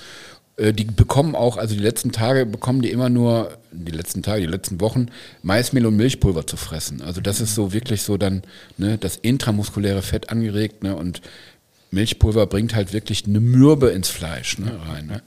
Äh, 0.56 0.72
Die 0.72 0.86
bekommen 0.86 1.36
auch, 1.36 1.58
also 1.58 1.76
die 1.76 1.82
letzten 1.82 2.14
Tage 2.14 2.46
bekommen 2.46 2.82
die 2.82 2.92
immer 2.92 3.10
nur, 3.10 3.58
die 3.74 3.92
letzten 3.92 4.24
Tage, 4.24 4.42
die 4.44 4.48
letzten 4.48 4.80
Wochen, 4.80 5.08
Maismehl 5.44 5.86
und 5.86 5.98
Milchpulver 5.98 6.48
zu 6.48 6.56
fressen. 6.56 7.02
Also 7.02 7.20
das 7.20 7.42
ist 7.42 7.54
so 7.54 7.74
wirklich 7.74 8.04
so 8.04 8.16
dann 8.16 8.44
ne, 8.78 8.98
das 8.98 9.18
intramuskuläre 9.18 10.02
Fett 10.02 10.30
angeregt 10.30 10.84
ne, 10.84 10.96
und 10.96 11.22
Milchpulver 11.92 12.48
bringt 12.48 12.76
halt 12.76 12.94
wirklich 12.94 13.26
eine 13.26 13.42
Mürbe 13.42 13.90
ins 13.90 14.10
Fleisch 14.10 14.58
ne, 14.58 14.80
rein. 14.88 15.08
Ne. 15.08 15.22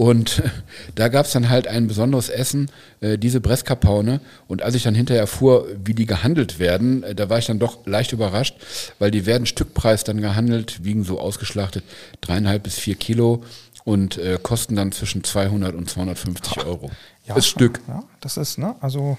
Und 0.00 0.42
da 0.94 1.08
gab 1.08 1.26
es 1.26 1.32
dann 1.32 1.50
halt 1.50 1.68
ein 1.68 1.86
besonderes 1.86 2.30
Essen, 2.30 2.70
äh, 3.02 3.18
diese 3.18 3.42
Bresskapaune. 3.42 4.22
Und 4.48 4.62
als 4.62 4.74
ich 4.74 4.82
dann 4.82 4.94
hinterher 4.94 5.20
erfuhr, 5.20 5.66
wie 5.84 5.92
die 5.92 6.06
gehandelt 6.06 6.58
werden, 6.58 7.02
äh, 7.02 7.14
da 7.14 7.28
war 7.28 7.36
ich 7.36 7.44
dann 7.44 7.58
doch 7.58 7.86
leicht 7.86 8.14
überrascht, 8.14 8.56
weil 8.98 9.10
die 9.10 9.26
werden 9.26 9.44
Stückpreis 9.44 10.02
dann 10.02 10.22
gehandelt, 10.22 10.84
wiegen 10.84 11.04
so 11.04 11.20
ausgeschlachtet 11.20 11.84
dreieinhalb 12.22 12.62
bis 12.62 12.78
vier 12.78 12.94
Kilo 12.94 13.44
und 13.84 14.16
äh, 14.16 14.38
kosten 14.42 14.74
dann 14.74 14.90
zwischen 14.92 15.22
200 15.22 15.74
und 15.74 15.90
250 15.90 16.64
Euro. 16.64 16.90
Ja, 17.26 17.34
das 17.34 17.46
Stück. 17.46 17.80
Ja, 17.86 18.02
das 18.22 18.38
ist, 18.38 18.56
ne, 18.56 18.76
also 18.80 19.18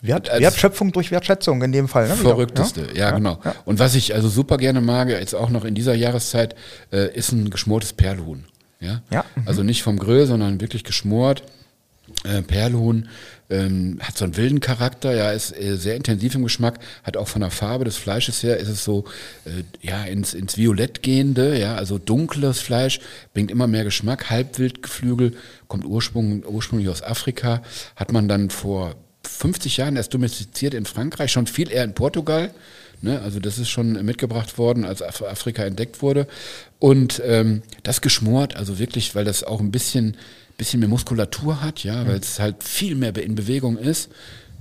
Wert, 0.00 0.28
Wertschöpfung 0.28 0.90
durch 0.90 1.12
Wertschätzung 1.12 1.62
in 1.62 1.70
dem 1.70 1.86
Fall. 1.86 2.08
Ne. 2.08 2.16
Verrückteste, 2.16 2.88
ja, 2.96 3.12
genau. 3.12 3.38
Und 3.64 3.78
was 3.78 3.94
ich 3.94 4.12
also 4.12 4.28
super 4.28 4.56
gerne 4.56 4.80
mag, 4.80 5.08
jetzt 5.08 5.36
auch 5.36 5.50
noch 5.50 5.64
in 5.64 5.76
dieser 5.76 5.94
Jahreszeit, 5.94 6.56
äh, 6.92 7.14
ist 7.14 7.30
ein 7.30 7.48
geschmortes 7.48 7.92
Perlhuhn. 7.92 8.44
Ja, 8.84 9.02
Ja, 9.10 9.24
mhm. 9.34 9.42
also 9.46 9.62
nicht 9.62 9.82
vom 9.82 9.98
Grill, 9.98 10.26
sondern 10.26 10.60
wirklich 10.60 10.84
geschmort. 10.84 11.42
Äh, 12.24 12.42
Perlhuhn 12.42 13.08
ähm, 13.50 13.98
hat 14.00 14.16
so 14.16 14.24
einen 14.24 14.36
wilden 14.36 14.60
Charakter, 14.60 15.14
ja, 15.14 15.30
ist 15.32 15.56
äh, 15.56 15.76
sehr 15.76 15.96
intensiv 15.96 16.34
im 16.34 16.42
Geschmack, 16.42 16.78
hat 17.02 17.16
auch 17.16 17.28
von 17.28 17.40
der 17.40 17.50
Farbe 17.50 17.84
des 17.84 17.96
Fleisches 17.96 18.42
her, 18.42 18.58
ist 18.58 18.68
es 18.68 18.84
so, 18.84 19.04
äh, 19.44 19.62
ja, 19.80 20.04
ins, 20.04 20.34
ins 20.34 20.56
Violett 20.56 21.02
gehende, 21.02 21.58
ja, 21.58 21.74
also 21.76 21.98
dunkles 21.98 22.60
Fleisch, 22.60 23.00
bringt 23.32 23.50
immer 23.50 23.66
mehr 23.66 23.84
Geschmack, 23.84 24.30
Halbwildgeflügel, 24.30 25.32
kommt 25.66 25.84
ursprung, 25.84 26.44
ursprünglich 26.46 26.88
aus 26.88 27.02
Afrika, 27.02 27.62
hat 27.96 28.12
man 28.12 28.28
dann 28.28 28.50
vor 28.50 28.94
50 29.26 29.78
Jahren 29.78 29.96
erst 29.96 30.12
domestiziert 30.14 30.74
in 30.74 30.84
Frankreich, 30.84 31.32
schon 31.32 31.46
viel 31.46 31.70
eher 31.70 31.84
in 31.84 31.94
Portugal. 31.94 32.50
Ne? 33.00 33.20
Also 33.20 33.40
das 33.40 33.58
ist 33.58 33.68
schon 33.68 33.92
mitgebracht 34.04 34.56
worden, 34.58 34.84
als 34.84 35.02
Af 35.02 35.22
Afrika 35.22 35.62
entdeckt 35.62 36.02
wurde. 36.02 36.26
Und 36.84 37.22
ähm, 37.24 37.62
das 37.82 38.02
geschmort, 38.02 38.56
also 38.56 38.78
wirklich, 38.78 39.14
weil 39.14 39.24
das 39.24 39.42
auch 39.42 39.60
ein 39.60 39.70
bisschen, 39.70 40.18
bisschen 40.58 40.80
mehr 40.80 40.88
Muskulatur 40.90 41.62
hat, 41.62 41.82
ja, 41.82 42.06
weil 42.06 42.18
es 42.18 42.38
halt 42.38 42.62
viel 42.62 42.94
mehr 42.94 43.16
in 43.16 43.34
Bewegung 43.34 43.78
ist. 43.78 44.10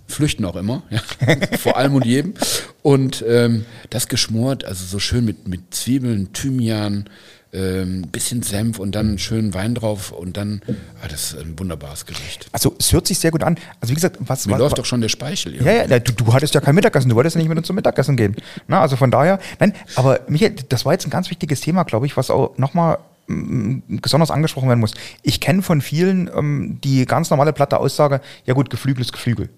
Flüchten 0.08 0.46
auch 0.46 0.56
immer, 0.56 0.84
ja. 0.90 1.02
vor 1.58 1.76
allem 1.76 1.96
und 1.96 2.06
jedem. 2.06 2.34
Und 2.82 3.26
ähm, 3.28 3.66
das 3.90 4.08
geschmort, 4.08 4.64
also 4.64 4.86
so 4.86 5.00
schön 5.00 5.26
mit, 5.26 5.50
mit 5.50 5.76
Zwiebeln, 5.76 6.32
Thymian, 6.32 7.10
ähm, 7.54 8.08
bisschen 8.12 8.42
Senf 8.42 8.80
und 8.80 8.96
dann 8.96 9.20
schön 9.20 9.54
Wein 9.54 9.76
drauf 9.76 10.12
und 10.12 10.38
dann, 10.38 10.62
ah, 11.02 11.08
das 11.08 11.34
ist 11.34 11.40
ein 11.40 11.58
wunderbares 11.58 12.06
Gericht. 12.06 12.48
Also 12.52 12.76
es 12.80 12.92
hört 12.92 13.08
sich 13.08 13.20
sehr 13.20 13.32
gut 13.32 13.44
an. 13.44 13.58
Also 13.80 13.92
wie 13.92 13.96
gesagt, 13.96 14.18
was, 14.20 14.46
Mir 14.48 14.54
was, 14.54 14.60
läuft 14.60 14.78
doch 14.80 14.86
schon 14.86 15.02
der 15.02 15.10
Speichel. 15.10 15.56
Ja, 15.64 15.72
ja, 15.72 15.86
na, 15.88 16.00
du, 16.00 16.12
du 16.12 16.34
hattest 16.34 16.56
ja 16.56 16.62
kein 16.62 16.76
Mittagessen, 16.76 17.10
du 17.10 17.16
wolltest 17.16 17.36
ja 17.36 17.40
nicht 17.42 17.50
mit 17.50 17.58
uns 17.58 17.68
zum 17.68 17.76
Mittagessen 17.76 18.18
gehen. 18.18 18.36
Na, 18.68 18.82
also 18.82 18.96
von 18.96 19.12
daher, 19.12 19.40
nein, 19.60 19.74
aber 19.96 20.22
Michael, 20.28 20.56
das 20.70 20.86
war 20.86 20.94
jetzt 20.94 21.06
ein 21.06 21.12
ganz 21.12 21.30
wichtiges 21.30 21.62
Thema, 21.62 21.84
glaube 21.84 22.06
ich, 22.06 22.18
was 22.18 22.30
auch 22.30 22.58
nochmal 22.58 22.98
besonders 23.28 24.32
angesprochen 24.32 24.68
werden 24.68 24.82
muss. 24.82 24.94
Ich 25.22 25.40
kenne 25.40 25.62
von 25.62 25.82
vielen 25.82 26.30
ähm, 26.36 26.80
die 26.84 27.06
ganz 27.06 27.30
normale 27.30 27.54
platte 27.54 27.80
Aussage, 27.80 28.20
ja 28.46 28.54
gut, 28.54 28.70
Geflügel 28.70 29.02
ist 29.02 29.14
Geflügel. 29.14 29.50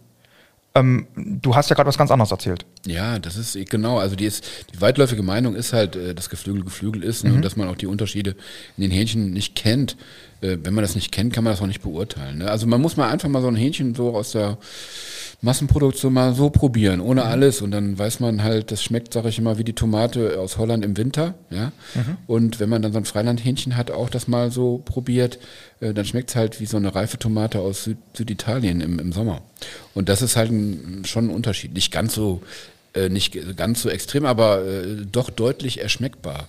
Ähm, 0.75 1.07
du 1.15 1.55
hast 1.55 1.69
ja 1.69 1.75
gerade 1.75 1.88
was 1.88 1.97
ganz 1.97 2.11
anderes 2.11 2.31
erzählt. 2.31 2.65
Ja, 2.85 3.17
das 3.17 3.38
ist 3.38 3.57
genau. 3.69 3.97
Also 3.97 4.17
die 4.17 4.25
ist 4.25 4.45
die 4.73 4.81
weitläufige 4.81 5.23
Meinung 5.23 5.55
ist 5.55 5.71
halt, 5.71 5.95
äh, 5.95 6.13
dass 6.13 6.29
Geflügel 6.29 6.63
Geflügel 6.65 7.01
ist 7.01 7.23
ne, 7.23 7.33
und 7.33 7.41
dass 7.43 7.55
man 7.55 7.69
auch 7.69 7.77
die 7.77 7.88
Unterschiede 7.88 8.35
in 8.77 8.81
den 8.81 8.91
Hähnchen 8.91 9.31
nicht 9.31 9.55
kennt. 9.55 9.95
Äh, 10.41 10.57
Wenn 10.61 10.73
man 10.73 10.83
das 10.83 10.95
nicht 10.95 11.13
kennt, 11.13 11.31
kann 11.31 11.45
man 11.45 11.53
das 11.53 11.61
auch 11.61 11.67
nicht 11.67 11.81
beurteilen. 11.81 12.39
Ne? 12.39 12.51
Also 12.51 12.67
man 12.67 12.81
muss 12.81 12.97
mal 12.97 13.09
einfach 13.09 13.29
mal 13.29 13.41
so 13.41 13.47
ein 13.47 13.55
Hähnchen 13.55 13.95
so 13.95 14.13
aus 14.13 14.33
der 14.33 14.57
Massenproduktion 15.41 16.11
mal 16.11 16.33
so 16.33 16.49
probieren, 16.49 16.99
ohne 16.99 17.23
alles. 17.23 17.61
Und 17.61 17.71
dann 17.71 17.97
weiß 17.97 18.19
man 18.19 18.43
halt, 18.43 18.71
das 18.71 18.83
schmeckt, 18.83 19.13
sage 19.13 19.29
ich 19.29 19.38
immer, 19.39 19.57
wie 19.57 19.63
die 19.63 19.73
Tomate 19.73 20.39
aus 20.39 20.57
Holland 20.57 20.83
im 20.83 20.97
Winter. 20.97 21.35
Ja. 21.51 21.71
Und 22.27 22.59
wenn 22.59 22.69
man 22.69 22.81
dann 22.81 22.93
so 22.93 22.97
ein 22.97 23.05
Freilandhähnchen 23.05 23.77
hat, 23.77 23.91
auch 23.91 24.09
das 24.09 24.27
mal 24.27 24.51
so 24.51 24.81
probiert, 24.83 25.39
dann 25.93 26.06
schmeckt 26.06 26.30
es 26.30 26.36
halt 26.36 26.60
wie 26.60 26.65
so 26.65 26.78
eine 26.78 26.93
reife 26.95 27.17
Tomate 27.17 27.60
aus 27.60 27.84
Süd 27.84 27.98
Süditalien 28.13 28.82
im, 28.82 29.00
im 29.00 29.12
Sommer. 29.12 29.41
Und 29.93 30.10
das 30.10 30.21
ist 30.21 30.36
halt 30.36 30.52
ein, 30.52 31.04
schon 31.06 31.28
ein 31.28 31.36
Unterschied. 31.36 31.74
Nicht 31.74 31.91
ganz 31.91 32.15
so, 32.15 32.41
äh, 32.93 33.10
nicht 33.10 33.38
ganz 33.58 33.82
so 33.82 33.89
extrem, 33.89 34.26
aber 34.26 34.65
äh, 34.65 35.06
doch 35.12 35.30
deutlich 35.30 35.82
erschmeckbar. 35.82 36.48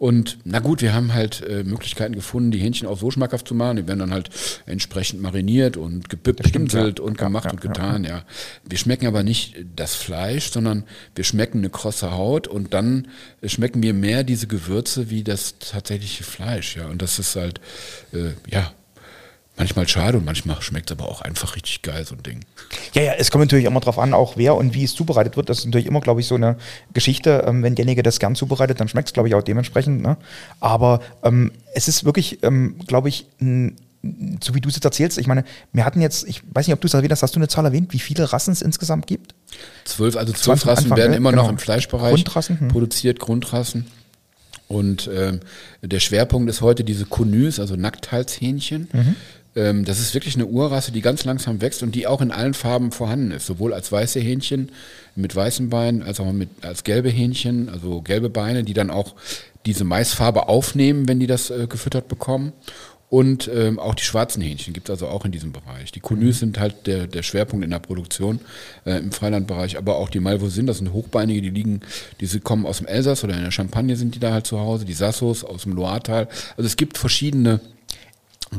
Und 0.00 0.38
na 0.44 0.60
gut, 0.60 0.80
wir 0.80 0.94
haben 0.94 1.12
halt 1.12 1.42
äh, 1.46 1.62
Möglichkeiten 1.62 2.14
gefunden, 2.14 2.50
die 2.52 2.58
Hähnchen 2.58 2.88
auch 2.88 2.98
so 2.98 3.10
schmackhaft 3.10 3.46
zu 3.46 3.54
machen. 3.54 3.76
Die 3.76 3.86
werden 3.86 3.98
dann 3.98 4.14
halt 4.14 4.30
entsprechend 4.64 5.20
mariniert 5.20 5.76
und 5.76 6.08
gepinselt 6.08 6.98
ja. 6.98 7.04
und 7.04 7.18
gemacht 7.18 7.44
ja, 7.44 7.50
und 7.50 7.60
getan, 7.60 8.04
ja. 8.04 8.24
Wir 8.64 8.78
schmecken 8.78 9.06
aber 9.06 9.22
nicht 9.22 9.56
das 9.76 9.94
Fleisch, 9.94 10.52
sondern 10.52 10.84
wir 11.14 11.24
schmecken 11.24 11.58
eine 11.58 11.68
krosse 11.68 12.12
Haut 12.12 12.48
und 12.48 12.72
dann 12.72 13.08
schmecken 13.44 13.82
wir 13.82 13.92
mehr 13.92 14.24
diese 14.24 14.46
Gewürze 14.46 15.10
wie 15.10 15.22
das 15.22 15.58
tatsächliche 15.58 16.24
Fleisch, 16.24 16.76
ja. 16.76 16.86
Und 16.86 17.02
das 17.02 17.18
ist 17.18 17.36
halt, 17.36 17.60
äh, 18.14 18.30
ja, 18.50 18.72
manchmal 19.60 19.86
schade 19.86 20.18
und 20.18 20.24
manchmal 20.24 20.60
schmeckt 20.62 20.90
es 20.90 20.96
aber 20.98 21.08
auch 21.08 21.20
einfach 21.20 21.54
richtig 21.54 21.82
geil, 21.82 22.04
so 22.04 22.14
ein 22.14 22.22
Ding. 22.22 22.40
Ja, 22.94 23.02
ja, 23.02 23.12
es 23.18 23.30
kommt 23.30 23.44
natürlich 23.44 23.66
immer 23.66 23.80
darauf 23.80 23.98
an, 23.98 24.14
auch 24.14 24.36
wer 24.36 24.56
und 24.56 24.74
wie 24.74 24.84
es 24.84 24.94
zubereitet 24.94 25.36
wird. 25.36 25.48
Das 25.48 25.58
ist 25.58 25.66
natürlich 25.66 25.86
immer, 25.86 26.00
glaube 26.00 26.20
ich, 26.20 26.26
so 26.26 26.34
eine 26.34 26.56
Geschichte. 26.94 27.44
Ähm, 27.46 27.62
wenn 27.62 27.74
derjenige 27.74 28.02
das 28.02 28.18
gern 28.18 28.34
zubereitet, 28.34 28.80
dann 28.80 28.88
schmeckt 28.88 29.08
es, 29.08 29.12
glaube 29.12 29.28
ich, 29.28 29.34
auch 29.34 29.42
dementsprechend. 29.42 30.02
Ne? 30.02 30.16
Aber 30.60 31.00
ähm, 31.22 31.52
es 31.74 31.88
ist 31.88 32.04
wirklich, 32.04 32.42
ähm, 32.42 32.76
glaube 32.86 33.10
ich, 33.10 33.26
ein, 33.40 33.76
so 34.42 34.54
wie 34.54 34.62
du 34.62 34.70
es 34.70 34.76
jetzt 34.76 34.84
erzählst, 34.86 35.18
ich 35.18 35.26
meine, 35.26 35.44
wir 35.74 35.84
hatten 35.84 36.00
jetzt, 36.00 36.26
ich 36.26 36.42
weiß 36.52 36.66
nicht, 36.66 36.74
ob 36.74 36.80
du 36.80 36.86
es 36.86 36.94
erwähnt 36.94 37.12
hast, 37.12 37.22
hast 37.22 37.36
du 37.36 37.38
eine 37.38 37.48
Zahl 37.48 37.66
erwähnt, 37.66 37.92
wie 37.92 37.98
viele 37.98 38.32
Rassen 38.32 38.52
es 38.52 38.62
insgesamt 38.62 39.06
gibt? 39.06 39.34
Zwölf, 39.84 40.16
also 40.16 40.32
zwölf 40.32 40.66
Rassen 40.66 40.84
Anfang, 40.84 40.98
werden 40.98 41.10
ne? 41.10 41.16
immer 41.18 41.30
Genau. 41.30 41.42
noch 41.42 41.50
im 41.50 41.58
Fleischbereich 41.58 42.14
Grundrassen, 42.14 42.60
hm. 42.60 42.68
produziert, 42.68 43.20
Grundrassen. 43.20 43.86
Und 44.68 45.10
ähm, 45.12 45.40
der 45.82 45.98
Schwerpunkt 45.98 46.48
ist 46.48 46.60
heute 46.60 46.84
diese 46.84 47.04
Conus, 47.04 47.58
also 47.58 47.74
Nackthalshähnchen. 47.74 48.88
Mhm. 48.92 49.16
Ähm, 49.56 49.84
das 49.84 50.00
ist 50.00 50.14
wirklich 50.14 50.36
eine 50.36 50.46
Urrasse, 50.46 50.92
die 50.92 51.00
ganz 51.00 51.24
langsam 51.24 51.60
wächst 51.60 51.82
und 51.82 51.94
die 51.94 52.06
auch 52.06 52.20
in 52.20 52.30
allen 52.30 52.54
Farben 52.54 52.92
vorhanden 52.92 53.32
ist, 53.32 53.46
sowohl 53.46 53.72
als 53.72 53.90
weiße 53.90 54.20
Hähnchen 54.20 54.70
mit 55.16 55.34
weißen 55.34 55.70
Beinen, 55.70 56.02
als 56.02 56.20
auch 56.20 56.32
mit, 56.32 56.48
als 56.62 56.84
gelbe 56.84 57.08
Hähnchen, 57.08 57.68
also 57.68 58.00
gelbe 58.00 58.30
Beine, 58.30 58.62
die 58.62 58.74
dann 58.74 58.90
auch 58.90 59.14
diese 59.66 59.84
Maisfarbe 59.84 60.48
aufnehmen, 60.48 61.08
wenn 61.08 61.20
die 61.20 61.26
das 61.26 61.50
äh, 61.50 61.66
gefüttert 61.68 62.08
bekommen. 62.08 62.52
Und 63.10 63.50
ähm, 63.52 63.80
auch 63.80 63.96
die 63.96 64.04
schwarzen 64.04 64.40
Hähnchen 64.40 64.72
gibt 64.72 64.88
es 64.88 64.92
also 64.92 65.08
auch 65.08 65.24
in 65.24 65.32
diesem 65.32 65.50
Bereich. 65.50 65.90
Die 65.90 65.98
Conus 65.98 66.38
sind 66.38 66.60
halt 66.60 66.86
der, 66.86 67.08
der 67.08 67.24
Schwerpunkt 67.24 67.64
in 67.64 67.72
der 67.72 67.80
Produktion 67.80 68.38
äh, 68.86 68.98
im 68.98 69.10
Freilandbereich, 69.10 69.76
aber 69.76 69.96
auch 69.96 70.10
die 70.10 70.20
Malvoisin, 70.20 70.68
das 70.68 70.78
sind 70.78 70.92
Hochbeinige, 70.92 71.42
die 71.42 71.50
liegen, 71.50 71.80
diese 72.20 72.38
kommen 72.38 72.66
aus 72.66 72.78
dem 72.78 72.86
Elsass 72.86 73.24
oder 73.24 73.34
in 73.34 73.42
der 73.42 73.50
Champagne 73.50 73.96
sind 73.96 74.14
die 74.14 74.20
da 74.20 74.32
halt 74.32 74.46
zu 74.46 74.60
Hause, 74.60 74.84
die 74.84 74.92
Sassos 74.92 75.42
aus 75.42 75.64
dem 75.64 75.72
Loiretal. 75.72 76.28
Also 76.56 76.68
es 76.68 76.76
gibt 76.76 76.98
verschiedene 76.98 77.58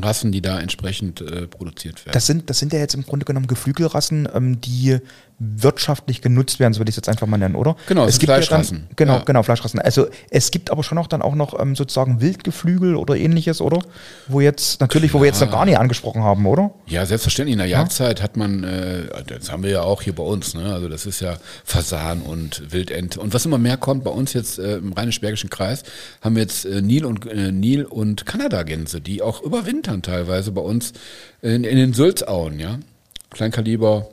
Rassen, 0.00 0.32
die 0.32 0.40
da 0.40 0.58
entsprechend 0.58 1.20
äh, 1.20 1.46
produziert 1.46 2.06
werden. 2.06 2.14
Das 2.14 2.26
sind, 2.26 2.48
das 2.48 2.58
sind 2.58 2.72
ja 2.72 2.78
jetzt 2.78 2.94
im 2.94 3.04
Grunde 3.04 3.26
genommen 3.26 3.46
Geflügelrassen, 3.46 4.28
ähm, 4.32 4.60
die 4.60 4.98
wirtschaftlich 5.38 6.22
genutzt 6.22 6.60
werden, 6.60 6.72
so 6.72 6.80
würde 6.80 6.90
ich 6.90 6.94
es 6.94 6.98
jetzt 6.98 7.08
einfach 7.08 7.26
mal 7.26 7.36
nennen, 7.36 7.56
oder? 7.56 7.76
Genau, 7.88 8.04
es 8.04 8.18
gibt 8.18 8.28
ja 8.28 8.36
Fleischrassen. 8.36 8.86
Dann, 8.88 8.96
genau, 8.96 9.12
Ja. 9.14 9.22
genau, 9.24 9.42
Fleischrassen. 9.42 9.80
Also 9.80 10.06
es 10.30 10.50
gibt 10.50 10.70
aber 10.70 10.84
schon 10.84 10.98
auch 10.98 11.06
dann 11.08 11.20
auch 11.22 11.34
noch 11.34 11.58
ähm, 11.58 11.74
sozusagen 11.74 12.20
Wildgeflügel 12.20 12.94
oder 12.96 13.16
ähnliches, 13.16 13.60
oder? 13.60 13.80
Wo 14.28 14.40
jetzt, 14.40 14.80
natürlich, 14.80 15.12
wo 15.14 15.20
wir 15.20 15.26
jetzt 15.26 15.40
noch 15.40 15.50
gar 15.50 15.64
nicht 15.64 15.78
angesprochen 15.78 16.22
haben, 16.22 16.46
oder? 16.46 16.70
Ja, 16.86 17.04
selbstverständlich. 17.06 17.52
In 17.54 17.58
der 17.58 17.66
Jagdzeit 17.68 18.22
hat 18.22 18.36
man, 18.36 18.62
äh, 18.64 19.08
das 19.26 19.50
haben 19.50 19.62
wir 19.62 19.70
ja 19.70 19.82
auch 19.82 20.02
hier 20.02 20.14
bei 20.14 20.22
uns, 20.22 20.54
ne? 20.54 20.72
Also 20.72 20.88
das 20.88 21.06
ist 21.06 21.20
ja 21.20 21.36
Fasan 21.64 22.22
und 22.22 22.72
Wildente. 22.72 23.20
Und 23.20 23.34
was 23.34 23.44
immer 23.44 23.58
mehr 23.58 23.76
kommt, 23.76 24.04
bei 24.04 24.10
uns 24.10 24.32
jetzt 24.32 24.58
äh, 24.58 24.76
im 24.76 24.92
Rheinisch-Bergischen 24.92 25.50
Kreis, 25.50 25.82
haben 26.20 26.36
wir 26.36 26.42
jetzt 26.42 26.64
äh, 26.64 26.82
Nil 26.82 27.04
und 27.04 27.26
äh, 27.26 27.50
Nil 27.52 27.84
und 27.84 28.26
Kanadagänse, 28.26 29.00
die 29.00 29.22
auch 29.22 29.42
überwintern 29.42 30.02
teilweise 30.02 30.52
bei 30.52 30.60
uns 30.62 30.92
in, 31.40 31.64
in 31.64 31.76
den 31.76 31.92
Sülzauen, 31.94 32.60
ja. 32.60 32.78
Kleinkaliber, 33.30 34.08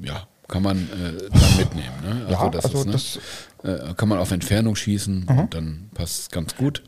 ja, 0.00 0.22
kann 0.50 0.62
man 0.62 0.76
äh, 0.78 1.28
dann 1.30 1.56
mitnehmen. 1.56 1.94
Ne? 2.02 2.26
Ja, 2.30 2.48
das 2.48 2.64
also 2.66 2.80
ist, 2.80 2.86
ne? 2.86 2.92
das- 2.92 3.18
äh, 3.62 3.94
kann 3.94 4.08
man 4.08 4.18
auf 4.18 4.30
Entfernung 4.30 4.74
schießen 4.74 5.24
und 5.28 5.54
dann 5.54 5.90
passt 5.92 6.20
es 6.20 6.30
ganz 6.30 6.56
gut. 6.56 6.82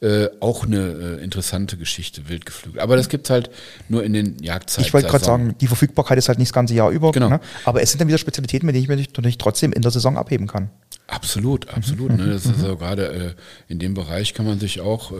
Äh, 0.00 0.26
auch 0.40 0.64
eine 0.64 1.18
äh, 1.20 1.22
interessante 1.22 1.76
Geschichte, 1.76 2.28
Wildgeflügel. 2.28 2.80
Aber 2.80 2.96
das 2.96 3.08
gibt's 3.08 3.30
halt 3.30 3.50
nur 3.88 4.02
in 4.02 4.12
den 4.12 4.42
Jagdzeiten. 4.42 4.84
Ich 4.84 4.92
wollte 4.92 5.08
gerade 5.08 5.24
sagen, 5.24 5.54
die 5.60 5.68
Verfügbarkeit 5.68 6.18
ist 6.18 6.28
halt 6.28 6.38
nicht 6.38 6.48
das 6.48 6.54
ganze 6.54 6.74
Jahr 6.74 6.90
über. 6.90 7.12
Genau. 7.12 7.28
Ne? 7.28 7.40
Aber 7.64 7.82
es 7.82 7.90
sind 7.90 8.00
dann 8.00 8.08
wieder 8.08 8.18
Spezialitäten, 8.18 8.66
mit 8.66 8.74
denen 8.74 8.82
ich 8.82 8.88
mich 8.88 9.06
natürlich 9.06 9.38
trotzdem 9.38 9.72
in 9.72 9.82
der 9.82 9.92
Saison 9.92 10.16
abheben 10.16 10.48
kann. 10.48 10.70
Absolut, 11.06 11.68
absolut. 11.68 12.10
Ne? 12.10 12.26
Das 12.26 12.46
ist 12.46 12.64
also 12.64 12.76
gerade 12.76 13.06
äh, 13.06 13.72
in 13.72 13.78
dem 13.78 13.94
Bereich 13.94 14.34
kann 14.34 14.44
man 14.44 14.58
sich 14.58 14.80
auch 14.80 15.12
äh, 15.12 15.16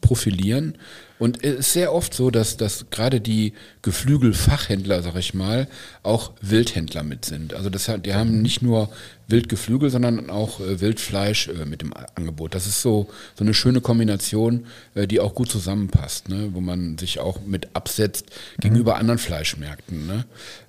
profilieren. 0.00 0.78
Und 1.22 1.44
es 1.44 1.54
ist 1.54 1.72
sehr 1.74 1.92
oft 1.94 2.12
so, 2.14 2.32
dass, 2.32 2.56
dass 2.56 2.86
gerade 2.90 3.20
die 3.20 3.52
Geflügelfachhändler, 3.82 5.04
sag 5.04 5.14
ich 5.14 5.34
mal, 5.34 5.68
auch 6.02 6.32
Wildhändler 6.40 7.04
mit 7.04 7.24
sind. 7.24 7.54
Also 7.54 7.70
das 7.70 7.88
die 8.04 8.12
haben 8.12 8.42
nicht 8.42 8.60
nur 8.60 8.88
Wildgeflügel, 9.28 9.88
sondern 9.88 10.30
auch 10.30 10.58
äh, 10.58 10.80
Wildfleisch 10.80 11.46
äh, 11.46 11.64
mit 11.64 11.80
dem 11.80 11.94
Angebot. 12.16 12.56
Das 12.56 12.66
ist 12.66 12.82
so, 12.82 13.06
so 13.36 13.44
eine 13.44 13.54
schöne 13.54 13.80
Kombination, 13.80 14.66
äh, 14.96 15.06
die 15.06 15.20
auch 15.20 15.36
gut 15.36 15.48
zusammenpasst, 15.48 16.28
ne? 16.28 16.48
wo 16.54 16.60
man 16.60 16.98
sich 16.98 17.20
auch 17.20 17.40
mit 17.46 17.68
absetzt 17.72 18.26
gegenüber 18.58 18.96
anderen 18.96 19.18
Fleischmärkten. 19.18 20.08
Ne? 20.08 20.24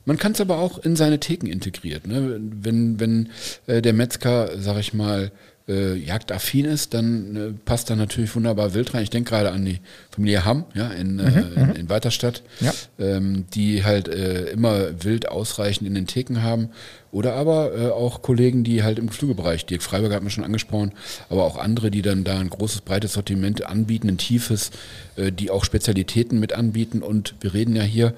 Man 0.06 0.20
kann 0.20 0.34
es 0.34 0.41
aber 0.41 0.60
auch 0.60 0.78
in 0.78 0.95
seine 0.95 1.20
Theken 1.20 1.47
integriert. 1.47 2.06
Ne? 2.06 2.39
Wenn, 2.39 2.99
wenn 2.99 3.30
äh, 3.66 3.82
der 3.82 3.93
Metzger, 3.93 4.51
sag 4.60 4.78
ich 4.78 4.93
mal, 4.93 5.32
äh, 5.68 5.95
jagdaffin 5.95 6.66
ist, 6.66 6.93
dann 6.93 7.36
äh, 7.36 7.51
passt 7.66 7.89
da 7.89 7.95
natürlich 7.95 8.36
wunderbar 8.36 8.74
Wild 8.74 8.93
rein. 8.93 9.03
Ich 9.03 9.09
denke 9.09 9.30
gerade 9.30 9.51
an 9.51 9.64
die 9.64 9.80
Familie 10.11 10.43
Hamm 10.43 10.66
ja, 10.74 10.89
in, 10.89 11.20
äh, 11.20 11.41
in, 11.55 11.76
in 11.76 11.89
Weiterstadt, 11.89 12.43
Ja. 12.59 12.74
ähm, 12.99 13.45
die 13.53 13.84
halt 13.84 14.07
äh, 14.09 14.45
immer 14.49 15.03
Wild 15.03 15.30
ausreichend 15.30 15.88
in 15.88 15.95
den 15.95 16.07
Theken 16.07 16.43
haben. 16.43 16.70
Oder 17.11 17.36
aber 17.36 17.78
äh, 17.78 17.89
auch 17.91 18.22
Kollegen, 18.22 18.64
die 18.64 18.84
halt 18.84 18.99
im 18.99 19.07
Geflügelbereich, 19.07 19.66
Dirk 19.66 19.84
Freiberger 19.84 20.16
hat 20.16 20.24
man 20.24 20.32
schon 20.32 20.43
angesprochen, 20.43 20.91
aber 21.30 21.43
auch 21.43 21.57
andere, 21.57 21.91
die 21.91 22.01
dann 22.01 22.24
da 22.24 22.39
ein 22.39 22.49
großes, 22.49 22.82
breites 22.82 23.14
Sortiment 23.14 23.66
anbieten, 23.66 24.09
ein 24.09 24.18
tiefes, 24.18 24.72
äh, 25.16 25.32
die 25.32 25.49
auch 25.49 25.64
Spezialitäten 25.64 26.39
mit 26.39 26.53
anbieten. 26.53 27.01
Und 27.03 27.36
wir 27.39 27.53
reden 27.53 27.76
ja 27.76 27.84
hier 27.84 28.14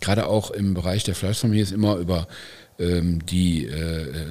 gerade 0.00 0.26
auch 0.26 0.50
im 0.50 0.74
Bereich 0.74 1.04
der 1.04 1.14
Fleischfamilie 1.14 1.62
ist 1.62 1.72
immer 1.72 1.96
über 1.96 2.26
ähm, 2.78 3.24
die 3.26 3.66
äh, 3.66 4.02
äh, 4.02 4.26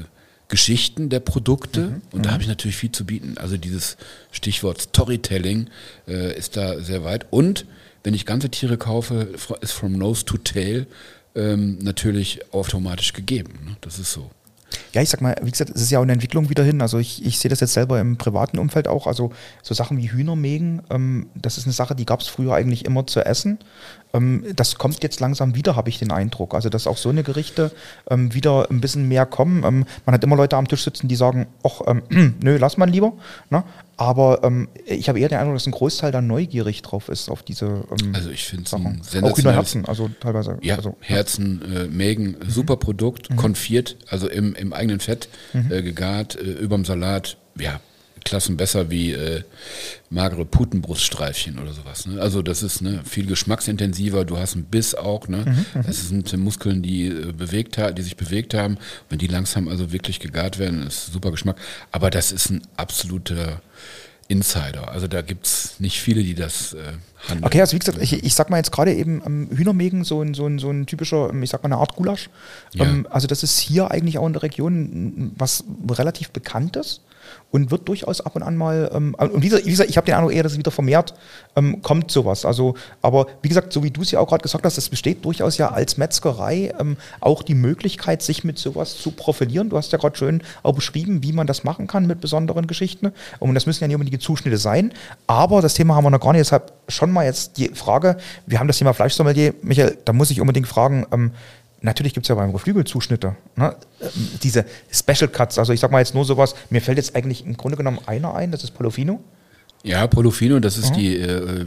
Geschichten 0.50 1.10
der 1.10 1.20
Produkte 1.20 2.02
und 2.12 2.26
da 2.26 2.32
habe 2.32 2.41
ich 2.41 2.50
natürlich 2.50 2.76
viel 2.76 2.91
zu 2.91 3.06
bieten. 3.06 3.38
Also 3.38 3.56
dieses 3.56 3.97
Stichwort 4.32 4.82
Storytelling 4.82 5.70
äh, 6.08 6.36
ist 6.36 6.58
da 6.58 6.82
sehr 6.82 7.04
weit. 7.04 7.28
Und 7.30 7.66
wenn 8.04 8.16
ich 8.16 8.26
ganze 8.26 8.50
Tiere 8.50 8.78
kaufe, 8.78 9.30
ist 9.62 9.72
from 9.72 9.93
nose 9.93 10.26
to 10.26 10.38
tail 10.38 10.88
ähm, 11.36 11.78
natürlich 11.80 12.52
automatisch 12.52 13.14
gegeben. 13.14 13.60
Ne? 13.66 13.78
Das 13.82 14.00
ist 14.00 14.12
so. 14.12 14.32
Ja, 14.93 15.01
ich 15.01 15.09
sag 15.09 15.22
mal, 15.22 15.36
wie 15.41 15.51
gesagt, 15.51 15.72
es 15.74 15.82
ist 15.82 15.91
ja 15.91 15.99
auch 15.99 16.03
eine 16.03 16.13
Entwicklung 16.13 16.49
wieder 16.49 16.63
hin. 16.63 16.82
Also 16.82 16.97
ich, 16.97 17.26
ich 17.26 17.39
sehe 17.39 17.49
das 17.49 17.59
jetzt 17.59 17.74
selber 17.74 17.99
im 17.99 18.17
privaten 18.17 18.59
Umfeld 18.59 18.88
auch. 18.88 19.07
Also 19.07 19.32
so 19.61 19.74
Sachen 19.74 19.97
wie 19.97 20.11
Hühnermägen, 20.11 20.82
ähm, 20.89 21.28
das 21.36 21.57
ist 21.57 21.65
eine 21.65 21.74
Sache, 21.74 21.95
die 21.95 22.05
gab 22.05 22.22
es 22.22 22.28
früher 22.28 22.53
eigentlich 22.53 22.86
immer 22.86 23.05
zu 23.05 23.26
essen. 23.26 23.59
Ähm, 24.13 24.43
das 24.55 24.76
kommt 24.76 25.03
jetzt 25.03 25.20
langsam 25.20 25.55
wieder, 25.55 25.76
habe 25.76 25.89
ich 25.89 25.99
den 25.99 26.11
Eindruck. 26.11 26.53
Also 26.53 26.70
dass 26.70 26.88
auch 26.88 26.97
so 26.97 27.09
eine 27.09 27.24
Gerichte 27.24 27.72
ähm, 28.09 28.34
wieder 28.34 28.70
ein 28.70 28.82
bisschen 28.82 29.07
mehr 29.07 29.26
kommen. 29.26 29.63
Ähm, 29.63 29.86
man 30.05 30.13
hat 30.13 30.24
immer 30.24 30.36
Leute 30.36 30.57
am 30.57 30.67
Tisch 30.67 30.84
sitzen, 30.84 31.07
die 31.07 31.15
sagen, 31.15 31.47
ach, 31.63 31.82
ähm, 31.88 32.36
nö, 32.41 32.57
lass 32.57 32.78
mal 32.78 32.89
lieber. 32.89 33.13
Ne? 33.49 33.63
Aber 34.00 34.45
ähm, 34.45 34.70
ich 34.86 35.10
habe 35.10 35.20
eher 35.20 35.28
den 35.28 35.39
Eindruck, 35.39 35.58
dass 35.58 35.68
ein 35.68 35.72
Großteil 35.72 36.14
da 36.14 36.22
neugierig 36.22 36.82
drauf 36.84 37.10
ist 37.10 37.30
auf 37.30 37.43
diese 37.43 37.84
ähm, 37.91 38.16
Also 38.16 38.30
ich 38.30 38.45
finde 38.45 38.64
es 38.64 38.74
Auch 38.74 38.80
sensationelles 38.80 39.38
Hühnerherzen, 39.39 39.86
also 39.86 40.10
teilweise. 40.22 40.58
Ja, 40.62 40.78
also, 40.78 40.95
Herzen, 41.02 41.62
äh, 41.76 41.88
Mägen, 41.88 42.38
super 42.47 42.78
Produkt, 42.78 43.36
konfiert, 43.36 43.97
also 44.08 44.30
im, 44.30 44.56
im 44.56 44.72
eigenen 44.72 45.02
Fett 45.02 45.28
äh, 45.70 45.82
gegart, 45.82 46.38
äh, 46.38 46.43
überm 46.43 46.86
Salat, 46.86 47.36
ja, 47.60 47.82
Klassen 48.26 48.57
besser 48.57 48.89
wie 48.89 49.13
äh, 49.13 49.43
magere 50.09 50.45
Putenbruststreifchen 50.45 51.59
oder 51.59 51.74
sowas. 51.74 52.05
Ne? 52.05 52.22
Also 52.22 52.41
das 52.41 52.63
ist 52.63 52.82
ne, 52.82 53.01
viel 53.05 53.26
geschmacksintensiver, 53.26 54.26
du 54.26 54.38
hast 54.38 54.55
einen 54.55 54.65
Biss 54.65 54.95
auch, 54.95 55.28
ne? 55.28 55.65
Das 55.86 56.09
sind 56.09 56.36
Muskeln, 56.38 56.82
die 56.82 57.07
äh, 57.07 57.32
bewegt 57.32 57.80
die 57.97 58.01
sich 58.01 58.17
bewegt 58.17 58.53
haben. 58.53 58.78
Wenn 59.09 59.20
die 59.20 59.28
langsam 59.28 59.67
also 59.67 59.91
wirklich 59.91 60.20
gegart 60.20 60.59
werden, 60.59 60.86
ist 60.86 61.13
super 61.13 61.32
Geschmack. 61.32 61.57
Aber 61.91 62.09
das 62.09 62.32
ist 62.32 62.49
ein 62.49 62.61
absoluter 62.78 63.61
Insider. 64.30 64.91
Also 64.91 65.07
da 65.07 65.24
gibt's 65.24 65.80
nicht 65.80 65.99
viele, 65.99 66.22
die 66.22 66.36
das 66.36 66.74
äh, 66.74 66.93
handeln. 67.28 67.45
Okay, 67.45 67.61
also 67.61 67.74
wie 67.74 67.80
gesagt, 67.80 67.97
ich, 67.99 68.13
ich 68.24 68.36
sag 68.36 68.51
mal 68.51 68.57
jetzt 68.57 68.72
gerade 68.72 68.93
eben 68.93 69.24
ähm, 69.26 69.49
Hühnermägen, 69.51 70.03
so 70.03 70.22
ein, 70.22 70.36
so, 70.36 70.45
ein, 70.45 70.59
so 70.59 70.70
ein 70.70 70.86
typischer, 70.86 71.32
ähm, 71.32 71.41
ich 71.41 71.49
sag 71.49 71.63
mal 71.63 71.67
eine 71.67 71.78
Art 71.78 71.95
Gulasch. 71.95 72.30
Ja. 72.74 72.86
Ähm, 72.86 73.07
also 73.09 73.26
das 73.26 73.41
ist 73.41 73.57
hier 73.57 73.89
eigentlich 73.89 74.20
auch 74.20 74.28
in 74.28 74.34
der 74.34 74.43
Region 74.43 75.32
was 75.36 75.63
relativ 75.89 76.30
bekanntes 76.30 77.01
und 77.52 77.72
wird 77.72 77.88
durchaus 77.88 78.22
ab 78.22 78.36
und 78.36 78.43
an 78.43 78.56
mal, 78.56 78.91
ähm, 78.93 79.16
und 79.16 79.41
wie 79.41 79.50
gesagt, 79.50 79.89
ich 79.89 79.97
habe 79.97 80.06
den 80.06 80.16
Eindruck 80.16 80.34
eher, 80.34 80.43
dass 80.43 80.54
es 80.54 80.58
wieder 80.58 80.72
vermehrt 80.72 81.14
ähm, 81.56 81.82
kommt 81.82 82.12
sowas. 82.12 82.45
Also, 82.45 82.76
aber 83.02 83.28
wie 83.41 83.50
gesagt, 83.50 83.74
so 83.74 83.84
wie 83.84 83.91
du 83.91 84.02
es 84.02 84.12
ja 84.12 84.20
auch 84.20 84.28
gerade 84.28 84.43
gesagt 84.43 84.66
hast, 84.66 84.78
es 84.78 84.89
besteht 84.89 85.26
durchaus 85.26 85.58
ja 85.58 85.70
als 85.70 85.97
Metzgerei 85.97 86.74
ähm, 86.80 86.97
auch 87.20 87.43
die 87.43 87.56
Möglichkeit, 87.56 88.22
sich 88.22 88.43
mit 88.43 88.58
sowas 88.58 88.97
zu 88.97 89.12
profilieren. 89.12 89.70
Du 89.70 89.78
hast 89.78 89.91
ja 89.91 89.97
gerade 89.97 90.18
schön 90.18 90.41
auch 90.64 90.74
beschrieben, 90.74 91.24
wie 91.24 91.34
man 91.34 91.47
das 91.47 91.64
machen 91.64 91.88
kann 91.88 92.06
mit 92.08 92.22
besonderen 92.22 92.68
Geschichten. 92.68 93.12
Und 93.39 93.56
das 93.56 93.66
müssen 93.66 93.84
ja 93.84 93.88
nicht 93.88 93.95
unbedingt 93.95 94.22
die 94.22 94.26
Zuschnitte 94.26 94.58
sein. 94.58 94.93
Aber 95.28 95.62
das 95.62 95.74
Thema 95.74 95.95
haben 95.95 96.04
wir 96.04 96.12
noch 96.12 96.20
gar 96.20 96.34
nicht. 96.34 96.41
Deshalb 96.41 96.72
schon 96.88 97.12
mal 97.12 97.26
jetzt 97.26 97.58
die 97.58 97.70
Frage, 97.70 98.18
wir 98.45 98.60
haben 98.60 98.68
das 98.68 98.78
Thema 98.78 98.93
Fleischsommelier. 98.93 99.54
Michael, 99.62 99.97
da 100.06 100.14
muss 100.14 100.32
ich 100.32 100.41
unbedingt 100.41 100.68
fragen, 100.68 101.06
ähm, 101.12 101.32
Natürlich 101.82 102.14
gibt 102.14 102.26
es 102.26 102.28
ja 102.30 102.36
beim 102.36 102.52
Geflügel 102.52 102.84
Zuschnitte. 102.84 103.36
Ne? 103.56 103.76
Ähm, 104.02 104.10
Diese 104.44 104.66
Special 104.92 105.30
Cuts, 105.30 105.58
also 105.58 105.74
ich 105.74 105.80
sag 105.80 105.92
mal 105.92 106.00
jetzt 106.00 106.14
nur 106.14 106.26
sowas, 106.26 106.56
mir 106.70 106.82
fällt 106.82 106.98
jetzt 106.98 107.16
eigentlich 107.16 107.46
im 107.46 107.56
Grunde 107.56 107.78
genommen 107.78 108.00
einer 108.06 108.36
ein, 108.36 108.52
das 108.52 108.64
ist 108.64 108.72
Polofino. 108.72 109.22
Ja, 109.84 110.08
Polofino, 110.08 110.60
das 110.60 110.78
ist 110.78 110.94
die 110.94 111.16
äh, 111.16 111.66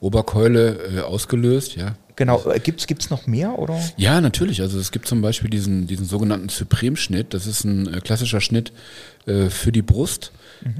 Oberkeule 0.00 0.98
äh, 0.98 1.00
ausgelöst, 1.00 1.76
ja. 1.76 1.96
Genau, 2.16 2.44
äh, 2.50 2.60
gibt's 2.60 2.86
gibt's 2.86 3.08
noch 3.08 3.26
mehr 3.26 3.58
oder? 3.58 3.80
Ja, 3.96 4.20
natürlich. 4.20 4.60
Also 4.60 4.78
es 4.78 4.92
gibt 4.92 5.08
zum 5.08 5.22
Beispiel 5.22 5.48
diesen, 5.48 5.86
diesen 5.86 6.04
sogenannten 6.04 6.50
Supreme-Schnitt. 6.50 7.32
Das 7.32 7.46
ist 7.46 7.64
ein 7.64 7.92
äh, 7.92 8.00
klassischer 8.00 8.42
Schnitt 8.42 8.72
äh, 9.26 9.48
für 9.48 9.72
die 9.72 9.82
Brust, 9.82 10.32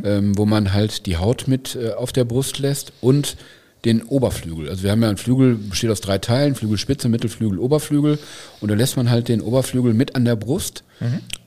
ähm, 0.04 0.36
wo 0.36 0.44
man 0.44 0.72
halt 0.74 1.06
die 1.06 1.16
Haut 1.16 1.48
mit 1.48 1.74
äh, 1.74 1.92
auf 1.92 2.12
der 2.12 2.24
Brust 2.24 2.58
lässt 2.58 2.92
und 3.00 3.36
den 3.84 4.02
Oberflügel. 4.02 4.68
Also 4.68 4.82
wir 4.82 4.90
haben 4.90 5.02
ja 5.02 5.08
einen 5.08 5.16
Flügel, 5.16 5.56
besteht 5.56 5.90
aus 5.90 6.00
drei 6.00 6.18
Teilen, 6.18 6.54
Flügelspitze, 6.54 7.08
Mittelflügel, 7.08 7.58
Oberflügel. 7.58 8.18
Und 8.60 8.70
da 8.70 8.74
lässt 8.74 8.96
man 8.96 9.10
halt 9.10 9.28
den 9.28 9.40
Oberflügel 9.40 9.94
mit 9.94 10.14
an 10.16 10.24
der 10.24 10.36
Brust. 10.36 10.84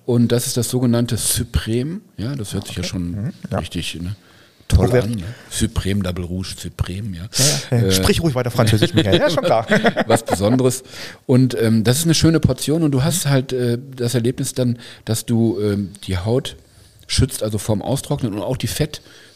Und 0.05 0.31
das 0.31 0.47
ist 0.47 0.55
das 0.55 0.69
sogenannte 0.69 1.17
Supreme. 1.17 2.01
Ja, 2.17 2.35
das 2.35 2.53
hört 2.53 2.67
sich 2.67 2.77
ja 2.77 2.83
schon 2.83 3.33
richtig 3.51 3.99
ne? 4.01 4.15
toll 4.67 4.91
an. 4.95 5.11
Ne? 5.11 5.23
Supreme 5.49 6.03
Double 6.03 6.25
Rouge, 6.25 6.55
Supreme, 6.57 7.17
ja. 7.17 7.75
Äh, 7.77 7.91
Sprich 7.91 8.21
ruhig 8.21 8.35
weiter 8.35 8.51
Französisch, 8.51 8.93
Michael. 8.93 9.19
Ja, 9.19 9.29
schon 9.29 9.43
klar. 9.43 9.67
was 10.07 10.23
Besonderes. 10.23 10.83
Und 11.25 11.59
ähm, 11.59 11.83
das 11.83 11.99
ist 11.99 12.05
eine 12.05 12.13
schöne 12.13 12.39
Portion 12.39 12.83
und 12.83 12.91
du 12.91 13.03
hast 13.03 13.25
halt 13.25 13.53
äh, 13.53 13.77
das 13.95 14.15
Erlebnis 14.15 14.53
dann, 14.53 14.79
dass 15.05 15.25
du 15.25 15.59
ähm, 15.59 15.91
die 16.05 16.17
Haut 16.17 16.55
schützt, 17.07 17.43
also 17.43 17.57
vorm 17.57 17.81
Austrocknen 17.81 18.33
und 18.33 18.41
auch 18.41 18.57
die 18.57 18.67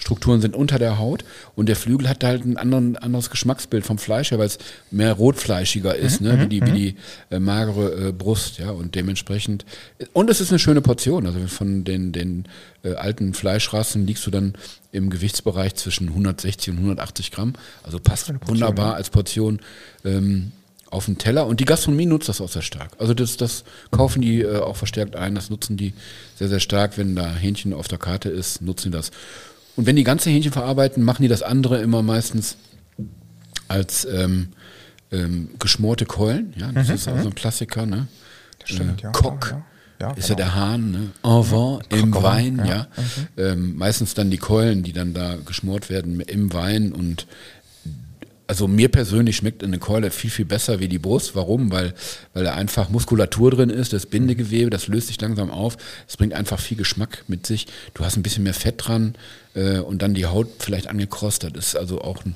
Fettstrukturen 0.01 0.41
sind 0.41 0.55
unter 0.55 0.79
der 0.79 0.97
Haut 0.97 1.23
und 1.55 1.69
der 1.69 1.75
Flügel 1.75 2.09
hat 2.09 2.23
halt 2.23 2.43
ein 2.43 2.57
anderen, 2.57 2.97
anderes 2.97 3.29
Geschmacksbild 3.29 3.85
vom 3.85 3.97
Fleisch 3.97 4.31
her, 4.31 4.39
weil 4.39 4.47
es 4.47 4.57
mehr 4.89 5.13
rotfleischiger 5.13 5.95
ist, 5.95 6.21
ne, 6.21 6.41
wie 6.41 6.47
die, 6.47 6.65
wie 6.65 6.71
die 6.71 6.95
äh, 7.29 7.39
magere 7.39 8.07
äh, 8.07 8.11
Brust, 8.11 8.57
ja, 8.57 8.71
und 8.71 8.95
dementsprechend 8.95 9.65
und 10.13 10.29
es 10.29 10.41
ist 10.41 10.49
eine 10.49 10.59
schöne 10.59 10.81
Portion, 10.81 11.25
also 11.25 11.39
von 11.47 11.83
den, 11.83 12.11
den 12.11 12.45
äh, 12.83 12.95
alten 12.95 13.33
Fleischrassen 13.33 14.07
liegst 14.07 14.25
du 14.25 14.31
dann 14.31 14.55
im 14.91 15.09
Gewichtsbereich 15.09 15.75
zwischen 15.75 16.09
160 16.09 16.71
und 16.73 16.77
180 16.77 17.31
Gramm, 17.31 17.53
also 17.83 17.99
passt 17.99 18.33
wunderbar 18.47 18.95
als 18.95 19.09
Portion 19.09 19.59
ähm, 20.03 20.51
auf 20.89 21.05
den 21.05 21.17
Teller 21.17 21.45
und 21.45 21.59
die 21.59 21.65
Gastronomie 21.65 22.05
nutzt 22.05 22.27
das 22.27 22.41
auch 22.41 22.49
sehr 22.49 22.63
stark. 22.63 22.91
Also 22.97 23.13
das, 23.13 23.37
das 23.37 23.63
kaufen 23.91 24.21
die 24.21 24.41
äh, 24.41 24.57
auch 24.57 24.75
verstärkt 24.75 25.15
ein, 25.15 25.35
das 25.35 25.49
nutzen 25.49 25.77
die 25.77 25.93
sehr, 26.35 26.49
sehr 26.49 26.59
stark. 26.59 26.97
Wenn 26.97 27.15
da 27.15 27.33
Hähnchen 27.33 27.73
auf 27.73 27.87
der 27.87 27.97
Karte 27.97 28.27
ist, 28.27 28.61
nutzen 28.61 28.91
die 28.91 28.97
das. 28.97 29.11
Und 29.75 29.85
wenn 29.85 29.95
die 29.95 30.03
ganze 30.03 30.29
Hähnchen 30.29 30.51
verarbeiten, 30.51 31.03
machen 31.03 31.21
die 31.21 31.27
das 31.27 31.43
andere 31.43 31.81
immer 31.81 32.01
meistens 32.01 32.57
als 33.67 34.05
ähm, 34.05 34.49
ähm, 35.11 35.49
geschmorte 35.59 36.05
Keulen. 36.05 36.53
Ja, 36.57 36.71
das 36.71 36.89
ist 36.89 37.07
auch 37.07 37.19
so 37.21 37.29
ein 37.29 37.35
Klassiker. 37.35 37.85
Ne? 37.85 38.07
Das 38.59 38.69
stimmt, 38.69 39.01
äh, 39.01 39.03
ja, 39.05 39.11
klar, 39.11 39.39
ja. 39.49 39.65
Ja, 40.01 40.11
ist 40.13 40.29
ja 40.29 40.35
genau. 40.35 40.47
der 40.47 40.55
Hahn, 40.55 40.91
ne? 40.91 41.11
En 41.23 41.51
vin, 41.51 41.79
im 41.89 42.11
Coq 42.11 42.23
au 42.23 42.23
Wein, 42.23 42.57
ja. 42.65 42.65
ja. 42.65 42.87
Ähm, 43.37 43.75
meistens 43.75 44.15
dann 44.15 44.31
die 44.31 44.39
Keulen, 44.39 44.81
die 44.81 44.93
dann 44.93 45.13
da 45.13 45.35
geschmort 45.45 45.91
werden 45.91 46.19
im 46.21 46.53
Wein 46.53 46.91
und 46.91 47.27
also 48.51 48.67
mir 48.67 48.89
persönlich 48.89 49.37
schmeckt 49.37 49.63
eine 49.63 49.79
Keule 49.79 50.11
viel, 50.11 50.29
viel 50.29 50.43
besser 50.43 50.81
wie 50.81 50.89
die 50.89 50.99
Brust. 50.99 51.37
Warum? 51.37 51.71
Weil, 51.71 51.93
weil 52.33 52.43
da 52.43 52.53
einfach 52.53 52.89
Muskulatur 52.89 53.49
drin 53.51 53.69
ist, 53.69 53.93
das 53.93 54.05
Bindegewebe, 54.05 54.69
das 54.69 54.89
löst 54.89 55.07
sich 55.07 55.21
langsam 55.21 55.49
auf. 55.49 55.77
Es 56.05 56.17
bringt 56.17 56.33
einfach 56.33 56.59
viel 56.59 56.75
Geschmack 56.75 57.23
mit 57.29 57.47
sich. 57.47 57.67
Du 57.93 58.03
hast 58.03 58.17
ein 58.17 58.23
bisschen 58.23 58.43
mehr 58.43 58.53
Fett 58.53 58.75
dran 58.85 59.15
äh, 59.53 59.79
und 59.79 60.01
dann 60.01 60.13
die 60.13 60.25
Haut 60.25 60.49
vielleicht 60.59 60.87
angekrostet. 60.87 61.55
Das 61.55 61.67
ist 61.67 61.75
also 61.77 62.01
auch 62.01 62.25
ein 62.25 62.35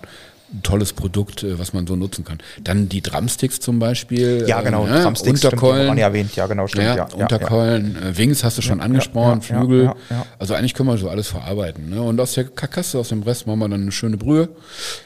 ein 0.55 0.63
tolles 0.63 0.93
Produkt, 0.93 1.43
äh, 1.43 1.59
was 1.59 1.73
man 1.73 1.85
so 1.85 1.95
nutzen 1.95 2.23
kann. 2.25 2.37
Dann 2.63 2.89
die 2.89 3.01
Drumsticks 3.01 3.59
zum 3.59 3.79
Beispiel. 3.79 4.45
Ja, 4.47 4.61
genau, 4.61 4.85
äh? 4.87 5.03
Drumsticks, 5.03 5.39
stimmt, 5.39 5.53
die 5.53 5.57
haben 5.57 5.61
wir 5.61 5.67
Unterkeulen. 5.69 5.93
nicht 5.95 6.03
erwähnt. 6.03 6.35
Ja, 6.35 6.47
genau, 6.47 6.67
stimmt, 6.67 6.83
Ja, 6.85 6.95
ja, 6.95 7.07
ja, 7.09 7.15
Unterkeulen, 7.23 7.95
äh, 8.01 8.17
Wings 8.17 8.43
hast 8.43 8.57
du 8.57 8.61
schon 8.61 8.79
Ja, 8.79 8.85
angesprochen, 8.85 9.41
ja, 9.47 9.55
ja, 9.55 9.59
Flügel. 9.61 9.83
ja, 9.85 9.95
ja. 10.09 10.25
Also 10.39 10.53
eigentlich 10.53 10.73
können 10.73 10.89
wir 10.89 10.97
so 10.97 11.09
alles 11.09 11.27
verarbeiten. 11.27 11.89
Ne? 11.89 12.01
Und 12.01 12.19
aus 12.19 12.33
der 12.33 12.45
Karkasse, 12.45 12.97
aus 12.99 13.09
dem 13.09 13.23
Rest 13.23 13.47
machen 13.47 13.59
wir 13.59 13.69
dann 13.69 13.81
eine 13.81 13.91
schöne 13.91 14.17
Brühe 14.17 14.49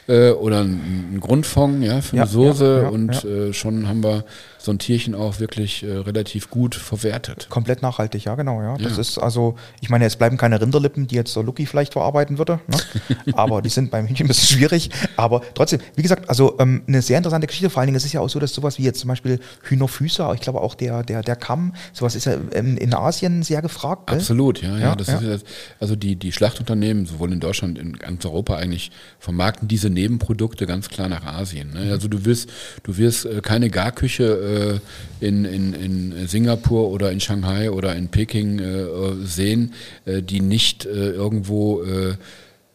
äh, 0.08 0.30
oder 0.32 0.62
einen, 0.62 1.20
Grundfond 1.22 1.84
ja, 1.84 2.02
für 2.02 2.16
Ja, 2.18 2.24
eine 2.24 2.32
Soße 2.32 2.66
ja, 2.66 2.82
ja, 2.84 2.88
und 2.90 3.24
ja. 3.24 3.30
Äh, 3.30 3.54
schon 3.54 3.88
haben 3.88 4.04
wir 4.04 4.24
so 4.62 4.72
ein 4.72 4.78
Tierchen 4.78 5.16
auch 5.16 5.40
wirklich 5.40 5.84
äh, 5.84 5.92
relativ 5.92 6.50
gut 6.50 6.76
verwertet. 6.76 7.48
Komplett 7.50 7.82
nachhaltig, 7.82 8.26
ja, 8.26 8.36
genau, 8.36 8.62
ja. 8.62 8.78
Das 8.78 8.96
Ja. 8.96 9.00
ist 9.02 9.18
also, 9.18 9.56
ich 9.80 9.90
meine, 9.90 10.06
es 10.06 10.18
bleiben 10.18 10.36
keine 10.38 10.60
Rinderlippen, 10.62 11.08
die 11.08 11.16
jetzt 11.16 11.36
der 11.36 11.44
Lucky 11.44 11.66
vielleicht 11.66 11.94
verarbeiten 11.94 12.38
würde, 12.38 12.60
ne? 12.68 12.78
aber 13.34 13.62
die 13.62 13.70
sind 13.70 13.90
beim 13.90 14.06
Hühnchen 14.08 14.26
ein 14.26 14.28
bisschen 14.28 14.58
schwierig. 14.58 14.90
Aber 15.16 15.42
trotzdem, 15.54 15.80
wie 15.96 16.02
gesagt, 16.02 16.30
also 16.30 16.58
ähm, 16.60 16.84
eine 16.88 17.02
sehr 17.02 17.18
interessante 17.18 17.48
Geschichte. 17.48 17.70
Vor 17.70 17.80
allen 17.80 17.88
Dingen, 17.88 17.96
es 17.98 18.04
ist 18.06 18.12
ja 18.14 18.20
auch 18.20 18.30
so, 18.30 18.40
dass 18.40 18.54
sowas 18.54 18.78
wie 18.78 18.84
jetzt 18.84 19.00
zum 19.00 19.08
Beispiel 19.08 19.40
Hühnerfüße, 19.64 20.30
ich 20.36 20.42
glaube 20.42 20.60
auch 20.62 20.76
der, 20.76 21.04
der, 21.04 21.22
der 21.22 21.36
Kamm, 21.38 21.74
sowas 21.94 22.16
ist 22.16 22.26
ja 22.26 22.34
in, 22.54 22.76
in 22.78 22.94
Asien 22.94 23.44
sehr 23.44 23.62
gefragt. 23.62 24.08
gell? 24.08 24.18
Absolut, 24.18 24.62
ja, 24.62 24.74
ja. 24.78 24.80
Ja, 24.90 24.96
das 24.96 25.08
ja. 25.08 25.20
Ist, 25.20 25.46
also 25.80 25.96
die, 25.96 26.16
die 26.18 26.32
Schlachtunternehmen, 26.32 27.06
sowohl 27.06 27.32
in 27.32 27.40
Deutschland, 27.40 27.78
in 27.78 27.94
ganz 27.94 28.26
Europa 28.26 28.56
eigentlich, 28.56 28.92
vermarkten 29.20 29.68
diese 29.68 29.90
Nebenprodukte 29.90 30.66
ganz 30.66 30.90
klar 30.90 31.08
nach 31.08 31.26
Asien. 31.26 31.72
Ne? 31.74 31.92
Also 31.92 32.08
du 32.10 32.26
wirst, 32.26 32.50
du 32.84 32.98
wirst 32.98 33.26
äh, 33.26 33.42
keine 33.42 33.70
Garküche 33.70 34.24
äh, 34.50 34.80
in, 35.26 35.46
in, 35.46 35.74
in 35.74 36.28
Singapur 36.28 36.90
oder 36.90 37.12
in 37.12 37.20
Shanghai 37.20 37.72
oder 37.72 37.96
in 37.96 38.10
Peking 38.10 38.60
äh, 38.60 38.86
sehen, 39.26 39.74
äh, 40.06 40.22
die 40.22 40.42
nicht 40.42 40.86
äh, 40.86 41.12
irgendwo 41.12 41.84
äh, 41.84 42.16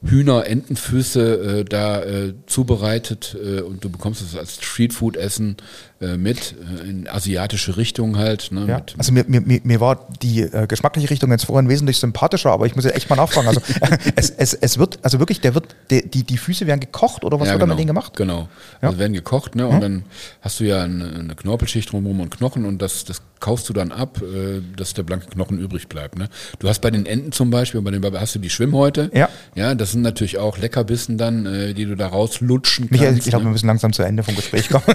Hühner, 0.02 0.46
Entenfüße 0.46 1.60
äh, 1.60 1.64
da 1.64 2.02
zubereitet 2.46 3.34
und 3.66 3.82
du 3.84 3.88
bekommst 3.88 4.20
es 4.20 4.36
als 4.36 4.56
Streetfood-Essen 4.56 5.56
äh, 6.04 6.16
mit, 6.16 6.54
äh, 6.82 6.88
in 6.88 7.08
asiatische 7.08 7.76
Richtung 7.76 8.18
halt. 8.18 8.50
Ne, 8.52 8.66
Ja, 8.66 8.82
also 8.98 9.12
mir, 9.12 9.24
mir, 9.26 9.40
mir- 9.40 9.80
war 9.80 10.06
die 10.22 10.40
äh, 10.40 10.66
geschmackliche 10.66 11.10
Richtung 11.10 11.30
jetzt 11.30 11.46
vorhin 11.46 11.68
wesentlich 11.68 11.98
sympathischer, 11.98 12.50
aber 12.50 12.66
ich 12.66 12.76
muss 12.76 12.84
jetzt 12.84 12.96
echt 12.96 13.10
mal 13.10 13.16
nachfragen. 13.16 13.48
Also 13.48 13.60
es, 14.16 14.30
es, 14.30 14.54
es 14.54 14.78
wird, 14.78 14.98
also 15.02 15.18
wirklich, 15.18 15.40
der 15.40 15.54
wird, 15.54 15.74
die, 15.90 16.08
die, 16.08 16.22
die 16.24 16.38
Füße 16.38 16.66
werden 16.66 16.80
gekocht 16.80 17.24
oder 17.24 17.40
was 17.40 17.48
wird 17.48 17.60
da 17.60 17.66
mit 17.66 17.78
denen 17.78 17.88
gemacht? 17.88 18.16
Genau. 18.16 18.48
Ja. 18.82 18.88
Also 18.88 18.98
werden 18.98 19.12
gekocht, 19.12 19.54
ne? 19.54 19.66
Und 19.66 19.80
dann 19.80 20.04
hast 20.40 20.60
du 20.60 20.64
ja 20.64 20.82
eine, 20.82 21.12
eine 21.18 21.34
Knorpelschicht 21.34 21.92
drumherum 21.92 22.20
und 22.20 22.30
Knochen 22.36 22.64
und 22.64 22.80
das, 22.80 23.04
das 23.04 23.22
kaust 23.44 23.68
du 23.68 23.74
dann 23.74 23.92
ab, 23.92 24.22
äh, 24.22 24.62
dass 24.74 24.94
der 24.94 25.02
blanke 25.02 25.26
Knochen 25.26 25.58
übrig 25.58 25.88
bleibt. 25.88 26.16
Ne? 26.16 26.28
Du 26.60 26.68
hast 26.68 26.80
bei 26.80 26.90
den 26.90 27.04
Enten 27.04 27.30
zum 27.30 27.50
Beispiel, 27.50 27.82
bei 27.82 27.90
den 27.90 28.02
hast 28.18 28.34
du 28.34 28.38
die 28.38 28.48
Schwimmhäute. 28.48 29.10
Ja. 29.12 29.28
Ja, 29.54 29.74
das 29.74 29.92
sind 29.92 30.00
natürlich 30.00 30.38
auch 30.38 30.56
Leckerbissen 30.56 31.18
dann, 31.18 31.44
äh, 31.44 31.74
die 31.74 31.84
du 31.84 31.94
da 31.94 32.06
rauslutschen 32.08 32.88
Michael, 32.90 33.10
kannst. 33.10 33.26
ich 33.26 33.30
glaube, 33.30 33.44
wir 33.44 33.48
ne? 33.48 33.52
müssen 33.52 33.66
langsam 33.66 33.92
zu 33.92 34.02
Ende 34.02 34.22
vom 34.22 34.34
Gespräch 34.34 34.70
kommen. 34.70 34.84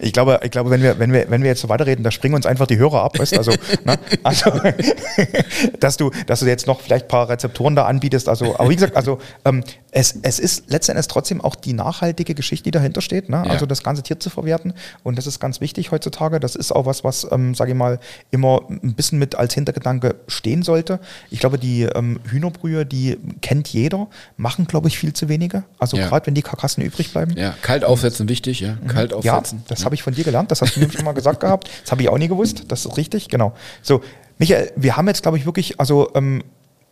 ich 0.00 0.12
glaube, 0.12 0.40
ich 0.42 0.50
glaube, 0.50 0.70
wenn 0.70 0.82
wir, 0.82 0.98
wenn 0.98 1.12
wir, 1.12 1.30
wenn 1.30 1.42
wir 1.42 1.48
jetzt 1.48 1.60
so 1.60 1.68
weiterreden, 1.68 2.02
da 2.04 2.10
springen 2.10 2.34
uns 2.34 2.46
einfach 2.46 2.66
die 2.66 2.78
Hörer 2.78 3.02
ab, 3.02 3.18
weißt 3.18 3.36
also, 3.38 3.52
ne? 3.84 3.98
also 4.22 4.50
dass 5.80 5.96
du, 5.96 6.10
dass 6.26 6.40
du 6.40 6.46
jetzt 6.46 6.66
noch 6.66 6.80
vielleicht 6.80 7.06
ein 7.06 7.08
paar 7.08 7.28
Rezeptoren 7.28 7.76
da 7.76 7.86
anbietest. 7.86 8.28
Also, 8.28 8.54
aber 8.58 8.68
wie 8.70 8.74
gesagt, 8.74 8.96
also 8.96 9.18
ähm, 9.44 9.62
es, 9.90 10.18
es 10.22 10.38
ist 10.38 10.70
letzten 10.70 10.92
Endes 10.92 11.08
trotzdem 11.08 11.40
auch 11.40 11.54
die 11.54 11.72
nachhaltige 11.72 12.34
Geschichte, 12.34 12.64
die 12.64 12.70
dahinter 12.70 13.00
steht. 13.00 13.28
Ne? 13.28 13.42
Ja. 13.44 13.50
Also 13.50 13.66
das 13.66 13.82
ganze 13.82 14.02
Tier 14.02 14.18
zu 14.20 14.30
verwerten. 14.30 14.74
Und 15.02 15.18
das 15.18 15.26
ist 15.26 15.40
ganz 15.40 15.60
wichtig 15.60 15.90
heutzutage. 15.90 16.40
Das 16.40 16.54
ist 16.54 16.72
auch 16.72 16.86
was, 16.86 17.04
was, 17.04 17.26
ähm, 17.30 17.54
sage 17.54 17.70
ich 17.72 17.76
mal, 17.76 17.98
immer 18.30 18.62
ein 18.68 18.94
bisschen 18.94 19.18
mit 19.18 19.34
als 19.34 19.54
Hintergedanke 19.54 20.16
stehen 20.28 20.62
sollte. 20.62 21.00
Ich 21.30 21.40
glaube, 21.40 21.58
die 21.58 21.82
ähm, 21.82 22.20
Hühnerbrühe, 22.28 22.84
die 22.86 23.18
kennt 23.40 23.68
jeder, 23.68 24.08
machen, 24.36 24.66
glaube 24.66 24.88
ich, 24.88 24.98
viel 24.98 25.12
zu 25.12 25.28
wenige. 25.28 25.64
Also 25.78 25.96
Ja. 25.96 26.08
gerade 26.08 26.26
wenn 26.26 26.34
die 26.34 26.42
Karkassen 26.42 26.82
übrig 26.82 27.12
bleiben. 27.12 27.32
Ja, 27.36 27.54
kalt 27.62 27.84
aufsetzen 27.84 28.28
wichtig, 28.28 28.60
ja. 28.60 28.76
Kalt 28.86 29.12
Mhm. 29.14 29.22
Ja, 29.22 29.38
aufsetzen. 29.38 29.62
Das 29.78 29.84
habe 29.84 29.94
ich 29.94 30.02
von 30.02 30.12
dir 30.12 30.24
gelernt. 30.24 30.50
Das 30.50 30.60
hast 30.60 30.76
du 30.76 30.80
mir 30.80 30.90
schon 30.90 31.04
mal 31.04 31.12
gesagt 31.12 31.40
gehabt. 31.40 31.70
Das 31.82 31.92
habe 31.92 32.02
ich 32.02 32.08
auch 32.08 32.18
nie 32.18 32.28
gewusst. 32.28 32.64
Das 32.68 32.84
ist 32.84 32.96
richtig, 32.96 33.28
genau. 33.28 33.52
So, 33.82 34.02
Michael, 34.38 34.72
wir 34.76 34.96
haben 34.96 35.06
jetzt, 35.06 35.22
glaube 35.22 35.38
ich, 35.38 35.46
wirklich, 35.46 35.78
also 35.78 36.10
ähm, 36.14 36.42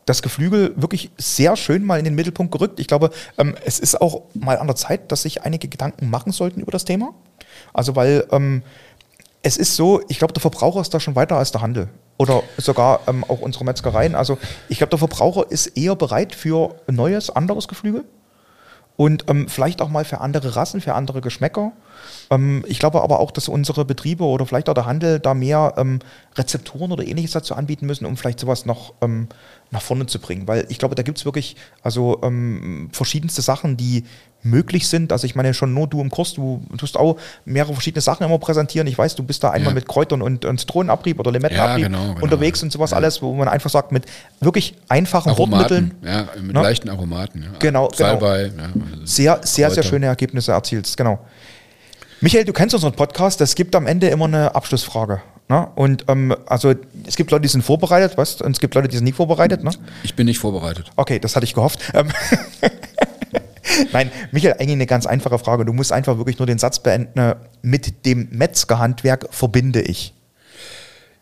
das 0.05 0.22
Geflügel 0.22 0.72
wirklich 0.76 1.11
sehr 1.18 1.57
schön 1.57 1.84
mal 1.84 1.99
in 1.99 2.05
den 2.05 2.14
Mittelpunkt 2.14 2.53
gerückt. 2.53 2.78
Ich 2.78 2.87
glaube, 2.87 3.11
ähm, 3.39 3.57
es 3.64 3.80
ist 3.80 4.01
auch 4.01 4.22
mal 4.34 4.59
an 4.59 4.68
der 4.68 4.76
Zeit, 4.76 5.11
dass 5.11 5.22
sich 5.22 5.43
einige 5.43 5.66
Gedanken 5.66 6.11
machen 6.11 6.30
sollten 6.30 6.61
über 6.61 6.70
das 6.70 6.84
Thema. 6.84 7.12
Also, 7.74 7.97
weil 7.97 8.24
ähm, 8.30 8.62
es 9.43 9.57
ist 9.57 9.74
so, 9.74 10.01
ich 10.09 10.18
glaube, 10.18 10.32
der 10.32 10.41
Verbraucher 10.41 10.80
ist 10.80 10.95
da 10.95 11.01
schon 11.01 11.16
weiter 11.16 11.37
als 11.37 11.51
der 11.51 11.61
Handel. 11.61 11.89
Oder 12.18 12.45
sogar 12.57 13.01
ähm, 13.09 13.24
auch 13.24 13.41
unsere 13.41 13.64
Metzgereien. 13.64 14.14
Also, 14.14 14.39
ich 14.68 14.78
glaube, 14.78 14.91
der 14.91 15.01
Verbraucher 15.01 15.51
ist 15.51 15.66
eher 15.76 15.97
bereit 15.97 16.37
für 16.37 16.76
neues, 16.87 17.30
anderes 17.30 17.66
Geflügel 17.66 18.05
und 18.97 19.24
ähm, 19.28 19.49
vielleicht 19.49 19.82
auch 19.82 19.88
mal 19.88 20.05
für 20.05 20.20
andere 20.20 20.57
Rassen, 20.57 20.80
für 20.80 20.94
andere 20.94 21.20
Geschmäcker. 21.20 21.72
Ähm, 22.30 22.64
ich 22.66 22.78
glaube 22.78 23.03
aber 23.03 23.20
auch, 23.20 23.30
dass 23.30 23.49
unsere 23.49 23.84
Betriebe 23.84 24.24
oder 24.24 24.47
vielleicht 24.47 24.68
auch 24.68 24.74
der 24.74 24.86
Handel 24.86 25.20
da 25.20 25.34
mehr 25.34 25.74
ähm, 25.76 25.99
Rezeptoren 26.36 26.92
oder 26.92 27.07
ähnliches 27.07 27.32
dazu 27.32 27.55
anbieten 27.55 27.86
müssen, 27.86 28.07
um 28.07 28.16
vielleicht 28.16 28.40
sowas 28.40 28.64
noch 28.64 28.94
ähm, 29.03 29.28
nach 29.70 29.82
vorne 29.82 30.07
zu 30.07 30.18
bringen. 30.18 30.49
Weil 30.49 30.66
ich 30.70 30.78
glaube, 30.78 30.94
da 30.94 31.03
gibt 31.03 31.18
es 31.18 31.24
wirklich 31.24 31.57
also 31.82 32.20
ähm, 32.22 32.88
verschiedenste 32.92 33.42
Sachen, 33.42 33.76
die 33.76 34.05
möglich 34.47 34.88
sind. 34.88 35.12
Also 35.12 35.26
ich 35.26 35.34
meine 35.34 35.53
schon 35.55 35.74
nur 35.74 35.86
du 35.86 36.01
im 36.01 36.11
Kurs, 36.11 36.34
du 36.34 36.62
tust 36.78 36.97
auch 36.97 37.16
mehrere 37.44 37.72
verschiedene 37.74 38.01
Sachen 38.01 38.24
immer 38.24 38.38
präsentieren. 38.38 38.86
Ich 38.86 38.97
weiß, 38.97 39.14
du 39.16 39.22
bist 39.22 39.42
da 39.44 39.51
einmal 39.51 39.70
Ja. 39.72 39.74
mit 39.74 39.88
Kräutern 39.88 40.22
und, 40.22 40.44
und 40.44 40.59
Zitronenabrieb 40.59 41.18
oder 41.20 41.32
Limettenabrieb 41.32 41.82
Ja, 41.82 41.88
genau, 41.88 42.14
genau. 42.14 42.22
unterwegs 42.24 42.62
und 42.62 42.72
sowas 42.72 42.90
Ja. 42.92 42.97
alles, 42.99 43.20
wo 43.22 43.34
man 43.34 43.49
einfach 43.49 43.70
sagt, 43.70 43.92
mit 43.92 44.05
wirklich 44.40 44.74
einfachen 44.88 45.30
Aromaten, 45.30 45.92
Wortmitteln 46.03 46.26
ja, 46.36 46.42
mit 46.42 46.55
Ne? 46.55 46.62
leichten 46.62 46.88
Aromaten. 46.88 47.42
Ja. 47.42 47.49
Genau, 47.59 47.88
genau. 47.88 47.97
Salbei, 47.97 48.47
ja, 48.57 48.64
also 48.64 49.05
sehr, 49.05 49.40
sehr, 49.42 49.42
sehr 49.42 49.68
Kräuter. 49.68 49.82
schöne 49.82 50.07
Ergebnisse 50.07 50.53
erzielst. 50.53 50.97
Genau. 50.97 51.18
Michael, 52.20 52.44
du 52.44 52.53
kennst 52.53 52.74
unseren 52.74 52.92
Podcast. 52.94 53.40
Es 53.42 53.55
gibt 53.55 53.74
am 53.76 53.86
Ende 53.86 54.09
immer 54.09 54.24
eine 54.24 54.55
Abschlussfrage. 54.55 55.20
Ne? 55.49 55.68
Und 55.76 56.05
ähm, 56.09 56.34
also 56.47 56.74
es 57.07 57.14
gibt 57.14 57.30
Leute, 57.30 57.42
die 57.42 57.49
sind 57.49 57.62
vorbereitet, 57.62 58.16
was? 58.16 58.40
Und 58.40 58.53
es 58.53 58.59
gibt 58.61 58.74
Leute, 58.74 58.88
die 58.88 58.97
sind 58.97 59.05
nicht 59.05 59.14
vorbereitet. 59.16 59.62
Ne? 59.62 59.70
Ich 60.03 60.14
bin 60.16 60.26
nicht 60.26 60.38
vorbereitet. 60.38 60.90
Okay, 60.97 61.18
das 61.20 61.36
hatte 61.36 61.44
ich 61.44 61.55
gehofft. 61.55 61.80
Nein, 63.93 64.11
Michael, 64.33 64.55
eigentlich 64.55 64.73
eine 64.73 64.87
ganz 64.87 65.07
einfache 65.07 65.39
Frage. 65.39 65.64
Du 65.64 65.73
musst 65.73 65.93
einfach 65.93 66.19
wirklich 66.19 66.39
nur 66.39 66.47
den 66.47 66.59
Satz 66.59 66.81
beenden. 66.81 67.19
äh, 67.19 67.37
Mit 67.62 68.07
dem 68.07 68.29
Metzgerhandwerk 68.31 69.27
verbinde 69.31 69.83
ich. 69.83 70.12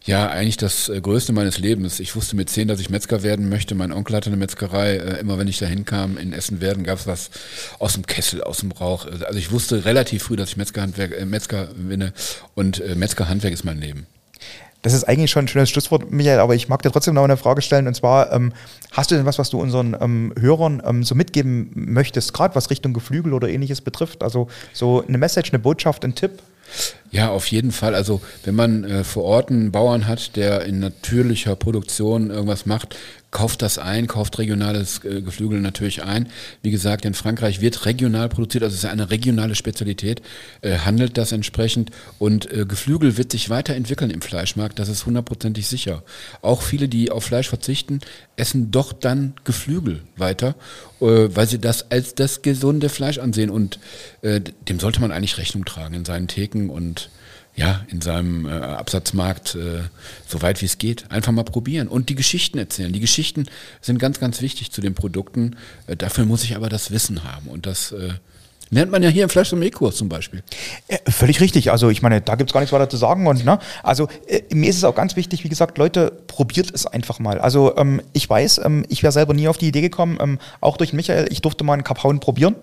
Ja, 0.07 0.29
eigentlich 0.29 0.59
das 0.59 0.91
äh, 0.91 1.01
Größte 1.01 1.33
meines 1.33 1.59
Lebens. 1.59 1.99
Ich 1.99 2.15
wusste 2.15 2.37
mit 2.37 2.51
zehn, 2.51 2.69
dass 2.69 2.79
ich 2.79 2.91
Metzger 2.91 3.23
werden 3.23 3.49
möchte. 3.49 3.75
Mein 3.75 3.91
Onkel 3.91 4.15
hatte 4.17 4.29
eine 4.29 4.37
Metzgerei. 4.37 4.97
Äh, 4.97 5.21
immer 5.21 5.39
wenn 5.39 5.49
ich 5.49 5.59
da 5.59 5.67
hinkam, 5.67 6.19
in 6.19 6.35
Essen-Werden, 6.35 6.85
gab 6.85 6.99
es 6.99 7.07
was 7.07 7.31
aus 7.79 7.95
dem 7.95 8.05
Kessel, 8.05 8.43
aus 8.43 8.59
dem 8.59 8.73
Rauch. 8.73 9.07
Also 9.07 9.39
ich 9.39 9.51
wusste 9.51 9.87
relativ 9.87 10.25
früh, 10.25 10.37
dass 10.37 10.51
ich 10.51 10.57
Metzgerhandwerk, 10.59 11.13
äh, 11.19 11.25
Metzger 11.25 11.69
binne. 11.75 12.13
Und 12.55 12.83
Metzgerhandwerk 12.97 13.55
ist 13.55 13.65
mein 13.65 13.79
Leben. 13.79 14.07
Das 14.85 14.93
ist 14.93 15.05
eigentlich 15.05 15.31
schon 15.31 15.47
ein 15.47 15.49
schönes 15.49 15.71
Schlusswort, 15.71 16.13
Michael, 16.13 16.41
aber 16.41 16.55
ich 16.55 16.69
mag 16.69 16.83
dir 16.83 16.93
trotzdem 16.93 17.15
noch 17.15 17.25
eine 17.25 17.39
Frage 17.39 17.63
stellen. 17.63 17.87
Und 17.87 17.95
zwar, 17.95 18.31
ähm, 18.35 18.53
hast 18.93 19.11
du 19.11 19.15
denn 19.15 19.25
was, 19.25 19.39
was 19.39 19.49
du 19.49 19.59
unseren 19.59 19.97
ähm, 19.99 20.35
Hörern 20.39 20.83
ähm, 20.85 21.05
so 21.05 21.15
mitgeben 21.15 21.71
möchtest, 21.75 22.35
gerade 22.35 22.55
was 22.55 22.69
Richtung 22.69 22.93
Geflügel 22.93 23.33
oder 23.33 23.49
ähnliches 23.49 23.81
betrifft? 23.81 24.23
Also 24.23 24.49
so 24.75 25.03
eine 25.09 25.17
Message, 25.17 25.53
eine 25.53 25.59
Botschaft, 25.59 26.05
ein 26.05 26.15
Tipp? 26.15 26.33
Ja, 27.11 27.31
auf 27.31 27.47
jeden 27.47 27.73
Fall. 27.73 27.95
Also 27.95 28.21
wenn 28.45 28.57
man 28.57 28.85
äh, 28.85 29.05
vor 29.05 29.25
Ort 29.25 29.49
einen 29.49 29.73
Bauern 29.73 30.07
hat, 30.07 30.37
der 30.37 30.67
in 30.67 30.81
natürlicher 30.81 31.57
Produktion 31.57 32.29
irgendwas 32.29 32.67
macht, 32.67 32.95
kauft 33.35 33.63
das 33.63 33.79
ein, 33.79 34.07
kauft 34.07 34.39
regionales 34.39 35.05
äh, 35.05 35.21
Geflügel 35.21 35.61
natürlich 35.61 36.05
ein. 36.05 36.29
Wie 36.63 36.71
gesagt, 36.71 37.05
in 37.05 37.15
Frankreich 37.15 37.61
wird 37.61 37.85
regional 37.85 38.29
produziert, 38.29 38.63
also 38.63 38.75
es 38.75 38.85
ist 38.85 38.89
eine 38.89 39.11
regionale 39.11 39.57
Spezialität, 39.57 40.23
äh, 40.63 40.79
handelt 40.79 41.19
das 41.19 41.33
entsprechend 41.33 41.91
und 42.19 42.51
äh, 42.51 42.65
Geflügel 42.65 43.19
wird 43.19 43.33
sich 43.33 43.51
weiterentwickeln 43.51 44.11
im 44.11 44.23
Fleischmarkt, 44.23 44.79
das 44.79 44.89
ist 44.89 45.05
hundertprozentig 45.05 45.67
sicher. 45.67 46.05
Auch 46.43 46.63
viele, 46.63 46.89
die 46.89 47.11
auf 47.11 47.25
Fleisch 47.25 47.49
verzichten, 47.49 47.99
essen 48.37 48.71
doch 48.71 48.93
dann 48.93 49.35
Geflügel 49.43 50.03
weiter, 50.17 50.55
weil 51.01 51.49
sie 51.49 51.59
das 51.59 51.91
als 51.91 52.15
das 52.15 52.43
gesunde 52.43 52.89
Fleisch 52.89 53.19
ansehen 53.19 53.51
und 53.51 53.79
dem 54.23 54.81
sollte 54.81 55.01
man 55.01 55.13
eigentlich 55.13 55.39
Rechnung 55.39 55.65
tragen 55.65 55.95
in 55.95 56.05
seinen 56.05 56.29
Theken 56.29 56.71
und 56.71 57.11
ja, 57.57 57.85
in 57.89 58.01
seinem 58.01 58.47
äh, 58.47 58.51
Absatzmarkt 58.51 59.55
äh, 59.55 59.83
so 60.27 60.43
weit 60.43 60.61
wie 60.61 60.67
es 60.67 60.79
geht. 60.79 61.11
Einfach 61.11 61.33
mal 61.33 61.45
probieren 61.45 61.89
und 61.89 62.09
die 62.09 62.15
Geschichten 62.15 62.59
erzählen. 62.59 62.93
Die 62.93 63.01
Geschichten 63.01 63.47
sind 63.81 63.99
ganz, 63.99 64.19
ganz 64.19 64.41
wichtig 64.41 64.73
zu 64.73 64.81
den 64.81 64.95
Produkten. 64.95 65.57
Äh, 65.87 65.97
dafür 65.97 66.25
muss 66.25 66.45
ich 66.45 66.57
aber 66.57 66.69
das 66.69 66.91
Wissen 66.91 67.23
haben 67.25 67.49
und 67.49 67.67
das 67.67 67.93
äh, 67.93 68.15
lernt 68.71 68.91
man 68.91 69.03
ja 69.03 69.09
hier 69.09 69.23
im 69.23 69.29
Fleisch 69.29 69.51
zum 69.51 69.63
E-Kurs 69.63 69.97
zum 69.97 70.09
Beispiel. 70.09 70.43
Ja, 70.91 70.99
völlig 71.09 71.41
richtig. 71.41 71.71
Also 71.71 71.91
ich 71.91 72.03
meine, 72.03 72.21
da 72.21 72.35
gibt 72.35 72.51
es 72.51 72.55
gar 72.55 72.61
nichts 72.61 72.73
weiter 72.73 72.89
zu 72.89 72.97
sagen. 72.97 73.27
Und 73.27 73.45
ne, 73.45 73.59
also 73.83 74.09
äh, 74.27 74.43
mir 74.53 74.69
ist 74.69 74.77
es 74.77 74.85
auch 74.85 74.95
ganz 74.95 75.15
wichtig, 75.15 75.45
wie 75.45 75.49
gesagt, 75.49 75.79
Leute, 75.79 76.13
probiert 76.27 76.73
es 76.75 76.87
einfach 76.87 77.21
mal. 77.21 77.39
Also 77.39 77.77
ähm, 77.77 78.03
ich 78.13 78.29
weiß, 78.29 78.63
ähm, 78.65 78.85
ich 78.89 79.03
wäre 79.03 79.13
selber 79.13 79.33
nie 79.33 79.49
auf 79.49 79.59
die 79.59 79.69
Idee 79.69 79.81
gekommen, 79.81 80.19
ähm, 80.21 80.39
auch 80.61 80.77
durch 80.77 80.93
Michael, 80.93 81.29
ich 81.31 81.41
durfte 81.41 81.63
mal 81.63 81.75
einen 81.75 81.85
Kaphauen 81.85 82.19
probieren. 82.19 82.57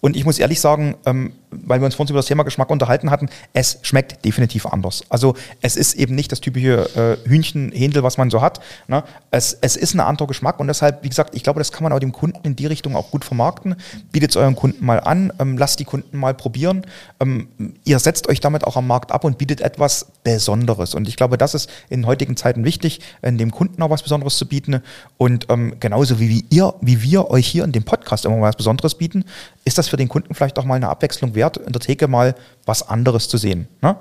Und 0.00 0.16
ich 0.16 0.24
muss 0.24 0.38
ehrlich 0.38 0.60
sagen, 0.60 0.94
ähm, 1.06 1.32
weil 1.50 1.80
wir 1.80 1.86
uns 1.86 1.94
vorhin 1.94 2.12
über 2.12 2.18
das 2.18 2.26
Thema 2.26 2.42
Geschmack 2.42 2.70
unterhalten 2.70 3.10
hatten, 3.10 3.28
es 3.54 3.78
schmeckt 3.82 4.24
definitiv 4.24 4.66
anders. 4.66 5.02
Also 5.08 5.34
es 5.62 5.76
ist 5.76 5.94
eben 5.94 6.14
nicht 6.14 6.30
das 6.32 6.40
typische 6.40 7.18
äh, 7.24 7.28
Hühnchenhändel, 7.28 8.02
was 8.02 8.18
man 8.18 8.30
so 8.30 8.42
hat. 8.42 8.60
Ne? 8.88 9.02
Es, 9.30 9.56
es 9.60 9.76
ist 9.76 9.94
ein 9.94 10.00
anderer 10.00 10.28
Geschmack 10.28 10.60
und 10.60 10.66
deshalb, 10.66 11.02
wie 11.02 11.08
gesagt, 11.08 11.34
ich 11.34 11.42
glaube, 11.42 11.60
das 11.60 11.72
kann 11.72 11.82
man 11.82 11.92
auch 11.92 11.98
dem 11.98 12.12
Kunden 12.12 12.40
in 12.42 12.56
die 12.56 12.66
Richtung 12.66 12.94
auch 12.94 13.10
gut 13.10 13.24
vermarkten. 13.24 13.76
Bietet 14.12 14.30
es 14.30 14.36
euren 14.36 14.54
Kunden 14.54 14.84
mal 14.84 15.00
an, 15.00 15.32
ähm, 15.38 15.56
lasst 15.56 15.80
die 15.80 15.84
Kunden 15.84 16.18
mal 16.18 16.34
probieren. 16.34 16.86
Ähm, 17.20 17.48
ihr 17.84 17.98
setzt 17.98 18.28
euch 18.28 18.40
damit 18.40 18.64
auch 18.64 18.76
am 18.76 18.86
Markt 18.86 19.12
ab 19.12 19.24
und 19.24 19.38
bietet 19.38 19.60
etwas 19.60 20.06
Besonderes. 20.24 20.94
Und 20.94 21.08
ich 21.08 21.16
glaube, 21.16 21.38
das 21.38 21.54
ist 21.54 21.70
in 21.88 22.06
heutigen 22.06 22.36
Zeiten 22.36 22.64
wichtig, 22.64 23.00
in 23.22 23.38
dem 23.38 23.50
Kunden 23.50 23.82
auch 23.82 23.90
was 23.90 24.02
Besonderes 24.02 24.36
zu 24.36 24.46
bieten. 24.46 24.82
Und 25.16 25.46
ähm, 25.48 25.76
genauso 25.80 26.20
wie, 26.20 26.28
wie 26.28 26.44
ihr, 26.50 26.74
wie 26.80 27.02
wir 27.02 27.30
euch 27.30 27.46
hier 27.46 27.64
in 27.64 27.72
dem 27.72 27.84
Podcast 27.84 28.24
immer 28.24 28.40
was 28.40 28.56
Besonderes 28.56 28.94
bieten, 28.94 29.24
ist 29.64 29.78
das 29.78 29.85
für 29.88 29.96
den 29.96 30.08
Kunden 30.08 30.34
vielleicht 30.34 30.58
auch 30.58 30.64
mal 30.64 30.74
eine 30.74 30.88
Abwechslung 30.88 31.34
wert, 31.34 31.56
in 31.56 31.72
der 31.72 31.80
Theke 31.80 32.08
mal 32.08 32.34
was 32.64 32.88
anderes 32.88 33.28
zu 33.28 33.38
sehen. 33.38 33.68
Ne? 33.80 33.96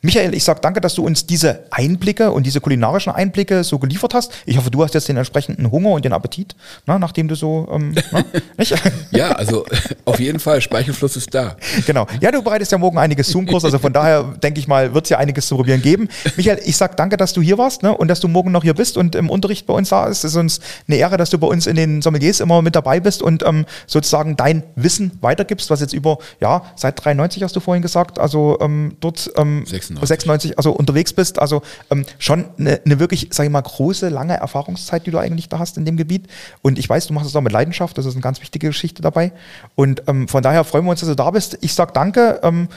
Michael, 0.00 0.32
ich 0.32 0.44
sage 0.44 0.60
danke, 0.60 0.80
dass 0.80 0.94
du 0.94 1.04
uns 1.04 1.26
diese 1.26 1.64
Einblicke 1.70 2.30
und 2.30 2.46
diese 2.46 2.60
kulinarischen 2.60 3.12
Einblicke 3.12 3.64
so 3.64 3.80
geliefert 3.80 4.14
hast. 4.14 4.32
Ich 4.46 4.56
hoffe, 4.56 4.70
du 4.70 4.84
hast 4.84 4.94
jetzt 4.94 5.08
den 5.08 5.16
entsprechenden 5.16 5.72
Hunger 5.72 5.90
und 5.90 6.04
den 6.04 6.12
Appetit, 6.12 6.54
ne, 6.86 7.00
nachdem 7.00 7.26
du 7.26 7.34
so, 7.34 7.68
ähm, 7.72 7.94
ne? 8.12 8.24
Ja, 9.10 9.32
also 9.32 9.64
auf 10.04 10.20
jeden 10.20 10.38
Fall, 10.38 10.60
Speichelfluss 10.60 11.16
ist 11.16 11.34
da. 11.34 11.56
Genau. 11.86 12.06
Ja, 12.20 12.30
du 12.30 12.42
bereitest 12.42 12.70
ja 12.70 12.78
morgen 12.78 12.98
einiges 12.98 13.28
Zoom-Kurs, 13.28 13.64
also 13.64 13.78
von 13.80 13.92
daher 13.92 14.22
denke 14.42 14.60
ich 14.60 14.68
mal, 14.68 14.94
wird 14.94 15.06
es 15.06 15.10
ja 15.10 15.18
einiges 15.18 15.48
zu 15.48 15.56
probieren 15.56 15.82
geben. 15.82 16.08
Michael, 16.36 16.60
ich 16.64 16.76
sage 16.76 16.94
danke, 16.94 17.16
dass 17.16 17.32
du 17.32 17.42
hier 17.42 17.58
warst 17.58 17.82
ne, 17.82 17.96
und 17.96 18.06
dass 18.06 18.20
du 18.20 18.28
morgen 18.28 18.52
noch 18.52 18.62
hier 18.62 18.74
bist 18.74 18.96
und 18.96 19.16
im 19.16 19.30
Unterricht 19.30 19.66
bei 19.66 19.74
uns 19.74 19.88
da 19.88 20.06
ist. 20.06 20.18
Es 20.18 20.32
ist 20.32 20.36
uns 20.36 20.60
eine 20.86 20.96
Ehre, 20.96 21.16
dass 21.16 21.30
du 21.30 21.38
bei 21.38 21.48
uns 21.48 21.66
in 21.66 21.74
den 21.74 22.02
Sommeliers 22.02 22.38
immer 22.38 22.62
mit 22.62 22.76
dabei 22.76 23.00
bist 23.00 23.20
und 23.20 23.42
ähm, 23.44 23.66
sozusagen 23.88 24.36
dein 24.36 24.62
Wissen 24.76 25.18
weitergibst, 25.28 25.68
was 25.70 25.80
jetzt 25.80 25.92
über, 25.92 26.18
ja, 26.40 26.62
seit 26.74 27.04
93 27.04 27.42
hast 27.42 27.54
du 27.54 27.60
vorhin 27.60 27.82
gesagt, 27.82 28.18
also 28.18 28.58
ähm, 28.60 28.96
dort 29.00 29.30
ähm, 29.36 29.64
96. 29.66 30.08
96, 30.08 30.58
also 30.58 30.72
unterwegs 30.72 31.12
bist. 31.12 31.38
Also 31.38 31.62
ähm, 31.90 32.06
schon 32.18 32.46
eine, 32.58 32.80
eine 32.84 32.98
wirklich, 32.98 33.28
sage 33.30 33.48
ich 33.48 33.52
mal, 33.52 33.60
große, 33.60 34.08
lange 34.08 34.36
Erfahrungszeit, 34.36 35.06
die 35.06 35.10
du 35.10 35.18
eigentlich 35.18 35.48
da 35.48 35.58
hast 35.58 35.76
in 35.76 35.84
dem 35.84 35.96
Gebiet. 35.96 36.28
Und 36.62 36.78
ich 36.78 36.88
weiß, 36.88 37.06
du 37.06 37.12
machst 37.12 37.28
es 37.28 37.36
auch 37.36 37.42
mit 37.42 37.52
Leidenschaft, 37.52 37.98
das 37.98 38.06
ist 38.06 38.14
eine 38.14 38.22
ganz 38.22 38.40
wichtige 38.40 38.68
Geschichte 38.68 39.02
dabei. 39.02 39.32
Und 39.74 40.02
ähm, 40.06 40.28
von 40.28 40.42
daher 40.42 40.64
freuen 40.64 40.84
wir 40.84 40.90
uns, 40.92 41.00
dass 41.00 41.08
du 41.08 41.14
da 41.14 41.30
bist. 41.30 41.58
Ich 41.60 41.74
sage 41.74 41.92
danke. 41.92 42.40
Ähm, 42.42 42.68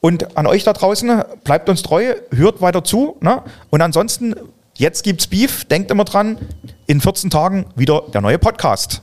und 0.00 0.36
an 0.36 0.46
euch 0.46 0.64
da 0.64 0.72
draußen, 0.72 1.22
bleibt 1.44 1.68
uns 1.68 1.82
treu, 1.82 2.14
hört 2.34 2.60
weiter 2.60 2.82
zu. 2.82 3.16
Ne? 3.20 3.42
Und 3.68 3.82
ansonsten, 3.82 4.34
jetzt 4.76 5.04
gibt's 5.04 5.26
Beef. 5.26 5.66
Denkt 5.66 5.90
immer 5.90 6.04
dran, 6.04 6.38
in 6.86 7.00
14 7.00 7.30
Tagen 7.30 7.66
wieder 7.76 8.02
der 8.12 8.20
neue 8.22 8.38
Podcast. 8.38 9.02